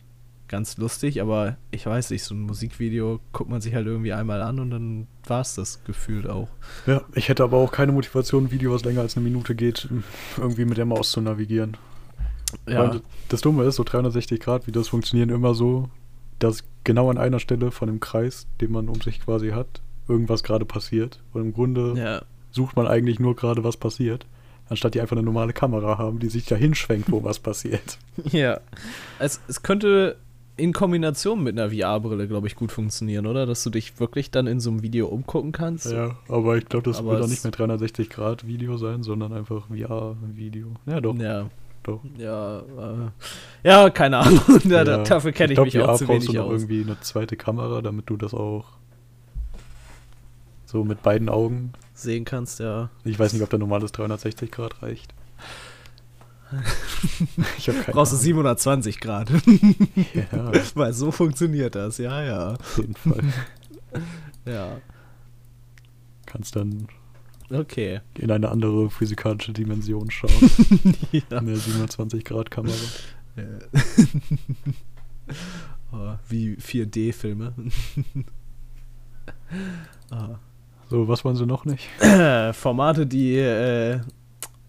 ganz 0.48 0.76
lustig, 0.76 1.20
aber 1.20 1.56
ich 1.70 1.86
weiß 1.86 2.10
nicht, 2.10 2.22
so 2.22 2.34
ein 2.34 2.40
Musikvideo 2.40 3.20
guckt 3.32 3.50
man 3.50 3.60
sich 3.60 3.74
halt 3.74 3.86
irgendwie 3.86 4.12
einmal 4.12 4.42
an 4.42 4.60
und 4.60 4.70
dann 4.70 5.06
war 5.26 5.40
es 5.40 5.54
das 5.54 5.82
gefühlt 5.84 6.28
auch. 6.28 6.48
Ja, 6.86 7.02
ich 7.14 7.28
hätte 7.28 7.42
aber 7.44 7.56
auch 7.56 7.72
keine 7.72 7.92
Motivation, 7.92 8.44
ein 8.44 8.50
Video, 8.50 8.72
was 8.72 8.84
länger 8.84 9.00
als 9.00 9.16
eine 9.16 9.24
Minute 9.24 9.54
geht, 9.54 9.88
irgendwie 10.36 10.64
mit 10.64 10.76
der 10.76 10.84
Maus 10.84 11.10
zu 11.10 11.20
navigieren. 11.20 11.76
Weil 12.66 13.00
das 13.28 13.40
Dumme 13.40 13.64
ist, 13.64 13.76
so 13.76 13.82
360-Grad-Videos 13.82 14.88
funktionieren 14.88 15.30
immer 15.30 15.54
so, 15.54 15.88
dass 16.38 16.62
genau 16.84 17.10
an 17.10 17.18
einer 17.18 17.40
Stelle 17.40 17.70
von 17.70 17.88
dem 17.88 18.00
Kreis, 18.00 18.46
den 18.60 18.70
man 18.70 18.88
um 18.88 19.00
sich 19.00 19.20
quasi 19.20 19.50
hat, 19.50 19.80
irgendwas 20.08 20.42
gerade 20.42 20.64
passiert. 20.64 21.20
Und 21.32 21.42
im 21.42 21.52
Grunde 21.52 21.94
ja. 21.96 22.22
sucht 22.50 22.76
man 22.76 22.86
eigentlich 22.86 23.18
nur 23.20 23.34
gerade, 23.36 23.64
was 23.64 23.76
passiert, 23.76 24.26
anstatt 24.68 24.94
die 24.94 25.00
einfach 25.00 25.16
eine 25.16 25.24
normale 25.24 25.52
Kamera 25.52 25.98
haben, 25.98 26.18
die 26.18 26.28
sich 26.28 26.46
dahin 26.46 26.74
schwenkt, 26.74 27.10
wo 27.10 27.22
was 27.24 27.38
passiert. 27.38 27.98
Ja. 28.30 28.60
Es, 29.18 29.40
es 29.48 29.62
könnte 29.62 30.16
in 30.56 30.72
Kombination 30.72 31.42
mit 31.42 31.58
einer 31.58 31.70
VR-Brille, 31.70 32.28
glaube 32.28 32.46
ich, 32.46 32.54
gut 32.54 32.70
funktionieren, 32.70 33.26
oder? 33.26 33.44
Dass 33.44 33.64
du 33.64 33.70
dich 33.70 33.98
wirklich 33.98 34.30
dann 34.30 34.46
in 34.46 34.60
so 34.60 34.70
einem 34.70 34.82
Video 34.82 35.08
umgucken 35.08 35.50
kannst. 35.50 35.90
Ja, 35.90 36.16
aber 36.28 36.56
ich 36.56 36.66
glaube, 36.66 36.88
das 36.88 36.98
Aber 36.98 37.10
wird 37.10 37.22
auch 37.22 37.24
es- 37.24 37.30
nicht 37.32 37.42
mehr 37.42 37.52
360-Grad-Video 37.52 38.76
sein, 38.76 39.02
sondern 39.02 39.32
einfach 39.32 39.66
VR-Video. 39.66 40.68
Ja, 40.86 41.00
doch. 41.00 41.16
Ja. 41.16 41.46
doch. 41.82 42.00
Ja, 42.16 42.60
äh, 42.60 43.10
ja, 43.68 43.90
keine 43.90 44.18
Ahnung. 44.18 44.40
da, 44.64 44.84
da, 44.84 44.98
Ja. 44.98 45.02
dafür 45.02 45.32
kenne 45.32 45.52
ich, 45.54 45.56
glaub, 45.56 45.64
mich 45.66 45.78
auch 45.80 45.86
VR 45.86 45.96
zu 45.96 46.06
brauchst 46.06 46.28
du 46.28 46.32
wenig 46.32 46.38
noch 46.38 46.44
aus. 46.46 46.52
irgendwie 46.52 46.82
eine 46.82 47.00
zweite 47.00 47.36
Kamera, 47.36 47.82
damit 47.82 48.08
du 48.08 48.16
das 48.16 48.32
auch 48.32 48.66
so 50.74 50.82
mit 50.82 51.02
beiden 51.02 51.28
Augen. 51.28 51.72
Sehen 51.94 52.24
kannst, 52.24 52.58
ja. 52.58 52.90
Ich 53.04 53.16
weiß 53.16 53.32
nicht, 53.32 53.42
ob 53.42 53.50
der 53.50 53.60
normales 53.60 53.92
360 53.92 54.50
Grad 54.50 54.82
reicht. 54.82 55.14
ich 57.58 57.68
habe 57.68 57.78
keine 57.78 57.94
Brauchst 57.94 58.12
du 58.12 58.16
Ahnung. 58.16 58.24
720 58.24 59.00
Grad. 59.00 59.30
Ja, 60.14 60.52
Weil 60.74 60.92
so 60.92 61.12
funktioniert 61.12 61.76
das, 61.76 61.98
ja, 61.98 62.24
ja. 62.24 62.54
auf 62.54 62.78
jeden 62.78 62.96
Fall. 62.96 63.22
Ja, 64.46 64.78
Kannst 66.26 66.54
dann 66.54 66.88
okay. 67.48 68.00
in 68.18 68.30
eine 68.30 68.50
andere 68.50 68.90
physikalische 68.90 69.52
Dimension 69.54 70.10
schauen. 70.10 70.50
ja. 71.12 71.38
In 71.38 71.46
der 71.46 71.56
27 71.56 72.22
Grad 72.24 72.50
Kamera. 72.50 72.74
oh, 75.92 76.14
wie 76.28 76.56
4D-Filme. 76.56 77.54
ah. 80.10 80.38
So, 80.94 81.08
was 81.08 81.24
wollen 81.24 81.34
sie 81.34 81.44
noch 81.44 81.64
nicht? 81.64 81.88
Formate, 82.52 83.04
die 83.04 83.36
äh, 83.36 83.98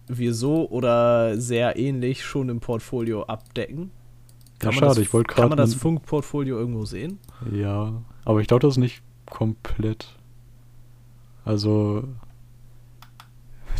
wir 0.08 0.34
so 0.34 0.68
oder 0.68 1.38
sehr 1.38 1.78
ähnlich 1.78 2.24
schon 2.24 2.48
im 2.48 2.58
Portfolio 2.58 3.22
abdecken. 3.24 3.92
Ja, 4.60 4.70
man 4.70 4.74
schade, 4.74 4.86
das, 4.86 4.98
ich 4.98 5.12
wollte 5.12 5.32
Kann 5.34 5.50
man 5.50 5.58
gerade. 5.58 5.70
das 5.70 5.74
Funkportfolio 5.74 6.58
irgendwo 6.58 6.84
sehen? 6.84 7.20
Ja, 7.52 8.02
aber 8.24 8.40
ich 8.40 8.48
glaube, 8.48 8.62
das 8.62 8.74
ist 8.74 8.78
nicht 8.78 9.02
komplett. 9.26 10.16
Also, 11.44 12.08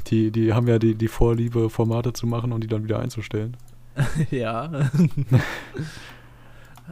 die, 0.06 0.30
die 0.30 0.52
haben 0.52 0.68
ja 0.68 0.78
die, 0.78 0.94
die 0.94 1.08
Vorliebe, 1.08 1.68
Formate 1.68 2.12
zu 2.12 2.28
machen 2.28 2.52
und 2.52 2.62
die 2.62 2.68
dann 2.68 2.84
wieder 2.84 3.00
einzustellen. 3.00 3.56
ja. 4.30 4.70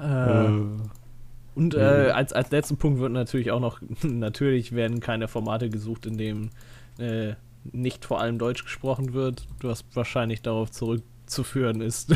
äh, 0.03 0.47
Äh, 0.47 0.59
Und 1.55 1.75
äh, 1.75 2.11
als, 2.13 2.33
als 2.33 2.51
letzten 2.51 2.77
Punkt 2.77 3.01
wird 3.01 3.13
natürlich 3.13 3.51
auch 3.51 3.61
noch, 3.61 3.81
natürlich 4.03 4.73
werden 4.73 5.01
keine 5.01 5.29
Formate 5.29 5.71
gesucht, 5.71 6.07
in 6.07 6.19
dem 6.19 6.51
äh, 6.99 7.35
nicht 7.73 8.05
vor 8.05 8.21
allem 8.21 8.39
Deutsch 8.39 8.65
gesprochen 8.65 9.15
wird, 9.15 9.47
was 9.63 9.85
wahrscheinlich 9.95 10.43
darauf 10.43 10.71
zurückzuführen 10.71 11.81
ist. 11.81 12.15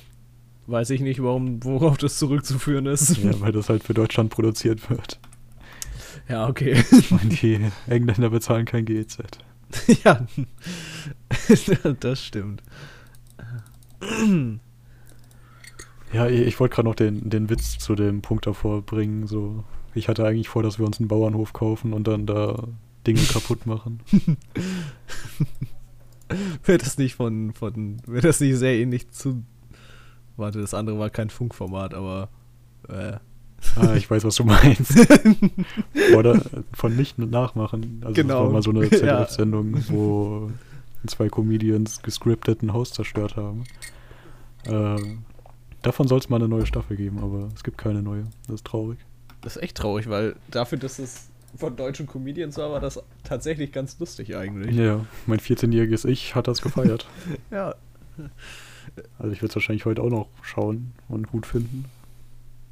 Weiß 0.66 0.90
ich 0.90 1.00
nicht, 1.00 1.22
warum, 1.22 1.64
worauf 1.64 1.96
das 1.96 2.18
zurückzuführen 2.18 2.86
ist. 2.86 3.16
ja, 3.18 3.40
weil 3.40 3.52
das 3.52 3.68
halt 3.68 3.82
für 3.82 3.94
Deutschland 3.94 4.30
produziert 4.30 4.88
wird. 4.90 5.18
Ja, 6.28 6.46
okay. 6.46 6.84
Ich 6.90 7.10
meine, 7.10 7.30
die 7.30 7.58
Engländer 7.86 8.28
bezahlen 8.28 8.66
kein 8.66 8.84
GEZ. 8.84 9.16
ja, 10.04 10.26
das 12.00 12.22
stimmt. 12.22 12.62
Ja, 16.12 16.26
ich, 16.26 16.58
wollte 16.58 16.74
gerade 16.74 16.88
noch 16.88 16.94
den, 16.94 17.28
den 17.28 17.50
Witz 17.50 17.78
zu 17.78 17.94
dem 17.94 18.22
Punkt 18.22 18.46
davor 18.46 18.82
bringen. 18.82 19.26
So, 19.26 19.64
ich 19.94 20.08
hatte 20.08 20.24
eigentlich 20.26 20.48
vor, 20.48 20.62
dass 20.62 20.78
wir 20.78 20.86
uns 20.86 20.98
einen 20.98 21.08
Bauernhof 21.08 21.52
kaufen 21.52 21.92
und 21.92 22.08
dann 22.08 22.24
da 22.26 22.64
Dinge 23.06 23.20
kaputt 23.32 23.66
machen. 23.66 24.00
Wird 26.64 26.82
das 26.82 26.98
nicht 26.98 27.14
von, 27.14 27.52
von, 27.54 27.96
wird 28.06 28.24
das 28.24 28.40
nicht 28.40 28.56
sehr 28.56 28.74
ähnlich 28.76 29.08
zu. 29.10 29.42
Warte, 30.36 30.60
das 30.60 30.74
andere 30.74 30.98
war 30.98 31.08
kein 31.10 31.30
Funkformat, 31.30 31.94
aber. 31.94 32.28
Äh, 32.88 33.14
Ah, 33.74 33.96
ich 33.96 34.08
weiß, 34.08 34.22
was 34.22 34.36
du 34.36 34.44
meinst. 34.44 34.94
Oder 36.16 36.40
von 36.74 36.94
nicht 36.94 37.18
nachmachen. 37.18 38.00
Also 38.04 38.14
Genau. 38.14 38.34
das 38.34 38.44
war 38.44 38.52
mal 38.52 38.62
so 38.62 38.70
eine 38.70 38.84
Ja. 38.84 38.90
ZDF-Sendung, 39.26 39.74
wo 39.88 40.50
zwei 41.08 41.28
Comedians 41.28 42.00
gescriptet 42.02 42.62
ein 42.62 42.72
Haus 42.72 42.92
zerstört 42.92 43.34
haben. 43.36 43.64
Äh, 44.64 44.96
davon 45.82 46.08
soll 46.08 46.18
es 46.18 46.28
mal 46.28 46.36
eine 46.36 46.48
neue 46.48 46.66
Staffel 46.66 46.96
geben, 46.96 47.18
aber 47.18 47.48
es 47.54 47.62
gibt 47.64 47.78
keine 47.78 48.02
neue. 48.02 48.24
Das 48.46 48.56
ist 48.56 48.66
traurig. 48.66 48.98
Das 49.40 49.56
ist 49.56 49.62
echt 49.62 49.76
traurig, 49.76 50.08
weil 50.08 50.36
dafür, 50.50 50.78
dass 50.78 50.98
es 50.98 51.28
von 51.56 51.76
deutschen 51.76 52.06
Comedians 52.06 52.56
war, 52.58 52.70
war 52.70 52.80
das 52.80 53.02
tatsächlich 53.24 53.72
ganz 53.72 53.98
lustig 53.98 54.36
eigentlich. 54.36 54.76
Ja, 54.76 55.04
mein 55.26 55.38
14-jähriges 55.38 56.06
Ich 56.06 56.34
hat 56.34 56.48
das 56.48 56.62
gefeiert. 56.62 57.06
Ja. 57.50 57.74
Also 59.18 59.32
ich 59.32 59.42
würde 59.42 59.50
es 59.50 59.54
wahrscheinlich 59.54 59.84
heute 59.84 60.02
auch 60.02 60.10
noch 60.10 60.28
schauen 60.42 60.92
und 61.08 61.28
gut 61.28 61.46
finden. 61.46 61.84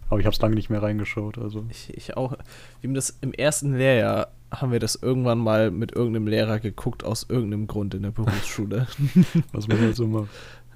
Aber 0.08 0.18
ich 0.18 0.26
habe 0.26 0.34
es 0.34 0.40
lange 0.40 0.54
nicht 0.56 0.70
mehr 0.70 0.82
reingeschaut. 0.82 1.38
Also 1.38 1.64
Ich, 1.70 1.96
ich 1.96 2.16
auch. 2.16 2.32
Wir 2.80 2.88
haben 2.88 2.94
das 2.94 3.16
im 3.20 3.32
ersten 3.32 3.76
Lehrjahr, 3.76 4.28
haben 4.50 4.72
wir 4.72 4.80
das 4.80 4.96
irgendwann 4.96 5.38
mal 5.38 5.70
mit 5.70 5.92
irgendeinem 5.92 6.26
Lehrer 6.26 6.58
geguckt, 6.58 7.04
aus 7.04 7.26
irgendeinem 7.28 7.66
Grund 7.66 7.94
in 7.94 8.02
der 8.02 8.10
Berufsschule. 8.10 8.86
was 9.52 9.68
man 9.68 9.80
halt 9.80 9.96
so 9.96 10.06
macht. 10.06 10.28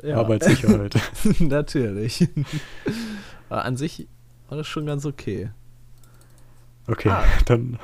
Ja. 0.02 0.16
Arbeitssicherheit. 0.16 0.94
Natürlich. 1.38 2.28
Aber 3.48 3.64
an 3.64 3.76
sich 3.76 4.06
war 4.48 4.56
das 4.58 4.66
schon 4.66 4.86
ganz 4.86 5.04
okay. 5.06 5.50
Okay, 6.86 7.10
Ah. 7.10 7.24
dann 7.46 7.78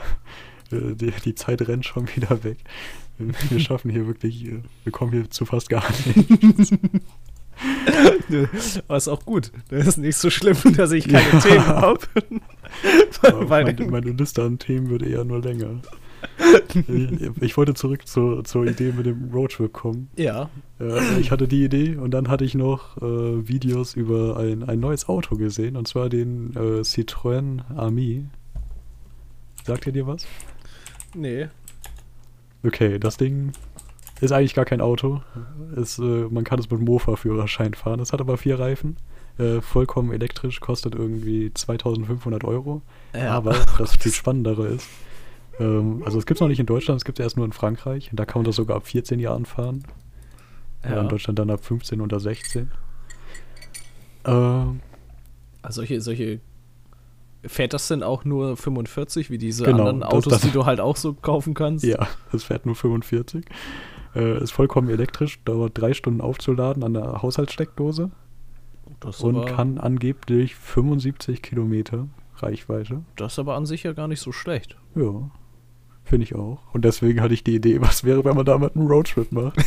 äh, 0.73 0.95
die, 0.95 1.13
die 1.25 1.35
Zeit 1.35 1.63
rennt 1.69 1.85
schon 1.87 2.09
wieder 2.17 2.43
weg. 2.45 2.59
Wir, 3.19 3.61
schaffen 3.61 3.91
hier 3.91 4.07
wirklich, 4.07 4.45
äh, 4.47 4.63
wir 4.85 4.93
kommen 4.93 5.13
hier 5.13 5.31
zu 5.31 5.45
fast 5.47 5.69
gar 5.69 5.85
nicht. 5.91 6.73
Aber 8.89 8.97
ist 8.97 9.09
auch 9.09 9.25
gut. 9.25 9.53
Das 9.69 9.87
ist 9.87 9.97
nicht 9.99 10.17
so 10.17 10.29
schlimm, 10.29 10.57
dass 10.77 10.93
ich 10.93 11.09
keine 11.09 11.31
Ja. 11.33 11.41
Themen 11.41 11.67
habe. 11.67 12.01
Meine, 13.49 13.87
meine 13.87 14.11
Liste 14.11 14.43
an 14.43 14.59
Themen 14.59 14.91
wird 14.91 15.03
eher 15.03 15.25
nur 15.25 15.41
länger. 15.41 15.81
Ich, 17.41 17.57
wollte 17.57 17.75
zurück 17.75 18.07
zur, 18.07 18.45
zur 18.45 18.67
Idee 18.67 18.93
mit 18.93 19.07
dem 19.07 19.31
Roadtrip 19.33 19.73
kommen. 19.73 20.09
ja. 20.17 20.51
Äh, 20.79 21.21
ich 21.21 21.31
hatte 21.31 21.49
die 21.49 21.65
Idee 21.65 21.97
und 21.97 22.13
dann 22.13 22.29
hatte 22.29 22.45
ich 22.45 22.55
noch 22.55 22.97
äh, 22.99 23.49
Videos 23.49 23.95
über 23.95 24.37
ein, 24.37 24.63
ein 24.63 24.79
neues 24.79 25.09
Auto 25.09 25.37
gesehen 25.37 25.77
und 25.77 25.89
zwar 25.89 26.09
den 26.09 26.55
äh, 26.55 26.81
Citroën 26.83 27.63
Ami. 27.75 28.27
Sagt 29.65 29.87
ihr 29.87 29.93
dir 29.93 30.07
was? 30.07 30.27
Nee. 31.15 31.49
Okay, 32.63 32.99
das 32.99 33.17
Ding 33.17 33.53
ist 34.21 34.33
eigentlich 34.33 34.55
gar 34.55 34.65
kein 34.65 34.81
Auto. 34.81 35.23
Es, 35.77 35.99
äh, 35.99 36.03
man 36.03 36.45
kann 36.45 36.59
es 36.59 36.71
mit 36.71 36.81
Mofa-Führerschein 36.81 37.75
fahren. 37.75 38.01
Es 38.01 38.13
hat 38.13 38.21
aber 38.21 38.37
vier 38.37 38.59
Reifen. 38.59 38.97
Äh, 39.39 39.61
vollkommen 39.61 40.13
elektrisch, 40.13 40.61
kostet 40.61 40.95
irgendwie 40.95 41.53
2500 41.53 42.45
Euro. 42.45 42.83
Ja. 43.15 43.33
Aber 43.33 43.57
das 43.79 43.97
viel 43.97 44.13
Spannendere 44.13 44.69
ist, 44.69 44.89
ähm, 45.59 46.03
also 46.05 46.19
es 46.19 46.27
gibt 46.27 46.37
es 46.39 46.41
noch 46.41 46.49
nicht 46.49 46.61
in 46.61 46.67
Deutschland, 46.67 46.99
es 47.01 47.05
gibt 47.05 47.19
es 47.19 47.25
erst 47.25 47.37
nur 47.37 47.47
in 47.47 47.53
Frankreich. 47.53 48.11
Und 48.11 48.21
da 48.21 48.25
kann 48.27 48.41
man 48.41 48.47
das 48.47 48.57
sogar 48.57 48.77
ab 48.79 48.87
14 48.87 49.19
Jahren 49.21 49.45
fahren. 49.47 49.85
Ja. 50.85 51.01
in 51.01 51.09
Deutschland 51.09 51.37
dann 51.41 51.51
ab 51.51 51.65
15 51.65 52.01
oder 52.01 52.21
16. 52.21 52.71
Ähm, 54.25 54.81
Also 55.63 55.81
solche, 55.81 56.01
solche 56.01 56.41
fährt 57.45 57.73
das 57.75 57.89
denn 57.89 58.03
auch 58.05 58.25
nur 58.25 58.57
45, 58.57 59.31
wie 59.31 59.39
diese 59.39 59.65
Genau, 59.65 59.79
anderen 59.79 60.01
das- 60.01 60.11
Autos, 60.13 60.33
das- 60.35 60.43
die 60.43 60.51
du 60.51 60.65
halt 60.65 60.79
auch 60.81 60.95
so 60.97 61.13
kaufen 61.15 61.55
kannst? 61.55 61.85
Ja, 61.85 62.07
es 62.33 62.45
fährt 62.45 62.67
nur 62.67 62.77
45. 62.77 63.45
Äh, 64.15 64.41
ist 64.43 64.53
vollkommen 64.53 64.89
elektrisch, 64.89 65.43
dauert 65.45 65.77
drei 65.77 65.93
Stunden 65.93 66.21
aufzuladen 66.21 66.85
an 66.85 66.95
der 66.95 67.21
Haushaltssteckdose 67.23 68.11
Das 69.01 69.21
und 69.23 69.45
kann 69.47 69.79
angeblich 69.79 70.55
75 70.55 71.43
Kilometer 71.43 72.07
Reichweite. 72.37 73.03
das 73.17 73.33
ist 73.33 73.39
aber 73.41 73.57
an 73.57 73.67
sich 73.67 73.83
ja 73.83 73.93
gar 73.93 74.07
nicht 74.09 74.21
so 74.21 74.31
schlecht. 74.31 74.77
Ja, 74.95 75.31
finde 76.07 76.25
ich 76.25 76.35
auch. 76.35 76.59
Und 76.73 76.85
deswegen 76.85 77.21
hatte 77.21 77.35
ich 77.35 77.45
die 77.45 77.57
Idee, 77.57 77.81
was 77.81 78.05
wäre, 78.05 78.25
wenn 78.25 78.37
man 78.37 78.47
damit 78.47 78.77
einen 78.77 78.87
Roadtrip 78.87 79.33
macht. 79.33 79.59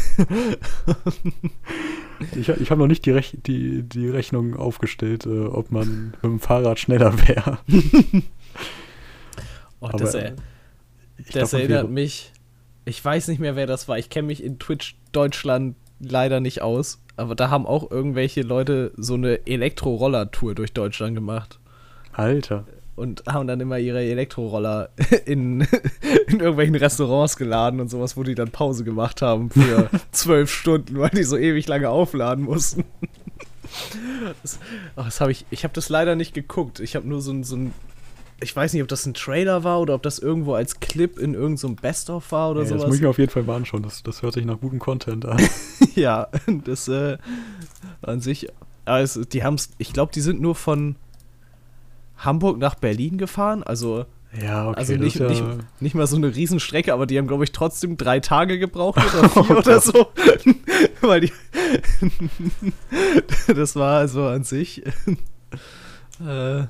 ich 2.35 2.49
ich 2.49 2.71
habe 2.71 2.81
noch 2.81 2.87
nicht 2.87 3.05
die, 3.05 3.11
Rech 3.11 3.37
die, 3.45 3.83
die 3.83 4.09
Rechnung 4.09 4.55
aufgestellt, 4.55 5.25
äh, 5.25 5.45
ob 5.45 5.71
man 5.71 6.11
mit 6.11 6.23
dem 6.23 6.39
Fahrrad 6.39 6.79
schneller 6.79 7.13
wäre. 7.27 7.59
Oh, 9.81 9.87
das 9.87 10.13
Aber, 10.13 10.25
er, 10.25 10.35
Ich 11.17 11.27
das 11.27 11.51
glaub, 11.51 11.61
erinnert 11.61 11.89
mich. 11.89 12.33
Ich 12.83 13.03
weiß 13.03 13.29
nicht 13.29 13.39
mehr, 13.39 13.55
wer 13.55 13.65
das 13.65 13.87
war. 13.87 13.97
Ich 13.97 14.09
kenne 14.09 14.27
mich 14.27 14.43
in 14.43 14.59
Twitch 14.59 14.97
Deutschland 15.13 15.77
leider 15.99 16.41
nicht 16.41 16.61
aus. 16.61 17.01
Aber 17.15 17.35
da 17.35 17.49
haben 17.49 17.65
auch 17.65 17.89
irgendwelche 17.89 18.41
Leute 18.41 18.91
so 18.97 19.13
eine 19.13 19.47
Elektro-Roller-Tour 19.47 20.55
durch 20.55 20.73
Deutschland 20.73 21.15
gemacht. 21.15 21.59
Alter. 22.11 22.65
Und 22.99 23.23
haben 23.27 23.47
dann 23.47 23.61
immer 23.61 23.79
ihre 23.79 24.01
Elektroroller 24.01 24.89
in, 25.25 25.61
in 26.27 26.39
irgendwelchen 26.41 26.75
Restaurants 26.75 27.37
geladen 27.37 27.79
und 27.79 27.89
sowas, 27.89 28.17
wo 28.17 28.23
die 28.23 28.35
dann 28.35 28.51
Pause 28.51 28.83
gemacht 28.83 29.21
haben 29.21 29.49
für 29.49 29.89
zwölf 30.11 30.51
Stunden, 30.51 30.99
weil 30.99 31.09
die 31.11 31.23
so 31.23 31.37
ewig 31.37 31.65
lange 31.69 31.89
aufladen 31.89 32.43
mussten. 32.43 32.83
Das, 34.43 34.59
oh, 34.97 35.03
das 35.03 35.21
habe 35.21 35.31
ich, 35.31 35.45
ich 35.49 35.63
habe 35.63 35.73
das 35.73 35.87
leider 35.87 36.17
nicht 36.17 36.33
geguckt. 36.33 36.81
Ich 36.81 36.97
habe 36.97 37.07
nur 37.07 37.21
so 37.21 37.31
ein, 37.31 37.45
so 37.45 37.55
ein, 37.55 37.73
ich 38.41 38.53
weiß 38.53 38.73
nicht, 38.73 38.81
ob 38.81 38.89
das 38.89 39.05
ein 39.05 39.13
Trailer 39.13 39.63
war 39.63 39.79
oder 39.79 39.95
ob 39.95 40.03
das 40.03 40.19
irgendwo 40.19 40.55
als 40.55 40.81
Clip 40.81 41.17
in 41.17 41.35
irgendeinem 41.35 41.57
so 41.57 41.69
Best-of 41.69 42.31
war 42.33 42.51
oder 42.51 42.61
das 42.61 42.69
sowas. 42.69 42.87
muss 42.87 42.95
ich 42.95 43.01
mir 43.01 43.09
auf 43.09 43.17
jeden 43.17 43.31
Fall 43.31 43.43
mal 43.43 43.55
anschauen. 43.55 43.83
Das, 43.83 44.03
das 44.03 44.21
hört 44.23 44.33
sich 44.33 44.43
nach 44.43 44.59
gutem 44.59 44.79
Content 44.79 45.25
an. 45.25 45.41
ja, 45.95 46.27
das 46.65 46.89
äh, 46.89 47.17
an 48.01 48.19
sich, 48.19 48.49
also 48.83 49.23
die 49.23 49.45
haben 49.45 49.55
es, 49.55 49.69
ich 49.77 49.93
glaube, 49.93 50.11
die 50.11 50.21
sind 50.21 50.41
nur 50.41 50.55
von 50.55 50.97
Hamburg 52.19 52.57
nach 52.59 52.75
Berlin 52.75 53.17
gefahren, 53.17 53.63
also 53.63 54.05
Ja, 54.39 54.69
okay. 54.69 54.79
also 54.79 54.93
nicht, 54.95 55.15
ja, 55.17 55.27
nicht, 55.27 55.43
nicht 55.79 55.95
mal 55.95 56.07
so 56.07 56.15
eine 56.15 56.35
Riesenstrecke, 56.35 56.93
aber 56.93 57.05
die 57.05 57.17
haben, 57.17 57.27
glaube 57.27 57.43
ich, 57.43 57.51
trotzdem 57.51 57.97
drei 57.97 58.19
Tage 58.19 58.59
gebraucht 58.59 58.97
oder 58.97 59.29
vier 59.43 59.57
oder 59.57 59.79
so. 59.81 60.07
Weil 61.01 61.21
die. 61.21 61.31
das 63.55 63.75
war 63.75 63.97
also 63.99 64.25
an 64.25 64.43
sich. 64.43 64.85
Äh, 66.19 66.65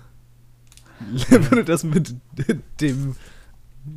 würde 1.20 1.64
das 1.66 1.84
mit 1.84 2.16
dem 2.82 3.16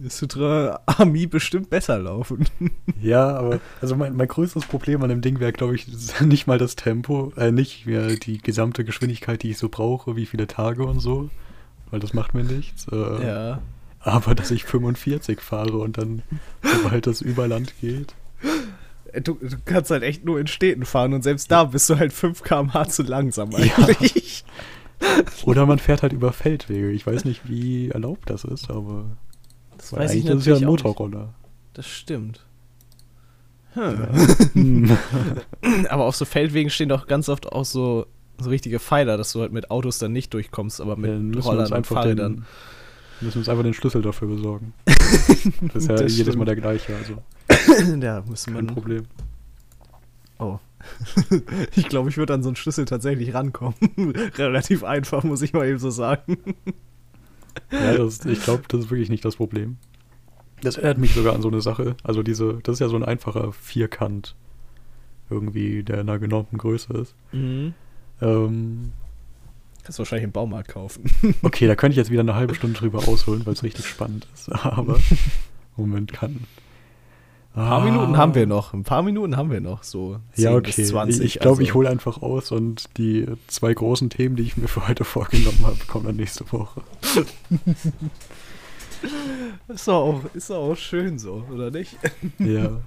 Citroën 0.07 0.79
Ami 0.87 1.27
bestimmt 1.27 1.71
besser 1.71 1.99
laufen. 1.99 2.47
Ja, 3.03 3.37
aber 3.37 3.59
also 3.81 3.97
mein, 3.97 4.15
mein 4.15 4.29
größtes 4.29 4.67
Problem 4.67 5.03
an 5.03 5.09
dem 5.09 5.23
Ding 5.23 5.41
wäre, 5.41 5.53
glaube 5.53 5.75
ich, 5.75 5.87
nicht 6.21 6.47
mal 6.47 6.59
das 6.59 6.77
Tempo, 6.77 7.33
äh, 7.37 7.51
nicht 7.51 7.85
mehr 7.87 8.15
die 8.15 8.39
gesamte 8.39 8.85
Geschwindigkeit, 8.85 9.43
die 9.43 9.51
ich 9.51 9.59
so 9.59 9.69
brauche, 9.69 10.15
wie 10.15 10.27
viele 10.27 10.47
Tage 10.47 10.85
und 10.85 11.01
so, 11.01 11.29
weil 11.91 11.99
das 11.99 12.15
macht 12.15 12.33
mir 12.35 12.45
nichts. 12.45 12.87
Äh, 12.93 13.27
Ja. 13.27 13.63
Aber 13.99 14.35
dass 14.35 14.51
ich 14.51 14.65
45 14.65 15.41
fahre 15.41 15.79
und 15.79 15.99
dann, 15.99 16.23
sobald 16.63 17.07
das 17.07 17.21
über 17.21 17.47
Land 17.49 17.75
geht. 17.81 18.15
Du, 19.23 19.35
du 19.35 19.57
kannst 19.65 19.91
halt 19.91 20.03
echt 20.03 20.25
nur 20.25 20.41
in 20.41 20.47
Städten 20.49 20.85
fahren 20.85 21.13
und 21.13 21.23
selbst 21.23 21.51
da 21.51 21.65
bist 21.65 21.89
du 21.91 21.97
halt 21.99 22.13
5 22.13 22.43
km/h 22.43 22.89
zu 22.89 23.03
langsam 23.03 23.55
eigentlich. 23.55 24.45
Oder 25.45 25.67
man 25.67 25.79
fährt 25.79 26.03
halt 26.03 26.13
über 26.13 26.33
Feldwege. 26.33 26.91
Ich 26.91 27.07
weiß 27.07 27.25
nicht, 27.25 27.49
wie 27.49 27.91
erlaubt 27.91 28.31
das 28.31 28.45
ist, 28.45 28.71
aber 28.71 29.05
Das 29.83 29.93
weil 29.93 30.09
eigentlich 30.09 30.27
ist 30.27 30.41
es 30.41 30.47
ja 30.47 30.57
ein. 30.57 30.65
Motorroller. 30.65 31.35
Das 31.75 31.87
stimmt. 31.87 32.45
Hm. 33.75 34.07
Hm. 34.53 34.99
Aber 35.89 36.05
auf 36.05 36.15
so 36.15 36.25
Feldwegen 36.25 36.71
stehen 36.71 36.89
doch 36.89 37.07
ganz 37.07 37.29
oft 37.29 37.51
auch 37.51 37.65
so, 37.65 38.07
so 38.39 38.51
richtige 38.51 38.79
Pfeiler, 38.79 39.17
dass 39.17 39.33
du 39.33 39.41
halt 39.41 39.53
mit 39.53 39.71
Autos 39.71 39.99
dann 39.99 40.13
nicht 40.13 40.33
durchkommst, 40.35 40.81
aber 40.81 40.97
mit 40.97 41.11
wir 41.35 41.43
Rollern 41.43 41.67
und 41.67 41.73
einfach 41.73 41.97
Fahrrädern. 41.97 42.37
den, 42.37 42.45
müssen 43.23 43.39
uns 43.39 43.49
einfach 43.49 43.63
den 43.65 43.75
Schlüssel 43.75 44.03
dafür 44.03 44.29
besorgen. 44.29 44.75
Das 45.73 45.85
ist 45.85 45.89
ja 45.89 45.97
Das 45.97 46.13
jedes 46.13 46.21
stimmt. 46.21 46.39
Mal 46.39 46.45
der 46.45 46.57
gleiche, 46.57 46.95
also 46.95 47.17
ja, 48.01 48.23
müssen 48.29 48.55
kein 48.55 48.67
wir. 48.67 48.73
Problem. 48.75 49.05
Oh. 50.39 50.59
ich 51.77 51.89
glaube, 51.89 52.11
ich 52.11 52.17
würde 52.17 52.35
an 52.35 52.43
so 52.43 52.51
einen 52.51 52.57
Schlüssel 52.57 52.85
tatsächlich 52.85 53.35
rankommen. 53.35 53.75
Relativ 54.37 54.85
einfach, 54.85 55.25
muss 55.25 55.43
ich 55.43 55.53
mal 55.53 55.67
eben 55.67 55.79
so 55.79 55.91
sagen. 55.91 56.37
Ja, 57.71 57.97
das, 57.97 58.25
ich 58.25 58.43
glaube, 58.43 58.65
das 58.69 58.81
ist 58.81 58.91
wirklich 58.91 59.09
nicht 59.09 59.25
das 59.25 59.37
Problem. 59.37 59.77
Das 60.63 60.77
erinnert 60.77 60.99
mich 60.99 61.15
sogar 61.15 61.35
an 61.35 61.43
so 61.43 61.49
eine 61.49 61.61
Sache. 61.61 61.97
Also 62.05 62.23
diese, 62.23 62.59
das 62.63 62.75
ist 62.75 62.81
ja 62.81 62.89
so 62.89 62.97
ein 62.97 63.05
einfacher 63.05 63.53
Vierkant 63.53 64.37
irgendwie, 65.29 65.83
der 65.83 66.01
in 66.01 66.09
einer 66.09 66.19
genormten 66.19 66.59
Größe 66.59 66.93
ist. 66.95 67.15
Mhm. 67.33 67.75
Ähm, 68.21 68.93
Kannst 69.83 69.99
du 69.99 70.01
wahrscheinlich 70.01 70.25
im 70.25 70.33
Baumarkt 70.33 70.69
kaufen. 70.69 71.05
okay, 71.43 71.67
da 71.67 71.75
könnte 71.75 71.93
ich 71.93 71.97
jetzt 71.97 72.11
wieder 72.11 72.21
eine 72.21 72.37
halbe 72.37 72.55
Stunde 72.55 72.79
drüber 72.79 73.09
ausholen, 73.09 73.45
weil 73.45 73.55
es 73.55 73.65
richtig 73.65 73.87
spannend 73.87 74.29
ist. 74.35 74.49
Aber 74.65 74.99
Moment 75.77 76.13
kann. 76.13 76.45
Ein 77.55 77.69
paar 77.69 77.85
Minuten 77.85 78.17
haben 78.17 78.35
wir 78.35 78.47
noch. 78.47 78.73
Ein 78.73 78.83
paar 78.83 79.03
Minuten 79.03 79.37
haben 79.37 79.51
wir 79.51 79.61
noch. 79.61 79.83
So 79.83 80.19
10 80.35 80.45
Ja, 80.45 80.55
okay. 80.55 80.73
bis 80.75 80.89
20. 80.89 81.23
ich 81.23 81.35
glaube, 81.35 81.51
also. 81.51 81.63
ich 81.63 81.75
hole 81.75 81.91
einfach 81.91 82.23
aus 82.23 82.51
und 82.51 82.97
die 82.97 83.27
zwei 83.47 83.75
großen 83.75 84.09
Themen, 84.09 84.37
die 84.37 84.43
ich 84.43 84.57
mir 84.57 84.69
für 84.69 84.89
heute 84.89 85.05
vorgenommen 85.05 85.59
habe, 85.63 85.77
kommen 85.87 86.07
dann 86.07 86.17
nächste 86.17 86.51
Woche. 86.51 86.83
Ist 89.69 89.89
doch 89.89 89.95
auch, 89.95 90.35
ist 90.35 90.51
doch 90.51 90.71
auch 90.71 90.77
schön 90.77 91.19
so, 91.19 91.45
oder 91.51 91.71
nicht? 91.71 91.99
Ja. 92.39 92.81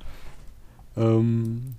ähm, 0.96 1.76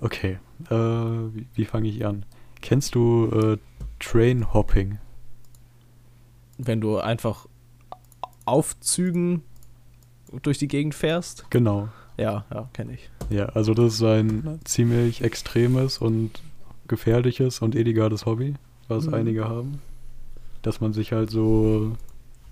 okay. 0.00 0.38
Äh, 0.68 0.74
wie 0.74 1.46
wie 1.54 1.64
fange 1.64 1.88
ich 1.88 2.04
an? 2.04 2.24
Kennst 2.60 2.94
du 2.94 3.26
äh, 3.32 3.56
Train 4.00 4.52
Hopping? 4.52 4.98
Wenn 6.58 6.80
du 6.80 6.98
einfach 6.98 7.46
auf 8.44 8.78
Zügen 8.80 9.42
durch 10.42 10.58
die 10.58 10.68
Gegend 10.68 10.94
fährst. 10.94 11.46
Genau. 11.50 11.88
Ja, 12.16 12.44
ja, 12.52 12.68
kenne 12.72 12.94
ich. 12.94 13.10
Ja, 13.30 13.46
also 13.46 13.74
das 13.74 13.94
ist 13.94 14.02
ein 14.02 14.58
ziemlich 14.64 15.22
extremes 15.22 15.98
und 15.98 16.42
gefährliches 16.88 17.60
und 17.60 17.74
illegales 17.74 18.26
Hobby, 18.26 18.54
was 18.88 19.06
Mhm. 19.06 19.14
einige 19.14 19.44
haben. 19.48 19.80
Dass 20.62 20.80
man 20.80 20.92
sich 20.92 21.12
halt 21.12 21.30
so 21.30 21.96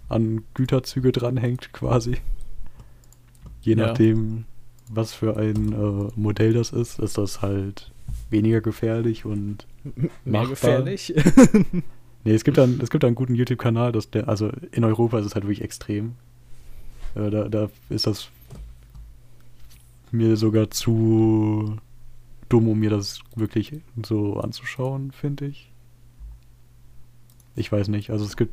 an 0.09 0.45
Güterzüge 0.55 1.11
dranhängt 1.12 1.72
quasi. 1.72 2.18
Je 3.62 3.74
Ja. 3.74 3.87
nachdem, 3.89 4.45
was 4.89 5.12
für 5.12 5.37
ein 5.37 5.72
äh, 5.72 6.11
Modell 6.14 6.53
das 6.53 6.70
ist, 6.70 6.99
ist 7.01 7.18
das 7.18 7.43
halt 7.43 7.91
weniger 8.31 8.61
gefährlich 8.61 9.24
und 9.24 9.66
Mehr 9.85 10.11
Machbar. 10.24 10.49
gefährlich. 10.51 11.12
Nee, 12.24 12.35
es 12.35 12.45
gibt 12.45 12.57
dann, 12.59 12.79
es 12.81 12.91
gibt 12.91 13.05
einen 13.05 13.14
guten 13.16 13.35
YouTube-Kanal, 13.35 13.91
dass 13.93 14.11
der, 14.11 14.29
also 14.29 14.51
in 14.70 14.85
Europa 14.85 15.18
ist 15.18 15.27
es 15.27 15.35
halt 15.35 15.45
wirklich 15.45 15.62
extrem. 15.62 16.14
Äh, 17.17 17.31
da, 17.31 17.49
da 17.49 17.69
ist 17.89 18.07
das 18.07 18.29
mir 20.12 20.37
sogar 20.37 20.71
zu 20.71 21.77
dumm, 22.49 22.69
um 22.69 22.79
mir 22.79 22.91
das 22.91 23.21
wirklich 23.35 23.73
so 24.05 24.39
anzuschauen, 24.39 25.11
finde 25.12 25.47
ich. 25.47 25.73
Ich 27.57 27.73
weiß 27.73 27.89
nicht, 27.89 28.11
also 28.11 28.25
es 28.25 28.37
gibt, 28.37 28.53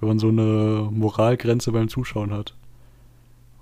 wenn 0.00 0.08
man 0.08 0.18
so 0.18 0.28
eine 0.28 0.88
Moralgrenze 0.90 1.72
beim 1.72 1.88
Zuschauen 1.88 2.32
hat. 2.32 2.54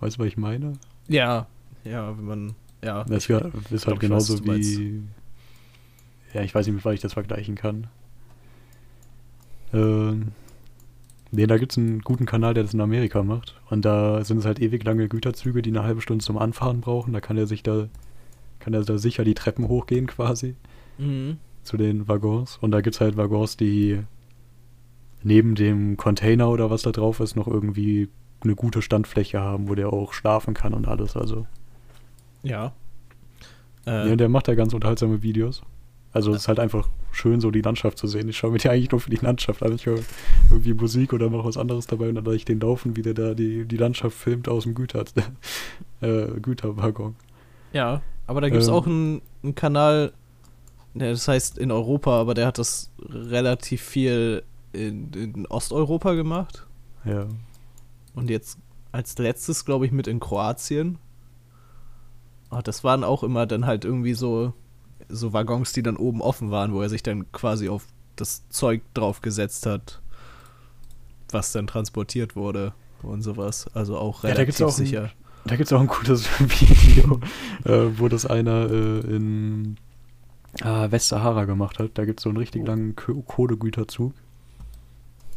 Weißt 0.00 0.16
du, 0.16 0.20
was 0.20 0.28
ich 0.28 0.36
meine? 0.36 0.74
ja, 1.08 1.46
ja, 1.84 2.16
wenn 2.16 2.24
man. 2.24 2.54
Ja, 2.84 3.04
Das 3.04 3.24
ich- 3.24 3.30
ist 3.30 3.86
halt 3.86 3.96
weiß, 3.96 3.98
genauso 4.00 4.36
meinst. 4.44 4.78
wie. 4.78 5.02
Ja, 6.34 6.42
ich 6.42 6.54
weiß 6.54 6.66
nicht, 6.66 6.74
mit 6.76 6.84
was 6.84 6.94
ich 6.94 7.00
das 7.00 7.12
vergleichen 7.12 7.54
kann. 7.54 7.88
Ähm, 9.72 10.32
nee, 11.32 11.46
da 11.46 11.58
gibt 11.58 11.72
es 11.72 11.78
einen 11.78 12.00
guten 12.02 12.26
Kanal, 12.26 12.54
der 12.54 12.62
das 12.62 12.74
in 12.74 12.80
Amerika 12.80 13.22
macht. 13.24 13.60
Und 13.68 13.84
da 13.84 14.22
sind 14.24 14.38
es 14.38 14.44
halt 14.44 14.60
ewig 14.60 14.84
lange 14.84 15.08
Güterzüge, 15.08 15.60
die 15.62 15.70
eine 15.70 15.82
halbe 15.82 16.00
Stunde 16.00 16.24
zum 16.24 16.38
Anfahren 16.38 16.80
brauchen. 16.80 17.12
Da 17.12 17.20
kann 17.20 17.36
er 17.36 17.46
sich 17.48 17.62
da, 17.64 17.88
kann 18.60 18.72
er 18.74 18.84
da 18.84 18.98
sicher 18.98 19.24
die 19.24 19.34
Treppen 19.34 19.66
hochgehen 19.68 20.06
quasi 20.06 20.54
Mhm. 20.98 21.38
zu 21.64 21.76
den 21.76 22.06
Waggons. 22.06 22.58
Und 22.60 22.70
da 22.70 22.80
gibt 22.80 22.94
es 22.94 23.00
halt 23.00 23.16
Waggons, 23.16 23.56
die 23.56 24.00
neben 25.22 25.54
dem 25.54 25.96
Container 25.96 26.48
oder 26.50 26.70
was 26.70 26.82
da 26.82 26.90
drauf 26.92 27.20
ist, 27.20 27.34
noch 27.36 27.48
irgendwie 27.48 28.08
eine 28.42 28.54
gute 28.56 28.82
Standfläche 28.82 29.40
haben, 29.40 29.68
wo 29.68 29.74
der 29.74 29.92
auch 29.92 30.12
schlafen 30.12 30.52
kann 30.54 30.74
und 30.74 30.86
alles. 30.88 31.16
Also, 31.16 31.46
Ja. 32.42 32.72
ja, 33.86 34.04
Äh, 34.06 34.16
der 34.16 34.28
macht 34.28 34.48
ja 34.48 34.54
ganz 34.54 34.74
unterhaltsame 34.74 35.22
Videos. 35.22 35.62
Also, 36.12 36.30
es 36.32 36.42
ist 36.42 36.48
halt 36.48 36.60
einfach 36.60 36.88
schön, 37.10 37.40
so 37.40 37.50
die 37.50 37.62
Landschaft 37.62 37.96
zu 37.98 38.06
sehen. 38.06 38.28
Ich 38.28 38.36
schaue 38.36 38.50
mir 38.52 38.58
die 38.58 38.68
eigentlich 38.68 38.90
nur 38.90 39.00
für 39.00 39.10
die 39.10 39.16
Landschaft 39.16 39.62
an. 39.62 39.72
Ich 39.74 39.86
höre 39.86 40.00
irgendwie 40.50 40.74
Musik 40.74 41.12
oder 41.12 41.30
mache 41.30 41.44
was 41.46 41.56
anderes 41.56 41.86
dabei 41.86 42.08
und 42.08 42.16
dann 42.16 42.24
lasse 42.24 42.36
ich 42.36 42.44
den 42.44 42.60
laufen, 42.60 42.96
wie 42.96 43.02
der 43.02 43.14
da 43.14 43.34
die, 43.34 43.64
die 43.64 43.76
Landschaft 43.76 44.16
filmt 44.16 44.48
aus 44.48 44.64
dem 44.64 44.74
Güter, 44.74 45.04
äh, 46.00 46.26
Güterwaggon. 46.40 47.16
ja, 47.72 48.02
aber 48.26 48.40
da 48.40 48.48
gibt 48.50 48.62
es 48.62 48.68
Ähm. 48.68 48.74
auch 48.74 48.86
einen, 48.86 49.22
einen 49.42 49.54
Kanal, 49.54 50.12
das 50.94 51.26
heißt 51.28 51.58
in 51.58 51.70
Europa, 51.72 52.20
aber 52.20 52.34
der 52.34 52.46
hat 52.46 52.58
das 52.58 52.90
relativ 53.00 53.82
viel 53.82 54.42
in, 54.72 55.10
in 55.12 55.46
Osteuropa 55.46 56.12
gemacht. 56.14 56.66
Ja. 57.04 57.26
Und 58.14 58.30
jetzt 58.30 58.58
als 58.92 59.18
letztes, 59.18 59.64
glaube 59.64 59.86
ich, 59.86 59.92
mit 59.92 60.06
in 60.06 60.20
Kroatien. 60.20 60.98
Ah, 62.50 62.62
das 62.62 62.84
waren 62.84 63.04
auch 63.04 63.22
immer 63.22 63.46
dann 63.46 63.66
halt 63.66 63.84
irgendwie 63.84 64.14
so, 64.14 64.52
so 65.12 65.32
Waggons, 65.32 65.72
die 65.72 65.82
dann 65.82 65.96
oben 65.96 66.20
offen 66.20 66.50
waren, 66.50 66.72
wo 66.72 66.82
er 66.82 66.88
sich 66.88 67.02
dann 67.02 67.30
quasi 67.32 67.68
auf 67.68 67.86
das 68.16 68.48
Zeug 68.48 68.82
draufgesetzt 68.94 69.66
hat, 69.66 70.00
was 71.30 71.52
dann 71.52 71.66
transportiert 71.66 72.36
wurde 72.36 72.72
und 73.02 73.22
sowas. 73.22 73.66
Also 73.74 73.96
auch 73.96 74.22
Ja, 74.24 74.30
da 74.30 74.34
relativ 74.36 74.56
gibt's 74.58 74.62
auch 74.62 74.78
ein- 74.78 74.84
sicher. 74.86 75.10
Da 75.44 75.56
gibt 75.56 75.66
es 75.66 75.72
auch 75.72 75.80
ein 75.80 75.88
gutes 75.88 76.26
Video, 76.38 77.20
äh, 77.64 77.98
wo 77.98 78.08
das 78.08 78.26
einer 78.26 78.70
äh, 78.70 79.00
in 79.00 79.76
äh, 80.62 80.90
Westsahara 80.90 81.46
gemacht 81.46 81.78
hat. 81.80 81.90
Da 81.94 82.04
gibt 82.04 82.20
es 82.20 82.24
so 82.24 82.28
einen 82.30 82.36
richtig 82.38 82.62
Oh. 82.62 82.66
langen 82.66 82.94
Ko- 82.94 83.22
Kohlegüterzug. 83.22 84.12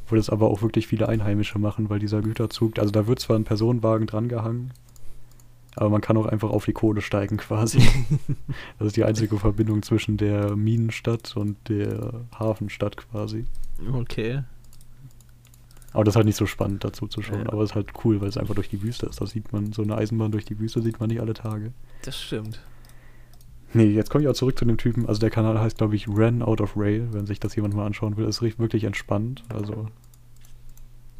Wo 0.07 0.15
das 0.15 0.29
aber 0.29 0.47
auch 0.51 0.61
wirklich 0.61 0.85
viele 0.85 1.09
Einheimische 1.09 1.57
machen, 1.57 1.89
weil 1.89 1.97
dieser 1.97 2.21
Güterzug, 2.21 2.77
also 2.77 2.91
da 2.91 3.07
wird 3.07 3.19
zwar 3.19 3.37
ein 3.39 3.43
Personenwagen 3.45 4.05
drangehangen, 4.05 4.71
aber 5.75 5.89
man 5.89 6.01
kann 6.01 6.17
auch 6.17 6.25
einfach 6.25 6.49
auf 6.49 6.65
die 6.65 6.73
Kohle 6.73 7.01
steigen 7.01 7.37
quasi. 7.37 7.79
das 8.79 8.87
ist 8.87 8.97
die 8.97 9.03
einzige 9.03 9.37
Verbindung 9.37 9.81
zwischen 9.83 10.17
der 10.17 10.55
Minenstadt 10.55 11.35
und 11.35 11.57
der 11.69 12.21
Hafenstadt 12.37 12.97
quasi. 12.97 13.45
Okay. 13.93 14.43
Aber 15.91 16.03
das 16.03 16.11
ist 16.13 16.15
halt 16.17 16.25
nicht 16.25 16.35
so 16.35 16.45
spannend 16.45 16.83
dazu 16.83 17.07
zu 17.07 17.21
schauen. 17.21 17.45
Ja. 17.45 17.53
Aber 17.53 17.61
es 17.63 17.71
ist 17.71 17.75
halt 17.75 17.87
cool, 18.03 18.19
weil 18.19 18.27
es 18.27 18.37
einfach 18.37 18.55
durch 18.55 18.69
die 18.69 18.81
Wüste 18.81 19.05
ist. 19.05 19.21
Das 19.21 19.29
sieht 19.31 19.53
man, 19.53 19.71
so 19.71 19.81
eine 19.81 19.97
Eisenbahn 19.97 20.31
durch 20.31 20.43
die 20.45 20.59
Wüste 20.59 20.81
sieht 20.81 20.99
man 20.99 21.09
nicht 21.09 21.21
alle 21.21 21.33
Tage. 21.33 21.71
Das 22.03 22.21
stimmt. 22.21 22.59
Nee, 23.73 23.85
jetzt 23.85 24.09
komme 24.09 24.23
ich 24.23 24.29
auch 24.29 24.33
zurück 24.33 24.57
zu 24.57 24.65
dem 24.65 24.77
Typen. 24.77 25.05
Also 25.05 25.19
der 25.19 25.29
Kanal 25.29 25.59
heißt, 25.59 25.77
glaube 25.77 25.95
ich, 25.95 26.07
Ran 26.09 26.41
Out 26.41 26.61
of 26.61 26.75
Rail, 26.77 27.07
wenn 27.11 27.25
sich 27.25 27.39
das 27.39 27.55
jemand 27.55 27.75
mal 27.75 27.85
anschauen 27.85 28.15
will. 28.17 28.25
Ist 28.25 28.41
richtig- 28.41 28.59
wirklich 28.59 28.83
entspannt. 28.85 29.43
Also 29.49 29.87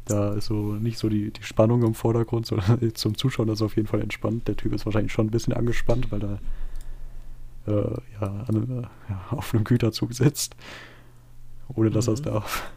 da 0.06 0.32
ist 0.34 0.46
so 0.46 0.72
nicht 0.74 0.98
so 0.98 1.08
die, 1.08 1.30
die 1.32 1.42
Spannung 1.42 1.82
im 1.82 1.94
Vordergrund, 1.94 2.46
sondern 2.46 2.80
zum 2.94 3.16
Zuschauen 3.16 3.48
ist 3.48 3.56
es 3.58 3.62
auf 3.62 3.76
jeden 3.76 3.88
Fall 3.88 4.00
entspannt. 4.00 4.48
Der 4.48 4.56
Typ 4.56 4.72
ist 4.72 4.86
wahrscheinlich 4.86 5.12
schon 5.12 5.26
ein 5.26 5.30
bisschen 5.30 5.52
angespannt, 5.52 6.10
weil 6.10 6.22
er 6.22 6.38
äh, 7.68 7.96
ja, 8.20 8.26
an, 8.48 8.78
äh, 8.84 9.10
ja, 9.10 9.20
auf 9.30 9.52
einem 9.54 9.64
Güterzug 9.64 10.12
sitzt. 10.14 10.54
Ohne 11.74 11.90
dass 11.90 12.06
er 12.06 12.14
es 12.14 12.20
Mhm. 12.20 12.24
darf. 12.26 12.70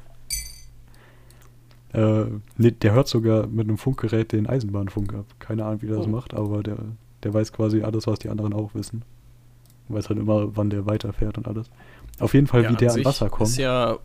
Äh, 1.94 2.26
nee, 2.58 2.72
der 2.72 2.94
hört 2.94 3.08
sogar 3.08 3.48
mit 3.48 3.68
einem 3.68 3.78
Funkgerät 3.78 4.32
den 4.32 4.48
Eisenbahnfunk 4.48 5.14
ab. 5.14 5.26
Keine 5.40 5.66
Ahnung, 5.66 5.82
wie 5.82 5.88
der 5.88 5.98
das 5.98 6.06
Oh. 6.06 6.10
macht, 6.10 6.34
aber 6.34 6.62
der, 6.62 6.78
der 7.24 7.34
weiß 7.34 7.52
quasi 7.52 7.82
alles, 7.82 8.06
was 8.08 8.20
die 8.20 8.30
anderen 8.30 8.54
auch 8.54 8.76
wissen. 8.76 9.04
Weiß 9.88 10.10
halt 10.10 10.20
immer, 10.20 10.56
wann 10.56 10.70
der 10.70 10.86
weiterfährt 10.86 11.38
und 11.40 11.48
alles. 11.48 11.70
Auf 12.20 12.34
jeden 12.36 12.46
Fall, 12.46 12.64
Ja, 12.64 12.72
wie 12.72 12.76
der 12.76 12.94
an 12.94 13.06
Wasser 13.06 13.30
kommt. 13.30 13.50
Ist 13.50 13.58
ja 13.58 13.98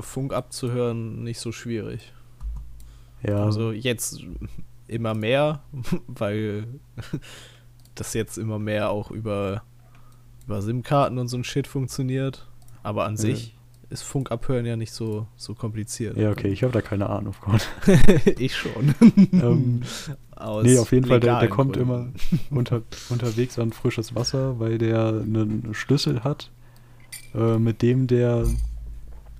Funk 0.00 0.32
abzuhören 0.32 1.22
nicht 1.22 1.38
so 1.38 1.52
schwierig. 1.52 2.12
Ja, 3.22 3.44
Also 3.44 3.72
jetzt 3.72 4.20
immer 4.86 5.14
mehr, 5.14 5.62
weil 6.06 6.66
das 7.94 8.14
jetzt 8.14 8.38
immer 8.38 8.58
mehr 8.58 8.90
auch 8.90 9.10
über, 9.10 9.62
über 10.46 10.62
SIM-Karten 10.62 11.18
und 11.18 11.28
so 11.28 11.36
ein 11.36 11.44
Shit 11.44 11.66
funktioniert. 11.66 12.46
Aber 12.82 13.04
an 13.04 13.14
Ja. 13.16 13.20
sich 13.22 13.54
ist 13.90 14.02
Funk 14.02 14.30
abhören 14.30 14.66
ja 14.66 14.76
nicht 14.76 14.92
so, 14.92 15.26
so 15.36 15.54
kompliziert. 15.54 16.16
ja, 16.18 16.30
okay, 16.30 16.48
ich 16.48 16.62
habe 16.62 16.72
da 16.74 16.82
keine 16.82 17.08
Ahnung 17.08 17.32
von. 17.32 17.58
ich 18.38 18.54
schon. 18.54 18.94
ähm, 19.32 19.82
Aus 20.36 20.64
nee, 20.64 20.78
auf 20.78 20.92
jeden 20.92 21.06
Fall, 21.06 21.20
der, 21.20 21.40
der 21.40 21.48
kommt 21.48 21.72
Gründen. 21.76 21.90
immer 21.90 22.08
unter, 22.50 22.82
unterwegs 23.08 23.58
an 23.58 23.72
frisches 23.72 24.14
Wasser, 24.14 24.58
weil 24.60 24.76
der 24.78 25.08
einen 25.08 25.72
Schlüssel 25.72 26.22
hat, 26.22 26.50
äh, 27.34 27.56
mit 27.58 27.80
dem 27.80 28.06
der 28.06 28.46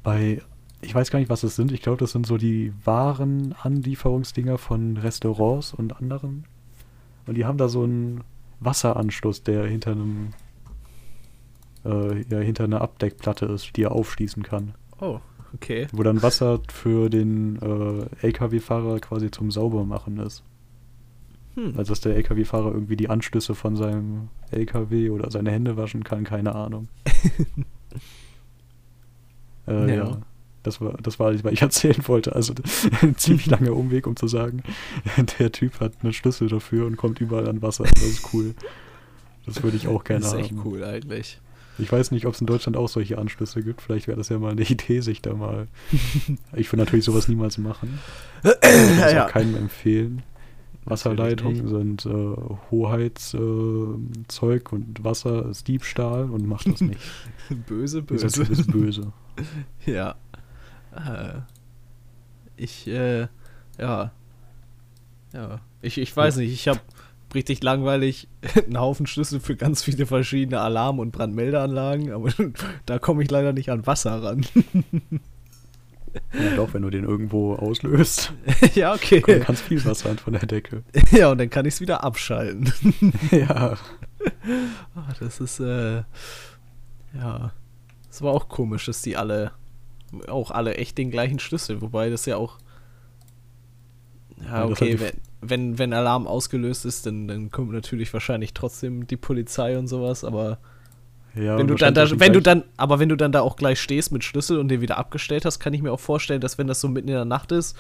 bei, 0.03 0.41
ich 0.81 0.95
weiß 0.95 1.11
gar 1.11 1.19
nicht, 1.19 1.29
was 1.29 1.41
das 1.41 1.57
sind, 1.57 1.73
ich 1.73 1.83
glaube, 1.83 1.99
das 1.99 2.13
sind 2.13 2.27
so 2.27 2.37
die 2.37 2.73
Warenanlieferungsdinger 2.85 4.59
von 4.59 4.97
Restaurants 4.97 5.75
und 5.75 5.97
anderen. 5.97 6.45
Und 7.27 7.37
die 7.37 7.45
haben 7.45 7.59
da 7.59 7.69
so 7.69 7.83
einen 7.83 8.23
Wasseranschluss, 8.61 9.43
der 9.43 9.67
hinter 9.67 9.93
einem, 9.93 10.31
äh, 11.85 12.23
ja, 12.23 12.39
hinter 12.39 12.65
einer 12.65 12.81
Abdeckplatte 12.81 13.47
ist, 13.47 13.77
die 13.77 13.83
er 13.83 13.93
aufschließen 13.93 14.43
kann. 14.43 14.75
Oh, 15.01 15.21
okay. 15.55 15.89
Wo 15.93 16.03
dann 16.03 16.23
Wasser 16.23 16.61
für 16.69 17.11
den 17.11 17.57
äh, 17.57 18.27
LKW-Fahrer 18.27 19.01
quasi 19.01 19.31
zum 19.31 19.51
Saubermachen 19.51 20.19
ist. 20.19 20.45
Hm. 21.55 21.75
Also 21.77 21.93
dass 21.93 22.01
der 22.01 22.15
LKW-Fahrer 22.17 22.73
irgendwie 22.73 22.97
die 22.97 23.11
Anschlüsse 23.11 23.57
von 23.57 23.75
seinem 23.75 24.29
LKW 24.53 25.11
oder 25.11 25.31
seine 25.31 25.51
Hände 25.51 25.77
waschen 25.77 26.05
kann, 26.05 26.23
keine 26.23 26.55
Ahnung. 26.55 26.89
äh, 29.67 29.97
Ja. 29.97 30.05
ja. 30.05 30.19
Das 30.69 30.81
war, 30.81 30.93
das 31.03 31.19
war, 31.19 31.33
was 31.45 31.53
ich 31.53 31.63
erzählen 31.63 32.03
wollte. 32.07 32.35
Also 32.35 32.55
ein 33.03 33.17
ziemlich 33.17 33.47
langer 33.47 33.73
Umweg, 33.75 34.07
um 34.07 34.17
zu 34.17 34.29
sagen, 34.29 34.63
der 35.39 35.51
Typ 35.53 35.81
hat 35.81 35.93
einen 36.03 36.13
Schlüssel 36.13 36.49
dafür 36.49 36.87
und 36.87 36.97
kommt 36.97 37.21
überall 37.21 37.49
an 37.49 37.63
Wasser. 37.63 37.85
Das 37.85 38.03
ist 38.03 38.33
cool. 38.35 38.55
Das 39.47 39.63
würde 39.63 39.77
ich 39.79 39.89
auch 39.89 40.05
gerne 40.05 40.21
das 40.21 40.33
ist 40.35 40.39
haben. 40.39 40.45
echt 40.45 40.55
cool 40.67 40.85
eigentlich. 40.85 41.41
Ich 41.81 41.91
weiß 41.93 42.11
nicht, 42.11 42.27
ob 42.27 42.35
es 42.35 42.41
in 42.41 42.47
Deutschland 42.47 42.77
auch 42.77 42.89
solche 42.89 43.19
Anschlüsse 43.19 43.63
gibt. 43.63 43.81
Vielleicht 43.81 44.09
wäre 44.09 44.19
das 44.19 44.29
ja 44.29 44.39
mal 44.39 44.51
eine 44.53 44.63
Idee, 44.69 45.01
sich 45.01 45.23
da 45.23 45.35
mal. 45.35 45.69
ich 46.55 46.71
würde 46.73 46.85
natürlich 46.85 47.05
sowas 47.05 47.29
niemals 47.29 47.59
machen. 47.59 47.99
Ich 48.43 48.45
würde 48.45 49.01
das 49.01 49.13
Ja. 49.13 49.27
auch 49.27 49.31
keinem 49.31 49.57
empfehlen. 49.57 50.23
Wasserleitungen 50.85 51.69
sind 51.69 52.07
äh, 52.07 52.37
Hoheitszeug 52.71 54.73
äh, 54.73 54.75
und 54.75 55.05
Wasser 55.05 55.47
ist 55.51 55.69
Diebstahl 55.69 56.25
und 56.31 56.47
macht 56.49 56.67
das 56.67 56.81
nicht. 56.81 56.99
Böse, 57.67 58.03
Dieser 58.03 58.27
böse. 58.27 58.43
Typ 58.45 58.51
ist 58.51 58.73
böse. 58.73 59.13
Ja. 59.87 60.15
Äh, 60.99 61.41
ich, 62.57 62.87
äh, 62.89 63.29
ja. 63.79 64.13
Ja. 65.33 65.61
Ich, 65.83 65.99
ich 65.99 66.17
weiß 66.17 66.37
nicht, 66.37 66.53
ich 66.53 66.69
habe 66.69 66.81
richtig 67.35 67.63
langweilig 67.63 68.29
einen 68.67 68.79
Haufen 68.79 69.07
Schlüssel 69.07 69.41
für 69.41 69.57
ganz 69.57 69.83
viele 69.83 70.07
verschiedene 70.07 70.61
Alarm- 70.61 70.99
und 70.99 71.13
Brandmeldeanlagen, 71.13 72.13
aber 72.13 72.31
da 72.87 72.99
komme 72.99 73.23
ich 73.23 73.31
leider 73.31 73.53
nicht 73.53 73.71
an 73.71 73.87
Wasser 73.87 74.23
ran. 74.23 74.45
Ja, 76.33 76.57
doch, 76.57 76.75
wenn 76.75 76.83
du 76.83 76.91
den 76.91 77.05
irgendwo 77.05 77.55
auslöst, 77.55 78.33
ja, 78.75 78.95
okay. 78.95 79.21
kommt 79.21 79.47
ganz 79.47 79.61
viel 79.61 79.85
Wasser 79.85 80.17
von 80.17 80.33
der 80.33 80.47
Decke. 80.47 80.83
Ja, 81.11 81.31
und 81.31 81.39
dann 81.39 81.51
kann 81.51 81.67
ich 81.67 81.75
es 81.75 81.81
wieder 81.81 82.03
abschalten. 82.03 82.73
ja. 83.31 83.77
Ah, 84.95 85.15
das 85.21 85.41
ist, 85.41 85.61
äh, 85.61 86.03
ja. 87.15 87.53
Es 88.11 88.23
war 88.23 88.33
auch 88.33 88.49
komisch, 88.49 88.87
dass 88.87 89.03
die 89.03 89.17
alle, 89.17 89.53
auch 90.29 90.51
alle 90.51 90.75
echt 90.77 90.99
den 90.99 91.11
gleichen 91.11 91.39
Schlüssel, 91.39 91.81
wobei 91.81 92.11
das 92.11 92.27
ja 92.27 92.37
auch. 92.37 92.59
Ja, 94.45 94.67
okay, 94.67 94.99
wenn, 95.01 95.13
wenn, 95.41 95.79
wenn 95.79 95.93
Alarm 95.93 96.27
ausgelöst 96.27 96.85
ist, 96.85 97.07
dann, 97.07 97.27
dann 97.29 97.51
kommt 97.51 97.73
natürlich 97.73 98.13
wahrscheinlich 98.13 98.55
trotzdem 98.55 99.07
die 99.07 99.17
Polizei 99.17 99.77
und 99.79 99.89
sowas, 99.89 100.25
aber 100.25 100.59
ja 101.35 101.59
wenn 101.59 101.67
du 101.67 101.75
dann 101.75 101.95
da, 101.95 102.09
wenn 102.21 102.33
du 102.33 102.41
dann, 102.41 102.65
aber 102.77 102.99
wenn 103.01 103.09
du 103.09 103.17
dann 103.17 103.33
da 103.33 103.41
auch 103.41 103.57
gleich 103.57 103.81
stehst 103.81 104.13
mit 104.13 104.25
Schlüssel 104.25 104.59
und 104.59 104.69
den 104.69 104.81
wieder 104.81 104.97
abgestellt 104.97 105.45
hast, 105.45 105.59
kann 105.59 105.75
ich 105.75 105.83
mir 105.83 105.93
auch 105.93 106.01
vorstellen, 106.01 106.41
dass 106.41 106.57
wenn 106.59 106.67
das 106.67 106.81
so 106.81 106.89
mitten 106.89 107.09
in 107.09 107.15
der 107.15 107.25
Nacht 107.25 107.53
ist 107.53 107.77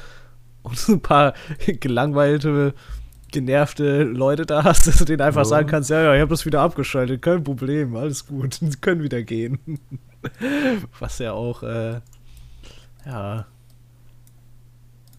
und 0.63 0.77
so 0.79 0.93
ein 0.95 1.01
paar 1.01 1.35
gelangweilte, 1.81 2.75
genervte 3.31 4.03
Leute 4.05 4.45
da 4.47 4.65
hast, 4.65 4.87
dass 4.87 4.99
du 4.99 5.05
denen 5.05 5.21
einfach 5.23 5.43
Ja. 5.43 5.45
sagen 5.45 5.69
kannst, 5.69 5.91
ja, 5.91 6.03
ja, 6.03 6.15
ich 6.15 6.21
habe 6.21 6.31
das 6.31 6.45
wieder 6.47 6.61
abgeschaltet, 6.61 7.23
kein 7.23 7.45
Problem, 7.45 7.95
alles 7.97 8.27
gut, 8.27 8.55
sie 8.55 8.71
können 8.81 9.03
wieder 9.03 9.23
gehen. 9.23 9.59
Was 10.99 11.19
ja 11.21 11.33
auch, 11.33 11.63
äh, 11.63 12.01
ja, 13.09 13.47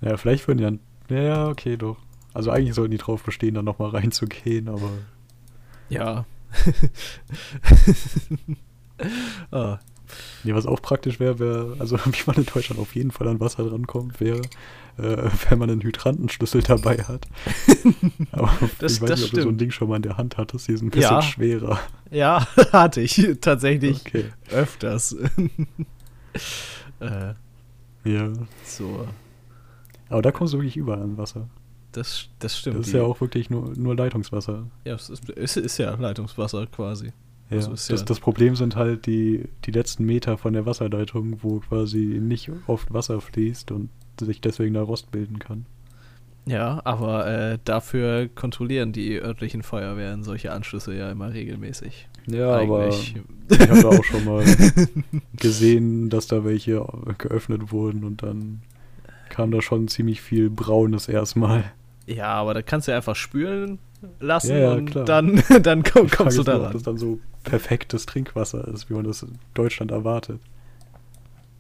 Ja, 0.01 0.15
vielleicht 0.17 0.47
würden 0.47 0.79
ja. 1.09 1.17
Ja, 1.17 1.47
okay, 1.49 1.75
doch. 1.75 1.97
Also 2.33 2.51
eigentlich 2.51 2.75
sollten 2.75 2.91
die 2.91 2.97
drauf 2.97 3.23
bestehen, 3.23 3.55
dann 3.55 3.65
nochmal 3.65 3.89
reinzugehen, 3.89 4.69
aber. 4.69 4.91
ja. 5.89 6.25
ah, 9.51 9.79
Nee, 10.43 10.55
was 10.55 10.65
auch 10.65 10.81
praktisch 10.81 11.19
wäre, 11.19 11.37
wäre, 11.37 11.75
also 11.77 11.97
wie 12.05 12.23
man 12.25 12.37
in 12.37 12.45
Deutschland 12.45 12.81
auf 12.81 12.95
jeden 12.95 13.11
Fall 13.11 13.27
an 13.27 13.39
Wasser 13.39 13.63
drankommt, 13.63 14.19
wäre, 14.19 14.41
äh, 14.97 15.29
wenn 15.49 15.59
man 15.59 15.69
einen 15.69 15.81
Hydrantenschlüssel 15.81 16.63
dabei 16.63 16.97
hat. 17.03 17.27
Aber 18.31 18.51
Das- 18.79 18.93
ich 18.93 19.01
weiß 19.01 19.09
nicht, 19.11 19.23
ob 19.25 19.29
du 19.31 19.35
so 19.35 19.41
ein 19.41 19.43
stimmt. 19.43 19.61
Ding 19.61 19.71
schon 19.71 19.89
mal 19.89 19.97
in 19.97 20.01
der 20.01 20.17
Hand 20.17 20.37
hattest, 20.37 20.67
die 20.67 20.77
sind 20.77 20.87
ein 20.87 20.91
bisschen 20.91 21.11
Ja. 21.11 21.21
schwerer. 21.21 21.79
ja, 22.09 22.47
hatte 22.71 23.01
ich 23.01 23.23
tatsächlich 23.41 24.01
Okay. 24.01 24.25
öfters. 24.51 25.15
äh, 26.99 27.33
Ja. 28.03 28.31
so. 28.65 29.07
Aber 30.09 30.21
da 30.21 30.31
kommst 30.31 30.53
du 30.53 30.57
wirklich 30.57 30.77
überall 30.77 31.01
an 31.01 31.17
Wasser. 31.17 31.47
Das, 31.91 32.27
das 32.39 32.57
stimmt. 32.57 32.79
Das 32.79 32.87
ist 32.87 32.93
ja 32.93 33.01
auch 33.03 33.19
wirklich 33.21 33.49
nur, 33.49 33.73
nur 33.75 33.95
Leitungswasser. 33.95 34.67
Ja, 34.85 34.93
es 34.95 35.09
ist, 35.09 35.29
es 35.29 35.57
ist 35.57 35.77
ja 35.77 35.93
Leitungswasser 35.95 36.67
quasi. 36.67 37.07
Ja, 37.49 37.57
Also 37.57 37.71
ist 37.73 37.89
das, 37.89 38.01
ja- 38.01 38.05
das 38.05 38.19
Problem 38.19 38.55
sind 38.55 38.75
halt 38.75 39.05
die, 39.07 39.45
die 39.65 39.71
letzten 39.71 40.05
Meter 40.05 40.37
von 40.37 40.53
der 40.53 40.65
Wasserleitung, 40.65 41.39
wo 41.41 41.59
quasi 41.59 41.97
nicht 42.21 42.51
oft 42.67 42.93
Wasser 42.93 43.19
fließt 43.21 43.71
und 43.71 43.89
sich 44.19 44.39
deswegen 44.41 44.75
da 44.75 44.81
Rost 44.83 45.09
bilden 45.11 45.39
kann. 45.39 45.65
Ja, 46.45 46.81
aber 46.83 47.27
äh, 47.27 47.59
dafür 47.65 48.27
kontrollieren 48.27 48.91
die 48.93 49.19
örtlichen 49.21 49.61
Feuerwehren 49.63 50.23
solche 50.23 50.51
Anschlüsse 50.51 50.95
ja 50.95 51.11
immer 51.11 51.33
regelmäßig. 51.33 52.07
Ja, 52.31 52.55
Eigentlich. 52.57 53.15
aber 53.49 53.63
ich 53.63 53.69
habe 53.69 53.89
auch 53.89 54.03
schon 54.03 54.25
mal 54.25 54.43
gesehen, 55.37 56.09
dass 56.09 56.27
da 56.27 56.43
welche 56.45 56.85
geöffnet 57.17 57.71
wurden 57.71 58.03
und 58.03 58.23
dann 58.23 58.61
kam 59.29 59.51
da 59.51 59.61
schon 59.61 59.87
ziemlich 59.87 60.21
viel 60.21 60.49
Braunes 60.49 61.07
erstmal. 61.07 61.63
Ja, 62.05 62.27
aber 62.33 62.53
da 62.53 62.61
kannst 62.61 62.87
du 62.87 62.91
ja 62.91 62.97
einfach 62.97 63.15
spülen 63.15 63.79
lassen 64.19 64.51
Ja, 64.51 64.57
ja, 64.59 64.73
und 64.73 64.95
dann, 64.95 65.43
dann 65.61 65.83
komm, 65.83 66.09
kommst 66.09 66.37
du 66.37 66.43
da 66.43 66.53
nur, 66.53 66.61
ob 66.61 66.65
ran. 66.67 66.73
das 66.73 66.83
dann 66.83 66.97
so 66.97 67.19
perfektes 67.43 68.05
Trinkwasser 68.05 68.67
ist, 68.67 68.89
wie 68.89 68.93
man 68.93 69.03
das 69.03 69.23
in 69.23 69.37
Deutschland 69.53 69.91
erwartet. 69.91 70.39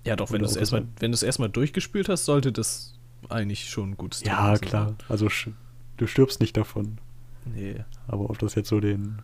Ja, 0.05 0.15
doch, 0.15 0.31
wenn 0.31 0.39
du 0.39 0.45
es 0.45 0.55
erstmal, 0.55 0.81
so. 0.81 0.87
wenn 0.99 1.11
du 1.11 1.15
es 1.15 1.23
erstmal 1.23 1.49
durchgespült 1.49 2.09
hast, 2.09 2.25
sollte 2.25 2.51
das 2.51 2.93
eigentlich 3.27 3.69
schon 3.69 3.91
ein 3.91 3.97
gutes 3.97 4.23
Ja, 4.23 4.55
Trinkwasser 4.55 4.59
klar. 4.65 4.95
Also 5.09 5.27
sch- 5.27 5.51
du 5.97 6.07
stirbst 6.07 6.39
nicht 6.39 6.55
davon. 6.57 6.97
sein. 7.45 7.53
Nee. 7.55 7.75
Aber 8.07 8.29
ob 8.29 8.39
das 8.39 8.55
jetzt 8.55 8.69
so 8.69 8.79
den 8.79 9.19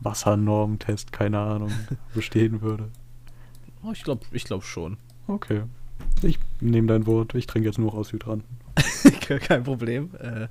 Wassernormtest, 0.00 1.12
keine 1.12 1.38
Ahnung, 1.38 1.72
bestehen 2.14 2.62
würde. 2.62 2.88
Oh, 3.82 3.92
ich 3.92 4.02
glaube 4.02 4.24
ich 4.32 4.44
glaub 4.44 4.64
schon. 4.64 4.96
Okay. 5.26 5.62
Ich 6.22 6.38
nehme 6.60 6.88
dein 6.88 7.06
Wort. 7.06 7.34
Ich 7.34 7.46
trinke 7.46 7.68
jetzt 7.68 7.78
nur 7.78 7.94
aus 7.94 8.12
Hydranten. 8.12 8.58
Kein 9.40 9.62
Problem. 9.62 10.10
Äh, 10.18 10.48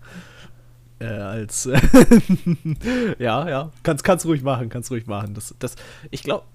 äh, 1.00 1.06
als 1.06 1.66
ja, 3.20 3.50
ja, 3.50 3.72
kannst 3.84 4.04
kannst 4.04 4.26
ruhig 4.26 4.44
machen, 4.44 4.70
kannst 4.70 4.92
ruhig 4.92 5.08
machen. 5.08 5.34
Das, 5.34 5.56
das, 5.60 5.76
ich 6.10 6.24
glaube, 6.24 6.46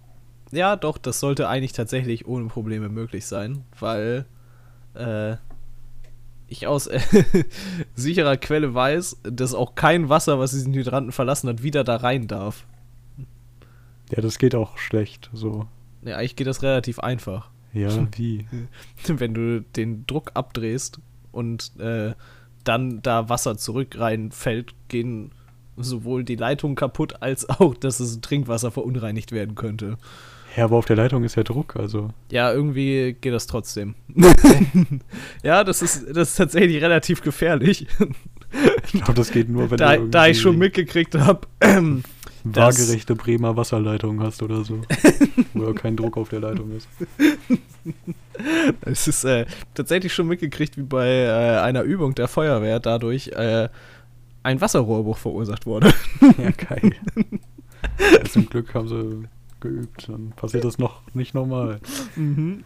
ja, 0.50 0.76
doch, 0.76 0.98
das 0.98 1.20
sollte 1.20 1.48
eigentlich 1.48 1.72
tatsächlich 1.72 2.26
ohne 2.26 2.46
Probleme 2.46 2.88
möglich 2.88 3.26
sein, 3.26 3.64
weil 3.78 4.26
äh, 4.94 5.36
ich 6.48 6.66
aus 6.66 6.90
sicherer 7.94 8.36
Quelle 8.36 8.74
weiß, 8.74 9.18
dass 9.22 9.54
auch 9.54 9.74
kein 9.74 10.08
Wasser, 10.08 10.38
was 10.38 10.50
diesen 10.50 10.74
Hydranten 10.74 11.12
verlassen 11.12 11.48
hat, 11.48 11.62
wieder 11.62 11.84
da 11.84 11.96
rein 11.96 12.26
darf. 12.26 12.66
Ja, 14.14 14.20
das 14.20 14.38
geht 14.38 14.54
auch 14.54 14.76
schlecht. 14.76 15.30
So. 15.32 15.66
Ja, 16.02 16.16
eigentlich 16.16 16.36
geht 16.36 16.46
das 16.46 16.62
relativ 16.62 16.98
einfach. 16.98 17.48
Ja, 17.72 17.90
wie? 18.16 18.46
wenn 19.06 19.34
du 19.34 19.62
den 19.62 20.06
Druck 20.06 20.32
abdrehst 20.34 21.00
und 21.32 21.72
äh, 21.80 22.12
dann 22.64 23.00
da 23.02 23.28
Wasser 23.28 23.56
zurück 23.56 23.98
reinfällt, 23.98 24.74
gehen 24.88 25.32
sowohl 25.76 26.24
die 26.24 26.36
Leitungen 26.36 26.76
kaputt, 26.76 27.22
als 27.22 27.48
auch, 27.48 27.74
dass 27.74 27.98
das 27.98 28.20
Trinkwasser 28.20 28.70
verunreinigt 28.70 29.32
werden 29.32 29.54
könnte. 29.54 29.96
Ja, 30.56 30.64
aber 30.64 30.76
auf 30.76 30.84
der 30.84 30.96
Leitung 30.96 31.24
ist 31.24 31.34
ja 31.36 31.44
Druck, 31.44 31.76
also. 31.76 32.10
Ja, 32.30 32.52
irgendwie 32.52 33.16
geht 33.18 33.32
das 33.32 33.46
trotzdem. 33.46 33.94
ja, 35.42 35.64
das 35.64 35.80
ist, 35.80 36.14
das 36.14 36.30
ist 36.30 36.36
tatsächlich 36.36 36.82
relativ 36.82 37.22
gefährlich. 37.22 37.86
Ich 38.84 38.92
glaube, 38.92 39.14
das 39.14 39.30
geht 39.30 39.48
nur, 39.48 39.70
wenn 39.70 39.78
da, 39.78 39.96
du 39.96 40.08
da 40.08 40.26
ich 40.26 40.38
schon 40.38 40.58
mitgekriegt 40.58 41.14
habe, 41.14 41.48
waagerechte 42.44 43.14
Bremer 43.14 43.56
Wasserleitung 43.56 44.20
hast 44.20 44.42
oder 44.42 44.64
so. 44.64 44.80
wo 45.54 45.72
kein 45.72 45.96
Druck 45.96 46.16
auf 46.16 46.28
der 46.28 46.40
Leitung 46.40 46.72
ist. 46.72 46.88
es 48.82 49.08
ist 49.08 49.24
äh, 49.24 49.46
tatsächlich 49.74 50.12
schon 50.12 50.26
mitgekriegt, 50.26 50.76
wie 50.76 50.82
bei 50.82 51.08
äh, 51.08 51.60
einer 51.60 51.82
Übung 51.82 52.14
der 52.14 52.28
Feuerwehr 52.28 52.80
dadurch 52.80 53.28
äh, 53.28 53.68
ein 54.42 54.60
Wasserrohrbruch 54.60 55.18
verursacht 55.18 55.66
wurde. 55.66 55.92
Ja, 56.38 56.50
geil. 56.50 56.92
Ja, 57.98 58.24
zum 58.24 58.48
Glück 58.48 58.74
haben 58.74 58.88
sie 58.88 59.28
geübt. 59.60 60.08
Dann 60.08 60.30
passiert 60.36 60.64
das 60.64 60.78
noch 60.78 61.02
nicht 61.14 61.34
normal. 61.34 61.80
Mhm. 62.16 62.64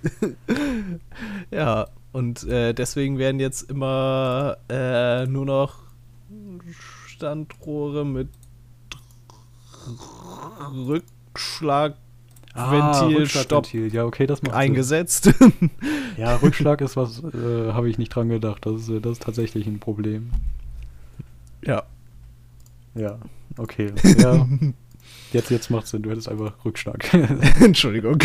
ja, 1.51 1.87
und 2.12 2.45
äh, 2.45 2.74
deswegen 2.74 3.18
werden 3.18 3.41
jetzt 3.41 3.70
immer 3.70 4.59
äh, 4.68 5.27
nur 5.27 5.47
noch 5.47 5.83
Standrohre 7.07 8.05
mit 8.05 8.29
Rückschlag 10.74 11.97
Ventil, 12.55 13.26
Stopp 13.28 13.64
Rückschlagventil. 13.66 13.95
Ja, 13.95 14.05
okay, 14.05 14.26
das 14.26 14.43
macht 14.43 14.53
Sinn. 14.53 14.61
eingesetzt. 14.61 15.30
Ja, 16.16 16.37
Rückschlag 16.37 16.80
ist 16.80 16.97
was, 16.97 17.22
äh, 17.22 17.72
habe 17.74 17.91
ich 17.91 17.99
nicht 17.99 18.09
dran 18.09 18.30
gedacht. 18.30 18.64
Das 18.64 18.80
ist, 18.80 18.89
äh, 18.89 19.01
das 19.01 19.12
ist 19.12 19.22
tatsächlich 19.22 19.66
ein 19.66 19.80
Problem. 19.80 20.30
ja. 21.62 21.82
Ja, 22.95 23.18
okay. 23.59 23.93
Ja. 24.18 24.49
Jetzt, 25.37 25.51
jetzt 25.51 25.70
macht 25.70 25.87
Sinn. 25.87 26.03
Du 26.03 26.11
hättest 26.11 26.30
einfach 26.30 26.64
Rückschlag. 26.64 27.12
Entschuldigung. 27.61 28.16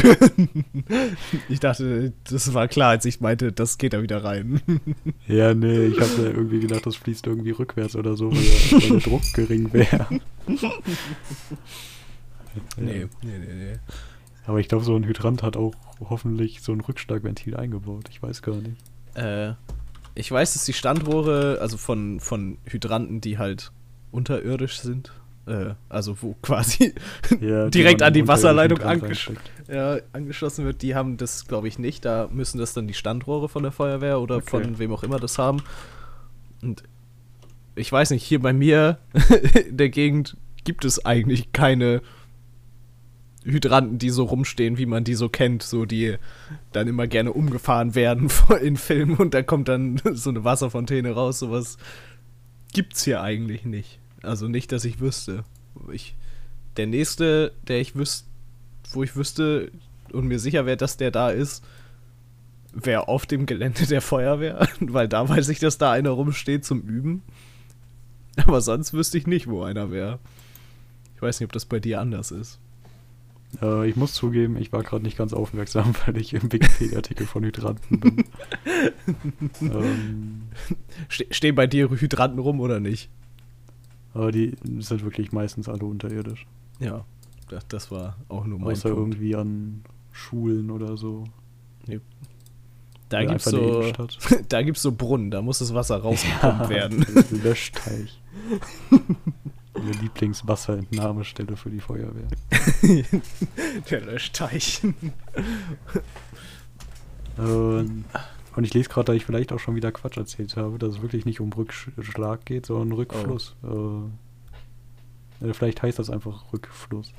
ich 1.49 1.59
dachte, 1.59 2.13
das 2.23 2.53
war 2.53 2.69
klar, 2.69 2.91
als 2.91 3.03
ich 3.03 3.19
meinte, 3.19 3.51
das 3.51 3.77
geht 3.77 3.91
da 3.91 4.01
wieder 4.01 4.23
rein. 4.23 4.61
ja, 5.27 5.53
nee, 5.53 5.87
ich 5.87 5.99
habe 5.99 6.29
irgendwie 6.29 6.61
gedacht, 6.61 6.85
das 6.85 6.95
fließt 6.95 7.27
irgendwie 7.27 7.51
rückwärts 7.51 7.97
oder 7.97 8.15
so, 8.15 8.31
weil 8.31 8.41
der, 8.41 8.71
weil 8.71 8.89
der 8.91 8.99
Druck 8.99 9.23
gering 9.33 9.73
wäre. 9.73 10.07
nee, 10.47 10.57
nee, 12.77 13.07
nee, 13.23 13.53
nee. 13.53 13.79
Aber 14.45 14.61
ich 14.61 14.69
glaube, 14.69 14.85
so 14.85 14.95
ein 14.95 15.03
Hydrant 15.03 15.43
hat 15.43 15.57
auch 15.57 15.73
hoffentlich 15.99 16.61
so 16.61 16.71
ein 16.71 16.79
Rückschlagventil 16.79 17.57
eingebaut. 17.57 18.05
Ich 18.09 18.23
weiß 18.23 18.41
gar 18.41 18.55
nicht. 18.55 18.77
Äh, 19.15 19.53
ich 20.15 20.31
weiß, 20.31 20.53
dass 20.53 20.63
die 20.63 20.71
Standrohre, 20.71 21.57
also 21.59 21.75
von, 21.75 22.21
von 22.21 22.57
Hydranten, 22.65 23.19
die 23.19 23.37
halt 23.37 23.73
unterirdisch 24.11 24.79
sind, 24.79 25.11
äh, 25.47 25.73
also 25.89 26.21
wo 26.21 26.35
quasi 26.41 26.93
Ja, 27.39 27.69
direkt 27.69 28.01
an 28.01 28.13
die 28.13 28.27
Wasserleitung 28.27 28.81
angesch 28.81 29.31
ja, 29.67 29.99
angeschlossen 30.11 30.65
wird, 30.65 30.81
die 30.81 30.95
haben 30.95 31.17
das, 31.17 31.47
glaube 31.47 31.67
ich, 31.67 31.79
nicht. 31.79 32.03
Da 32.03 32.27
müssen 32.31 32.57
das 32.57 32.73
dann 32.73 32.87
die 32.87 32.93
Standrohre 32.93 33.47
von 33.47 33.63
der 33.63 33.71
Feuerwehr 33.71 34.19
oder 34.19 34.37
Okay. 34.37 34.49
von 34.49 34.79
wem 34.79 34.91
auch 34.91 35.03
immer 35.03 35.19
das 35.19 35.37
haben. 35.37 35.63
Und 36.61 36.83
ich 37.75 37.89
weiß 37.91 38.11
nicht, 38.11 38.23
hier 38.23 38.41
bei 38.41 38.51
mir 38.53 38.97
in 39.67 39.77
der 39.77 39.89
Gegend 39.89 40.35
gibt 40.65 40.83
es 40.83 41.05
eigentlich 41.05 41.53
keine 41.53 42.01
Hydranten, 43.43 43.97
die 43.97 44.09
so 44.09 44.25
rumstehen, 44.25 44.77
wie 44.77 44.85
man 44.85 45.03
die 45.03 45.15
so 45.15 45.29
kennt, 45.29 45.63
so 45.63 45.85
die 45.85 46.17
dann 46.73 46.87
immer 46.87 47.07
gerne 47.07 47.33
umgefahren 47.33 47.95
werden 47.95 48.29
in 48.61 48.75
Filmen 48.77 49.15
und 49.15 49.33
da 49.33 49.41
kommt 49.41 49.67
dann 49.67 49.99
so 50.13 50.29
eine 50.29 50.43
Wasserfontäne 50.43 51.11
raus, 51.11 51.39
sowas 51.39 51.77
gibt's 52.73 53.03
hier 53.03 53.21
eigentlich 53.21 53.65
nicht. 53.65 54.00
Also 54.23 54.47
nicht, 54.47 54.71
dass 54.71 54.85
ich 54.85 54.99
wüsste. 54.99 55.43
Ich, 55.91 56.15
der 56.77 56.87
nächste, 56.87 57.53
der 57.67 57.81
ich 57.81 57.95
wüsste, 57.95 58.27
wo 58.91 59.03
ich 59.03 59.15
wüsste 59.15 59.71
und 60.11 60.27
mir 60.27 60.39
sicher 60.39 60.65
wäre, 60.65 60.77
dass 60.77 60.97
der 60.97 61.11
da 61.11 61.29
ist, 61.29 61.63
wäre 62.73 63.07
auf 63.07 63.25
dem 63.25 63.45
Gelände 63.45 63.85
der 63.85 64.01
Feuerwehr, 64.01 64.67
weil 64.79 65.07
da 65.07 65.27
weiß 65.27 65.49
ich, 65.49 65.59
dass 65.59 65.77
da 65.77 65.91
einer 65.91 66.11
rumsteht 66.11 66.65
zum 66.65 66.81
Üben. 66.81 67.23
Aber 68.45 68.61
sonst 68.61 68.93
wüsste 68.93 69.17
ich 69.17 69.27
nicht, 69.27 69.47
wo 69.47 69.63
einer 69.63 69.91
wäre. 69.91 70.19
Ich 71.15 71.21
weiß 71.21 71.39
nicht, 71.39 71.47
ob 71.47 71.51
das 71.51 71.65
bei 71.65 71.79
dir 71.79 71.99
anders 71.99 72.31
ist. 72.31 72.59
Äh, 73.61 73.89
ich 73.89 73.95
muss 73.95 74.13
zugeben, 74.13 74.57
ich 74.57 74.71
war 74.71 74.83
gerade 74.83 75.03
nicht 75.03 75.17
ganz 75.17 75.33
aufmerksam, 75.33 75.93
weil 76.05 76.17
ich 76.17 76.33
im 76.33 76.51
Wikipedia-Artikel 76.51 77.25
von 77.25 77.43
Hydranten 77.43 77.99
bin. 77.99 78.23
ähm, 79.61 80.43
Ste 81.09 81.27
stehen 81.31 81.55
bei 81.55 81.67
dir 81.67 81.89
Hydranten 81.89 82.39
rum 82.39 82.59
oder 82.59 82.79
nicht? 82.79 83.09
Aber 84.13 84.31
die 84.31 84.55
sind 84.79 85.03
wirklich 85.03 85.31
meistens 85.31 85.69
alle 85.69 85.85
unterirdisch. 85.85 86.45
Ja, 86.79 87.05
das, 87.49 87.67
das 87.67 87.91
war 87.91 88.17
auch 88.29 88.45
nur 88.45 88.59
mein 88.59 88.71
Außer 88.71 88.89
Punkt. 88.89 89.15
irgendwie 89.15 89.35
an 89.35 89.83
Schulen 90.11 90.71
oder 90.71 90.97
so. 90.97 91.25
Da 93.11 93.17
Oder 93.17 93.27
gibt's 93.27 93.47
einfach 93.47 93.59
in 93.59 93.81
der 93.97 94.07
so, 94.09 94.35
da 94.49 94.61
gibt's 94.61 94.81
so 94.81 94.91
Brunnen, 94.93 95.31
da 95.31 95.41
muss 95.41 95.59
das 95.59 95.73
Wasser 95.73 95.97
rausgepumpt 95.97 96.69
werden. 96.69 97.05
Löschteich. 97.43 98.21
Meine 99.73 99.91
Lieblingswasserentnahmestelle 100.01 101.57
für 101.57 101.69
die 101.69 101.81
Feuerwehr. 101.81 102.27
Der 103.89 104.01
Löschteich. 104.01 104.81
Ähm, 107.37 108.05
und 108.55 108.63
ich 108.63 108.73
lese 108.73 108.89
gerade, 108.89 109.05
da 109.05 109.13
ich 109.13 109.25
vielleicht 109.25 109.53
auch 109.53 109.59
schon 109.59 109.75
wieder 109.75 109.91
Quatsch 109.91 110.17
erzählt 110.17 110.57
habe, 110.57 110.77
dass 110.77 110.95
es 110.95 111.01
wirklich 111.01 111.25
nicht 111.25 111.39
um 111.39 111.53
Rückschlag 111.53 112.45
geht, 112.45 112.65
sondern 112.65 112.91
Rückfluss. 112.91 113.55
Äh, 113.63 115.47
äh, 115.47 115.53
vielleicht 115.53 115.81
heißt 115.81 115.99
das 115.99 116.09
einfach 116.09 116.51
Rückfluss. 116.51 117.13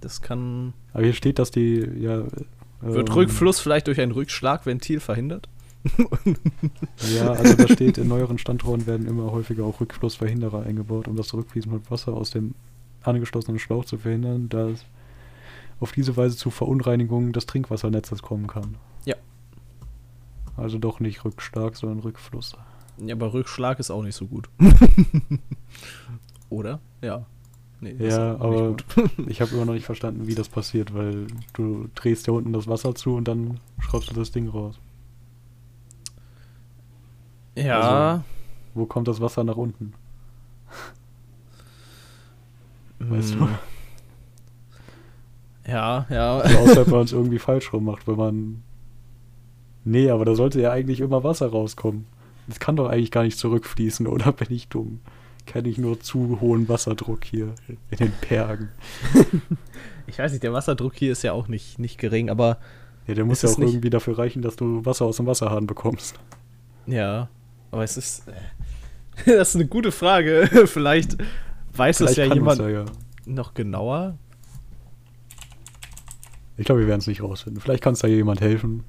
Das 0.00 0.22
kann. 0.22 0.74
Aber 0.92 1.02
hier 1.02 1.14
steht, 1.14 1.38
dass 1.38 1.50
die, 1.50 1.80
ja. 1.98 2.24
Wird 2.80 3.08
ähm, 3.08 3.14
Rückfluss 3.14 3.58
vielleicht 3.58 3.88
durch 3.88 4.00
ein 4.00 4.12
Rückschlagventil 4.12 5.00
verhindert? 5.00 5.48
Ja, 7.14 7.30
also 7.30 7.54
da 7.54 7.68
steht, 7.68 7.98
in 7.98 8.08
neueren 8.08 8.38
Standrohren 8.38 8.86
werden 8.86 9.06
immer 9.06 9.30
häufiger 9.30 9.64
auch 9.64 9.80
Rückflussverhinderer 9.80 10.64
eingebaut, 10.64 11.06
um 11.08 11.16
das 11.16 11.28
Zurückfließen 11.28 11.70
von 11.70 11.82
Wasser 11.88 12.14
aus 12.14 12.30
dem 12.30 12.54
angeschlossenen 13.02 13.58
Schlauch 13.58 13.84
zu 13.84 13.98
verhindern, 13.98 14.48
da 14.48 14.68
es 14.68 14.84
auf 15.80 15.92
diese 15.92 16.16
Weise 16.16 16.36
zu 16.36 16.50
Verunreinigungen 16.50 17.32
des 17.32 17.46
Trinkwassernetzes 17.46 18.22
kommen 18.22 18.48
kann. 18.48 18.76
Also 20.58 20.78
doch 20.78 21.00
nicht 21.00 21.24
Rückschlag, 21.24 21.76
sondern 21.76 22.00
Rückfluss. 22.00 22.56
Ja, 22.98 23.14
aber 23.14 23.32
Rückschlag 23.32 23.78
ist 23.78 23.90
auch 23.90 24.02
nicht 24.02 24.16
so 24.16 24.26
gut. 24.26 24.48
Oder? 26.50 26.80
Ja. 27.00 27.24
Nee, 27.80 27.94
Ja, 27.98 28.34
aber 28.40 28.72
nicht 28.72 28.94
gut. 28.94 29.10
ich 29.28 29.40
habe 29.40 29.52
immer 29.52 29.64
noch 29.64 29.74
nicht 29.74 29.86
verstanden, 29.86 30.26
wie 30.26 30.34
das 30.34 30.48
passiert, 30.48 30.94
weil 30.94 31.28
du 31.52 31.88
drehst 31.94 32.26
ja 32.26 32.32
unten 32.32 32.52
das 32.52 32.66
Wasser 32.66 32.94
zu 32.94 33.14
und 33.14 33.28
dann 33.28 33.60
schraubst 33.78 34.10
du 34.10 34.14
das 34.14 34.32
Ding 34.32 34.48
raus. 34.48 34.80
ja. 37.54 38.24
Wo 38.74 38.86
kommt 38.86 39.08
das 39.08 39.20
Wasser 39.20 39.44
nach 39.44 39.56
unten? 39.56 39.92
Weißt 42.98 43.34
du? 43.34 43.44
mm, 43.44 43.58
Ja, 45.66 46.06
ja. 46.10 46.38
Also 46.38 46.58
außer 46.58 46.86
wenn 46.86 46.92
man 46.94 47.04
es 47.04 47.12
irgendwie 47.12 47.38
falsch 47.38 47.72
rum 47.72 47.84
macht, 47.84 48.06
wenn 48.08 48.16
man. 48.16 48.62
Nee, 49.88 50.10
aber 50.10 50.26
da 50.26 50.34
sollte 50.34 50.60
ja 50.60 50.70
eigentlich 50.70 51.00
immer 51.00 51.24
Wasser 51.24 51.46
rauskommen. 51.46 52.04
Das 52.46 52.60
kann 52.60 52.76
doch 52.76 52.90
eigentlich 52.90 53.10
gar 53.10 53.22
nicht 53.22 53.38
zurückfließen, 53.38 54.06
oder 54.06 54.32
bin 54.32 54.48
ich 54.50 54.68
dumm? 54.68 55.00
Kenne 55.46 55.70
ich 55.70 55.78
nur 55.78 55.98
zu 55.98 56.42
hohen 56.42 56.68
Wasserdruck 56.68 57.24
hier 57.24 57.54
in 57.90 57.96
den 57.96 58.12
Bergen. 58.28 58.68
Ich 60.06 60.18
weiß 60.18 60.32
nicht, 60.32 60.42
der 60.42 60.54
Wasserdruck 60.54 60.94
hier 60.94 61.12
ist 61.12 61.22
ja 61.22 61.34
auch 61.34 61.48
nicht, 61.48 61.78
nicht 61.78 61.98
gering, 61.98 62.30
aber 62.30 62.56
Ja, 63.06 63.12
der 63.12 63.26
muss 63.26 63.42
ja 63.42 63.50
auch 63.50 63.58
irgendwie 63.58 63.90
dafür 63.90 64.16
reichen, 64.16 64.40
dass 64.40 64.56
du 64.56 64.82
Wasser 64.86 65.04
aus 65.04 65.18
dem 65.18 65.26
Wasserhahn 65.26 65.66
bekommst. 65.66 66.18
ja. 66.86 67.28
Aber 67.70 67.84
es 67.84 67.98
ist. 67.98 68.26
äh, 68.26 68.32
Das 69.26 69.50
ist 69.50 69.56
eine 69.56 69.66
gute 69.66 69.92
Frage. 69.92 70.48
Vielleicht 70.64 71.18
weiß 71.74 72.00
es 72.00 72.14
Vielleicht 72.14 72.30
ja 72.30 72.34
jemand 72.34 72.60
ja, 72.60 72.68
ja. 72.70 72.84
noch 73.26 73.52
genauer. 73.52 74.16
Ich 76.56 76.64
glaube, 76.64 76.80
wir 76.80 76.88
werden 76.88 77.00
es 77.00 77.06
nicht 77.06 77.22
rausfinden. 77.22 77.60
Vielleicht 77.60 77.82
kann 77.82 77.92
es 77.92 77.98
da 77.98 78.08
jemand 78.08 78.40
helfen 78.40 78.84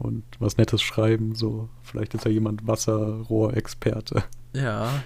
und 0.00 0.24
was 0.38 0.56
Nettes 0.56 0.82
schreiben. 0.82 1.34
So, 1.34 1.68
vielleicht 1.82 2.14
ist 2.14 2.24
ja 2.24 2.30
jemand 2.30 2.66
Wasserrohrexperte. 2.66 4.24
Ja. 4.52 5.02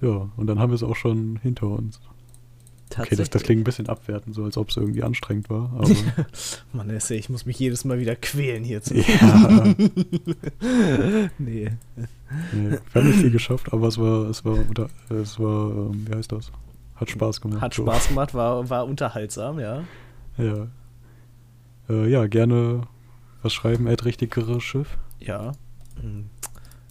Ja, 0.00 0.28
und 0.36 0.46
dann 0.46 0.58
haben 0.58 0.70
wir 0.70 0.76
es 0.76 0.82
auch 0.82 0.96
schon 0.96 1.38
hinter 1.42 1.68
uns. 1.68 2.00
Okay, 2.96 3.16
das, 3.16 3.28
das 3.28 3.42
klingt 3.42 3.60
ein 3.60 3.64
bisschen 3.64 3.88
abwertend, 3.88 4.34
so 4.34 4.44
als 4.44 4.56
ob 4.56 4.70
es 4.70 4.76
irgendwie 4.76 5.02
anstrengend 5.02 5.50
war. 5.50 5.70
Aber 5.76 5.90
Mann, 6.72 6.88
Esse, 6.90 7.14
ich 7.14 7.28
muss 7.28 7.44
mich 7.44 7.58
jedes 7.58 7.84
Mal 7.84 7.98
wieder 8.00 8.16
quälen 8.16 8.64
hier 8.64 8.80
zu. 8.82 8.94
ja, 8.96 9.74
nee. 11.38 11.70
nee, 12.52 12.70
wir 12.70 12.80
haben 12.94 13.08
nicht 13.08 13.20
viel 13.20 13.30
geschafft, 13.30 13.72
aber 13.72 13.88
es 13.88 13.98
war, 13.98 14.30
es 14.30 14.44
war, 14.44 14.54
unter, 14.54 14.88
es 15.10 15.38
war, 15.38 15.70
ähm, 15.70 16.06
wie 16.08 16.16
heißt 16.16 16.32
das? 16.32 16.50
Hat 16.96 17.10
Spaß 17.10 17.40
gemacht. 17.40 17.60
Hat 17.60 17.74
so. 17.74 17.82
Spaß 17.82 18.08
gemacht, 18.08 18.34
war, 18.34 18.68
war 18.70 18.86
unterhaltsam, 18.86 19.60
ja. 19.60 19.84
Ja. 20.38 20.68
Äh, 21.88 22.08
ja, 22.10 22.26
gerne 22.26 22.82
was 23.42 23.52
schreiben, 23.52 23.86
Ed 23.86 24.04
richtigere 24.04 24.60
Schiff. 24.60 24.98
Ja. 25.20 25.52
Mhm. 26.02 26.26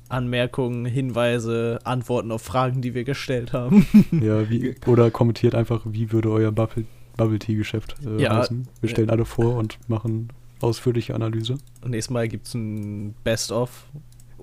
Anmerkungen, 0.09 0.85
Hinweise, 0.85 1.79
Antworten 1.83 2.31
auf 2.31 2.41
Fragen, 2.41 2.81
die 2.81 2.93
wir 2.93 3.03
gestellt 3.03 3.51
haben. 3.53 3.85
Ja, 4.11 4.49
wie, 4.49 4.75
oder 4.85 5.11
kommentiert 5.11 5.53
einfach, 5.53 5.81
wie 5.85 6.11
würde 6.13 6.31
euer 6.31 6.51
Bubble, 6.53 6.85
Bubble 7.17 7.39
Tea 7.39 7.55
Geschäft 7.55 7.95
äh, 8.05 8.21
Ja. 8.21 8.37
heißen. 8.37 8.67
Wir 8.79 8.89
stellen 8.89 9.09
alle 9.09 9.25
vor 9.25 9.55
und 9.57 9.77
machen 9.89 10.29
ausführliche 10.61 11.13
Analyse. 11.13 11.57
Nächstes 11.85 12.09
Mal 12.13 12.27
gibt 12.29 12.47
es 12.47 12.53
ein 12.53 13.15
Best-of, 13.25 13.85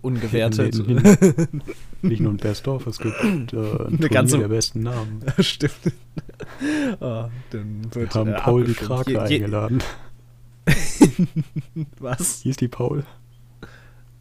ungewertet. 0.02 0.74
Nee, 0.86 1.00
nee, 1.02 1.62
Nicht 2.02 2.20
nur 2.20 2.32
ein 2.32 2.36
Best-of, 2.36 2.86
es 2.86 2.98
gibt 2.98 3.16
äh, 3.22 3.26
ein 3.30 3.46
Turnier 3.48 4.08
ganze- 4.10 4.38
der 4.38 4.48
besten 4.48 4.82
Namen. 4.82 5.20
Stimmt. 5.40 5.72
Ah, 7.00 7.30
dann 7.50 7.86
Wir 7.94 8.08
haben 8.10 8.28
äh, 8.34 8.36
Paul 8.38 8.64
die. 8.64 8.74
Krake 8.74 9.12
Je- 9.28 9.38
je- 9.38 9.78
Was? 11.98 12.40
Hieß 12.42 12.56
die 12.56 12.68
Paul? 12.68 13.04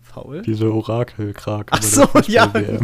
Paul? 0.09 0.41
Diese 0.43 0.71
Orakel-Krake. 0.71 1.71
Ach 1.71 1.81
so, 1.81 2.07
ja. 2.27 2.51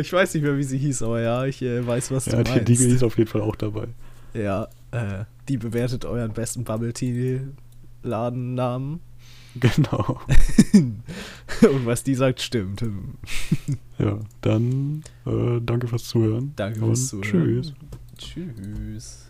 Ich 0.00 0.10
weiß 0.10 0.32
nicht 0.34 0.42
mehr, 0.42 0.56
wie 0.56 0.62
sie 0.64 0.78
hieß, 0.78 1.02
aber 1.02 1.20
ja, 1.20 1.44
ich 1.44 1.60
äh, 1.60 1.86
weiß, 1.86 2.10
was 2.12 2.26
Ja, 2.26 2.38
du 2.38 2.44
die, 2.44 2.50
meinst. 2.50 2.68
die 2.68 2.74
ist 2.86 3.02
auf 3.02 3.18
jeden 3.18 3.28
Fall 3.28 3.42
auch 3.42 3.56
dabei. 3.56 3.88
Ja, 4.32 4.68
äh, 4.90 5.24
die 5.48 5.58
bewertet 5.58 6.06
euren 6.06 6.32
besten 6.32 6.64
Bubble 6.64 6.92
Tea 6.92 7.40
Ladennamen. 8.02 9.00
Genau. 9.58 10.20
Und 10.72 11.84
was 11.86 12.04
die 12.04 12.14
sagt, 12.14 12.40
stimmt. 12.40 12.84
Ja, 13.98 14.20
dann 14.42 15.02
äh, 15.26 15.60
danke 15.60 15.88
fürs 15.88 16.04
Zuhören. 16.04 16.52
Danke 16.54 16.80
und 16.80 16.86
fürs 16.96 17.08
Zuhören. 17.08 17.62
Tschüss. 17.62 17.74
Tschüss. 18.18 19.27